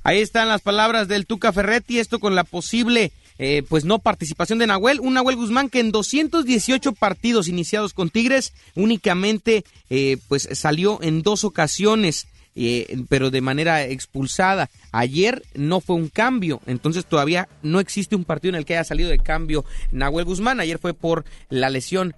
Ahí 0.03 0.21
están 0.21 0.49
las 0.49 0.61
palabras 0.61 1.09
del 1.09 1.27
Tuca 1.27 1.53
Ferretti, 1.53 1.99
esto 1.99 2.21
con 2.21 2.35
la 2.35 2.45
posible 2.45 3.11
eh, 3.39 3.65
pues 3.69 3.85
no 3.85 3.99
participación 3.99 4.61
de 4.61 4.67
Nahuel, 4.67 5.01
un 5.01 5.15
Nahuel 5.15 5.37
Guzmán 5.37 5.69
que 5.69 5.81
en 5.81 5.91
218 5.91 6.93
partidos 6.93 7.49
iniciados 7.49 7.93
con 7.93 8.11
Tigres 8.11 8.53
únicamente 8.77 9.65
eh, 9.91 10.19
pues 10.29 10.49
salió 10.53 11.03
en 11.03 11.23
dos 11.23 11.45
ocasiones. 11.45 12.29
Eh, 12.57 12.99
pero 13.09 13.33
de 13.33 13.41
manera 13.41 13.85
expulsada. 13.85 14.71
Ayer 14.93 15.43
no 15.57 15.81
fue 15.81 15.97
un 15.97 16.09
cambio, 16.09 16.61
entonces 16.67 17.05
todavía 17.05 17.49
no 17.65 17.81
existe 17.81 18.15
un 18.15 18.25
partido 18.25 18.51
en 18.51 18.55
el 18.55 18.65
que 18.65 18.75
haya 18.75 18.85
salido 18.85 19.11
de 19.11 19.19
cambio 19.19 19.65
Nahuel 19.91 20.25
Guzmán. 20.25 20.61
Ayer 20.61 20.79
fue 20.79 20.95
por 20.95 21.25
la 21.49 21.69
lesión, 21.69 22.15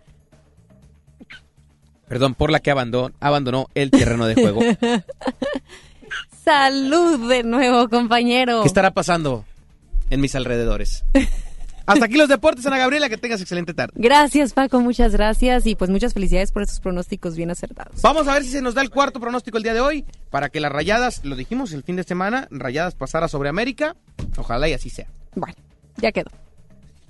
perdón, 2.09 2.35
por 2.35 2.51
la 2.51 2.61
que 2.61 2.71
abandonó, 2.71 3.13
abandonó 3.21 3.69
el 3.75 3.91
terreno 3.91 4.27
de 4.27 4.35
juego. 4.35 4.61
Salud 6.45 7.29
de 7.29 7.43
nuevo, 7.43 7.89
compañero. 7.89 8.63
¿Qué 8.63 8.69
estará 8.69 8.93
pasando? 8.93 9.45
en 10.11 10.21
mis 10.21 10.35
alrededores. 10.35 11.05
Hasta 11.87 12.07
aquí 12.07 12.17
los 12.17 12.29
deportes, 12.29 12.67
Ana 12.67 12.79
Gabriela, 12.79 13.09
que 13.09 13.17
tengas 13.17 13.41
excelente 13.41 13.73
tarde. 13.73 13.93
Gracias, 13.95 14.53
Paco, 14.53 14.81
muchas 14.81 15.13
gracias 15.13 15.67
y 15.67 15.77
pues 15.77 15.89
muchas 15.89 16.15
felicidades 16.15 16.51
por 16.51 16.63
esos 16.63 16.81
pronósticos 16.81 17.37
bien 17.37 17.51
acertados. 17.53 18.03
Vamos 18.03 18.27
a 18.27 18.35
ver 18.35 18.43
si 18.43 18.51
se 18.51 18.61
nos 18.61 18.75
da 18.75 18.83
el 18.83 18.91
cuarto 18.91 19.21
pronóstico 19.21 19.57
el 19.57 19.63
día 19.63 19.75
de 19.75 19.81
hoy 19.81 20.05
para 20.31 20.49
que 20.49 20.59
las 20.59 20.73
rayadas, 20.73 21.25
lo 21.25 21.37
dijimos 21.37 21.73
el 21.73 21.85
fin 21.85 21.95
de 21.95 22.03
semana, 22.03 22.49
rayadas 22.51 22.97
pasara 22.97 23.29
sobre 23.29 23.49
América. 23.49 23.95
Ojalá 24.37 24.69
y 24.69 24.73
así 24.73 24.91
sea. 24.91 25.07
Bueno, 25.37 25.55
ya 25.99 26.11
quedó. 26.11 26.31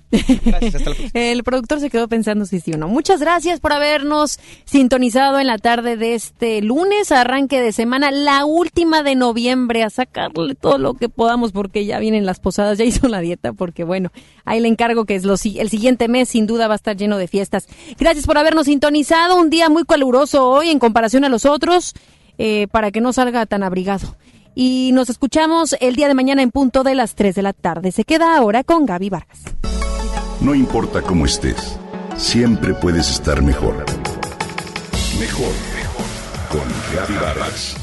El 1.13 1.43
productor 1.43 1.79
se 1.81 1.89
quedó 1.89 2.07
pensando 2.07 2.45
si 2.45 2.59
sí 2.59 2.73
o 2.73 2.77
no. 2.77 2.87
Muchas 2.87 3.19
gracias 3.19 3.59
por 3.59 3.73
habernos 3.73 4.39
sintonizado 4.65 5.39
en 5.39 5.47
la 5.47 5.57
tarde 5.57 5.97
de 5.97 6.15
este 6.15 6.61
lunes, 6.61 7.11
arranque 7.11 7.61
de 7.61 7.71
semana, 7.71 8.09
la 8.11 8.45
última 8.45 9.03
de 9.03 9.15
noviembre, 9.15 9.83
a 9.83 9.89
sacarle 9.89 10.55
todo 10.55 10.77
lo 10.77 10.93
que 10.93 11.09
podamos 11.09 11.51
porque 11.51 11.85
ya 11.85 11.99
vienen 11.99 12.25
las 12.25 12.39
posadas, 12.39 12.77
ya 12.77 12.85
hizo 12.85 13.07
la 13.07 13.19
dieta, 13.19 13.53
porque 13.53 13.83
bueno, 13.83 14.11
ahí 14.45 14.59
le 14.59 14.69
encargo 14.69 15.05
que 15.05 15.15
es 15.15 15.25
lo, 15.25 15.33
el 15.33 15.69
siguiente 15.69 16.07
mes 16.07 16.29
sin 16.29 16.47
duda 16.47 16.67
va 16.67 16.75
a 16.75 16.77
estar 16.77 16.95
lleno 16.95 17.17
de 17.17 17.27
fiestas. 17.27 17.67
Gracias 17.99 18.25
por 18.25 18.37
habernos 18.37 18.67
sintonizado, 18.67 19.39
un 19.39 19.49
día 19.49 19.69
muy 19.69 19.83
caluroso 19.83 20.49
hoy 20.49 20.69
en 20.69 20.79
comparación 20.79 21.25
a 21.25 21.29
los 21.29 21.45
otros, 21.45 21.93
eh, 22.37 22.67
para 22.71 22.91
que 22.91 23.01
no 23.01 23.11
salga 23.11 23.45
tan 23.45 23.63
abrigado. 23.63 24.15
Y 24.55 24.91
nos 24.93 25.09
escuchamos 25.09 25.75
el 25.81 25.95
día 25.95 26.07
de 26.07 26.15
mañana 26.15 26.41
en 26.41 26.49
punto 26.49 26.83
de 26.83 26.95
las 26.95 27.13
3 27.13 27.35
de 27.35 27.41
la 27.43 27.53
tarde. 27.53 27.91
Se 27.91 28.05
queda 28.05 28.37
ahora 28.37 28.63
con 28.63 28.87
Gaby 28.87 29.09
Vargas. 29.09 29.43
No 30.39 30.53
importa 30.53 31.01
cómo 31.01 31.25
estés, 31.25 31.79
siempre 32.15 32.75
puedes 32.75 33.09
estar 33.09 33.41
mejor. 33.41 33.83
Mejor, 35.19 35.51
mejor. 35.75 36.05
Con 36.51 37.15
Vargas. 37.19 37.75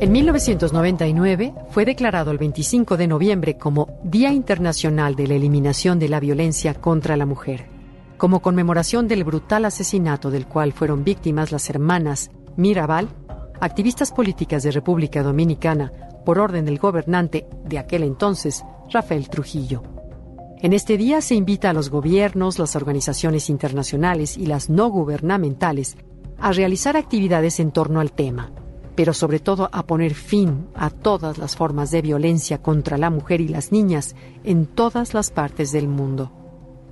En 0.00 0.12
1999 0.12 1.54
fue 1.70 1.84
declarado 1.84 2.30
el 2.30 2.38
25 2.38 2.96
de 2.96 3.08
noviembre 3.08 3.58
como 3.58 3.88
Día 4.04 4.30
Internacional 4.32 5.16
de 5.16 5.26
la 5.26 5.34
Eliminación 5.34 5.98
de 5.98 6.08
la 6.08 6.20
Violencia 6.20 6.74
contra 6.74 7.16
la 7.16 7.26
Mujer, 7.26 7.66
como 8.16 8.42
conmemoración 8.42 9.08
del 9.08 9.24
brutal 9.24 9.64
asesinato 9.64 10.30
del 10.30 10.46
cual 10.46 10.72
fueron 10.72 11.02
víctimas 11.02 11.50
las 11.50 11.68
hermanas 11.68 12.30
Mirabal, 12.56 13.08
activistas 13.60 14.12
políticas 14.12 14.62
de 14.62 14.70
República 14.70 15.24
Dominicana, 15.24 15.90
por 16.24 16.38
orden 16.38 16.64
del 16.64 16.78
gobernante 16.78 17.46
de 17.64 17.78
aquel 17.78 18.02
entonces, 18.02 18.64
Rafael 18.90 19.28
Trujillo. 19.28 19.82
En 20.60 20.72
este 20.72 20.96
día 20.96 21.20
se 21.20 21.34
invita 21.34 21.70
a 21.70 21.72
los 21.74 21.90
gobiernos, 21.90 22.58
las 22.58 22.74
organizaciones 22.74 23.50
internacionales 23.50 24.38
y 24.38 24.46
las 24.46 24.70
no 24.70 24.88
gubernamentales 24.88 25.96
a 26.38 26.52
realizar 26.52 26.96
actividades 26.96 27.60
en 27.60 27.70
torno 27.70 28.00
al 28.00 28.12
tema, 28.12 28.50
pero 28.94 29.12
sobre 29.12 29.40
todo 29.40 29.68
a 29.72 29.86
poner 29.86 30.14
fin 30.14 30.66
a 30.74 30.90
todas 30.90 31.38
las 31.38 31.56
formas 31.56 31.90
de 31.90 32.02
violencia 32.02 32.62
contra 32.62 32.96
la 32.96 33.10
mujer 33.10 33.40
y 33.40 33.48
las 33.48 33.72
niñas 33.72 34.14
en 34.42 34.66
todas 34.66 35.12
las 35.14 35.30
partes 35.30 35.70
del 35.72 35.88
mundo. 35.88 36.32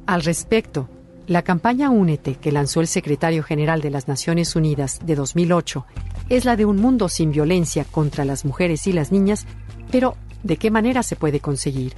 Al 0.06 0.22
respecto, 0.22 0.88
la 1.26 1.42
campaña 1.42 1.90
Únete 1.90 2.34
que 2.34 2.52
lanzó 2.52 2.80
el 2.80 2.88
secretario 2.88 3.42
general 3.42 3.80
de 3.80 3.90
las 3.90 4.08
Naciones 4.08 4.56
Unidas 4.56 5.00
de 5.04 5.14
2008 5.14 5.86
es 6.28 6.44
la 6.44 6.56
de 6.56 6.64
un 6.64 6.76
mundo 6.76 7.08
sin 7.08 7.30
violencia 7.30 7.84
contra 7.84 8.24
las 8.24 8.44
mujeres 8.44 8.86
y 8.86 8.92
las 8.92 9.12
niñas, 9.12 9.46
pero 9.90 10.16
¿de 10.42 10.56
qué 10.56 10.70
manera 10.70 11.02
se 11.02 11.16
puede 11.16 11.40
conseguir? 11.40 11.94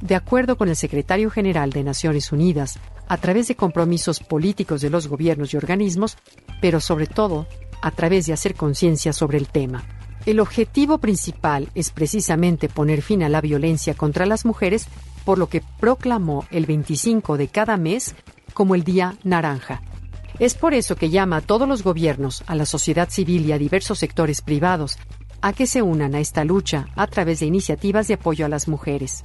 De 0.00 0.14
acuerdo 0.14 0.56
con 0.56 0.68
el 0.68 0.76
secretario 0.76 1.30
general 1.30 1.70
de 1.70 1.84
Naciones 1.84 2.32
Unidas, 2.32 2.78
a 3.06 3.16
través 3.18 3.48
de 3.48 3.56
compromisos 3.56 4.20
políticos 4.20 4.80
de 4.80 4.88
los 4.88 5.08
gobiernos 5.08 5.52
y 5.52 5.56
organismos, 5.56 6.16
pero 6.60 6.80
sobre 6.80 7.06
todo 7.06 7.46
a 7.82 7.90
través 7.90 8.26
de 8.26 8.32
hacer 8.32 8.54
conciencia 8.54 9.12
sobre 9.12 9.36
el 9.36 9.48
tema. 9.48 9.84
El 10.26 10.40
objetivo 10.40 10.98
principal 10.98 11.68
es 11.74 11.90
precisamente 11.90 12.68
poner 12.68 13.02
fin 13.02 13.22
a 13.22 13.28
la 13.28 13.40
violencia 13.40 13.94
contra 13.94 14.26
las 14.26 14.44
mujeres, 14.44 14.86
por 15.24 15.38
lo 15.38 15.48
que 15.48 15.62
proclamó 15.78 16.46
el 16.50 16.66
25 16.66 17.36
de 17.36 17.48
cada 17.48 17.76
mes 17.76 18.14
como 18.52 18.74
el 18.74 18.84
Día 18.84 19.16
Naranja, 19.24 19.82
es 20.40 20.54
por 20.54 20.74
eso 20.74 20.96
que 20.96 21.10
llama 21.10 21.36
a 21.36 21.40
todos 21.42 21.68
los 21.68 21.84
gobiernos, 21.84 22.42
a 22.46 22.56
la 22.56 22.64
sociedad 22.64 23.10
civil 23.10 23.46
y 23.46 23.52
a 23.52 23.58
diversos 23.58 23.98
sectores 23.98 24.40
privados 24.40 24.98
a 25.42 25.52
que 25.52 25.66
se 25.66 25.82
unan 25.82 26.14
a 26.14 26.20
esta 26.20 26.44
lucha 26.44 26.88
a 26.96 27.06
través 27.06 27.40
de 27.40 27.46
iniciativas 27.46 28.08
de 28.08 28.14
apoyo 28.14 28.46
a 28.46 28.48
las 28.48 28.66
mujeres. 28.66 29.22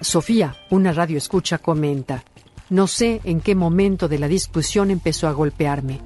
Sofía, 0.00 0.56
una 0.70 0.92
radio 0.92 1.16
escucha, 1.16 1.58
comenta, 1.58 2.24
no 2.70 2.86
sé 2.86 3.20
en 3.24 3.40
qué 3.40 3.54
momento 3.54 4.08
de 4.08 4.18
la 4.18 4.28
discusión 4.28 4.90
empezó 4.90 5.28
a 5.28 5.32
golpearme. 5.32 6.00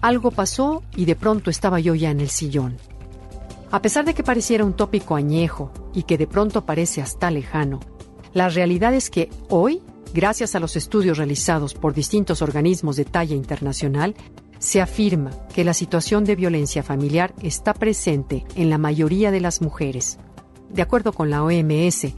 Algo 0.00 0.30
pasó 0.30 0.82
y 0.96 1.04
de 1.04 1.16
pronto 1.16 1.50
estaba 1.50 1.80
yo 1.80 1.94
ya 1.94 2.10
en 2.10 2.20
el 2.20 2.30
sillón. 2.30 2.76
A 3.70 3.82
pesar 3.82 4.04
de 4.04 4.14
que 4.14 4.22
pareciera 4.22 4.64
un 4.64 4.74
tópico 4.74 5.16
añejo 5.16 5.72
y 5.94 6.02
que 6.02 6.18
de 6.18 6.26
pronto 6.26 6.66
parece 6.66 7.00
hasta 7.00 7.30
lejano, 7.30 7.80
la 8.32 8.48
realidad 8.48 8.94
es 8.94 9.10
que 9.10 9.30
hoy 9.48 9.82
Gracias 10.14 10.54
a 10.54 10.60
los 10.60 10.76
estudios 10.76 11.16
realizados 11.16 11.72
por 11.72 11.94
distintos 11.94 12.42
organismos 12.42 12.96
de 12.96 13.06
talla 13.06 13.34
internacional, 13.34 14.14
se 14.58 14.82
afirma 14.82 15.30
que 15.54 15.64
la 15.64 15.72
situación 15.72 16.24
de 16.24 16.36
violencia 16.36 16.82
familiar 16.82 17.34
está 17.42 17.72
presente 17.72 18.44
en 18.54 18.68
la 18.68 18.78
mayoría 18.78 19.30
de 19.30 19.40
las 19.40 19.62
mujeres. 19.62 20.18
De 20.68 20.82
acuerdo 20.82 21.12
con 21.14 21.30
la 21.30 21.42
OMS, 21.42 22.12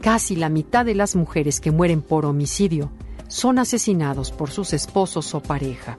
casi 0.00 0.36
la 0.36 0.48
mitad 0.48 0.84
de 0.84 0.94
las 0.94 1.16
mujeres 1.16 1.60
que 1.60 1.72
mueren 1.72 2.02
por 2.02 2.24
homicidio 2.24 2.92
son 3.26 3.58
asesinados 3.58 4.30
por 4.30 4.50
sus 4.50 4.72
esposos 4.72 5.34
o 5.34 5.42
pareja. 5.42 5.98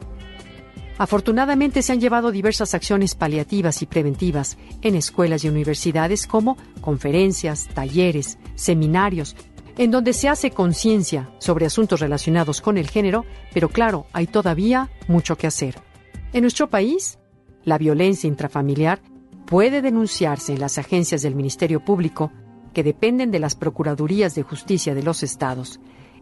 Afortunadamente 0.98 1.82
se 1.82 1.94
han 1.94 2.00
llevado 2.00 2.32
diversas 2.32 2.74
acciones 2.76 3.16
paliativas 3.16 3.82
y 3.82 3.88
preventivas 3.88 4.58
en 4.82 4.96
escuelas 4.96 5.44
y 5.44 5.50
universidades 5.50 6.28
como 6.28 6.58
conferencias, 6.80 7.68
talleres, 7.74 8.38
seminarios, 8.56 9.36
en 9.82 9.90
donde 9.90 10.14
se 10.14 10.30
hace 10.30 10.52
conciencia 10.52 11.32
sobre 11.40 11.66
asuntos 11.66 12.02
relacionados 12.02 12.62
con 12.62 12.78
el 12.78 12.88
género, 12.88 13.26
pero 13.52 13.68
claro, 13.68 14.06
hay 14.14 14.28
todavía 14.28 14.92
mucho 15.08 15.40
que 15.40 15.48
hacer. 15.48 15.74
En 16.34 16.44
nuestro 16.44 16.70
país, 16.70 17.18
la 17.64 17.80
violencia 17.80 18.28
intrafamiliar 18.28 19.02
puede 19.48 19.82
denunciarse 19.82 20.54
en 20.54 20.60
las 20.60 20.78
agencias 20.78 21.24
del 21.24 21.34
Ministerio 21.34 21.84
Público 21.84 22.32
que 22.76 22.84
dependen 22.84 23.32
de 23.32 23.40
las 23.40 23.56
Procuradurías 23.56 24.36
de 24.36 24.44
Justicia 24.44 24.94
de 24.94 25.02
los 25.02 25.24
estados. 25.24 25.80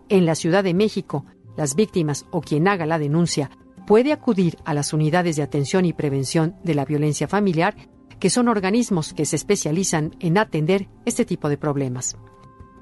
En 0.07 0.25
la 0.25 0.35
Ciudad 0.35 0.63
de 0.63 0.73
México, 0.73 1.25
las 1.57 1.75
víctimas 1.75 2.27
o 2.31 2.39
quien 2.39 2.65
haga 2.69 2.85
la 2.85 2.97
denuncia 2.97 3.51
puede 3.85 4.13
acudir 4.13 4.55
a 4.63 4.73
las 4.73 4.93
unidades 4.93 5.35
de 5.35 5.43
atención 5.43 5.83
y 5.83 5.91
prevención 5.91 6.55
de 6.63 6.75
la 6.75 6.85
violencia 6.85 7.27
familiar, 7.27 7.75
que 8.21 8.29
son 8.29 8.47
organismos 8.47 9.13
que 9.13 9.25
se 9.25 9.35
especializan 9.35 10.15
en 10.21 10.37
atender 10.37 10.87
este 11.03 11.25
tipo 11.25 11.49
de 11.49 11.57
problemas. 11.57 12.15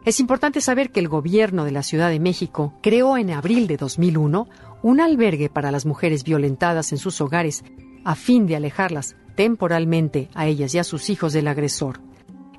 Es 0.07 0.21
importante 0.21 0.61
saber 0.61 0.91
que 0.91 1.01
el 1.01 1.09
gobierno 1.09 1.65
de 1.65 1.71
la 1.71 1.83
Ciudad 1.83 2.09
de 2.09 2.21
México 2.21 2.73
creó 2.81 3.17
en 3.17 3.29
abril 3.29 3.67
de 3.67 3.75
2001 3.75 4.47
un 4.81 5.01
albergue 5.01 5.49
para 5.49 5.69
las 5.69 5.85
mujeres 5.85 6.23
violentadas 6.23 6.93
en 6.93 6.97
sus 6.97 7.19
hogares 7.19 7.65
a 8.05 8.15
fin 8.15 8.47
de 8.47 8.55
alejarlas 8.55 9.17
temporalmente 9.35 10.29
a 10.33 10.47
ellas 10.47 10.73
y 10.73 10.79
a 10.79 10.85
sus 10.85 11.09
hijos 11.09 11.33
del 11.33 11.49
agresor. 11.49 11.99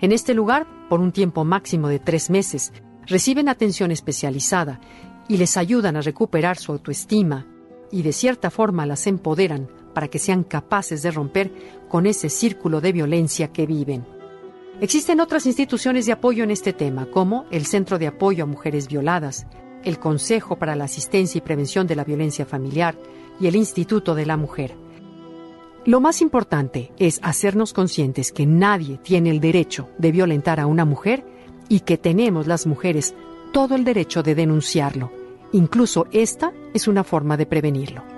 En 0.02 0.12
este 0.12 0.34
lugar, 0.34 0.66
por 0.90 1.00
un 1.00 1.10
tiempo 1.10 1.46
máximo 1.46 1.88
de 1.88 1.98
tres 1.98 2.28
meses, 2.28 2.70
reciben 3.06 3.48
atención 3.48 3.92
especializada 3.92 4.78
y 5.26 5.38
les 5.38 5.56
ayudan 5.56 5.96
a 5.96 6.02
recuperar 6.02 6.58
su 6.58 6.72
autoestima 6.72 7.46
y 7.90 8.02
de 8.02 8.12
cierta 8.12 8.50
forma 8.50 8.84
las 8.84 9.06
empoderan 9.06 9.70
para 9.94 10.08
que 10.08 10.18
sean 10.18 10.44
capaces 10.44 11.02
de 11.02 11.12
romper 11.12 11.50
con 11.88 12.04
ese 12.04 12.28
círculo 12.28 12.82
de 12.82 12.92
violencia 12.92 13.54
que 13.54 13.64
viven. 13.64 14.17
Existen 14.80 15.18
otras 15.20 15.44
instituciones 15.46 16.06
de 16.06 16.12
apoyo 16.12 16.44
en 16.44 16.52
este 16.52 16.72
tema, 16.72 17.06
como 17.06 17.46
el 17.50 17.66
Centro 17.66 17.98
de 17.98 18.06
Apoyo 18.06 18.44
a 18.44 18.46
Mujeres 18.46 18.86
Violadas, 18.86 19.44
el 19.82 19.98
Consejo 19.98 20.56
para 20.56 20.76
la 20.76 20.84
Asistencia 20.84 21.38
y 21.38 21.42
Prevención 21.42 21.88
de 21.88 21.96
la 21.96 22.04
Violencia 22.04 22.46
Familiar 22.46 22.96
y 23.40 23.48
el 23.48 23.56
Instituto 23.56 24.14
de 24.14 24.24
la 24.24 24.36
Mujer. 24.36 24.76
Lo 25.84 26.00
más 26.00 26.22
importante 26.22 26.92
es 26.96 27.18
hacernos 27.24 27.72
conscientes 27.72 28.30
que 28.30 28.46
nadie 28.46 28.98
tiene 28.98 29.30
el 29.30 29.40
derecho 29.40 29.88
de 29.98 30.12
violentar 30.12 30.60
a 30.60 30.66
una 30.66 30.84
mujer 30.84 31.24
y 31.68 31.80
que 31.80 31.98
tenemos 31.98 32.46
las 32.46 32.64
mujeres 32.66 33.16
todo 33.52 33.74
el 33.74 33.82
derecho 33.82 34.22
de 34.22 34.36
denunciarlo. 34.36 35.10
Incluso 35.50 36.06
esta 36.12 36.52
es 36.72 36.86
una 36.86 37.02
forma 37.02 37.36
de 37.36 37.46
prevenirlo. 37.46 38.17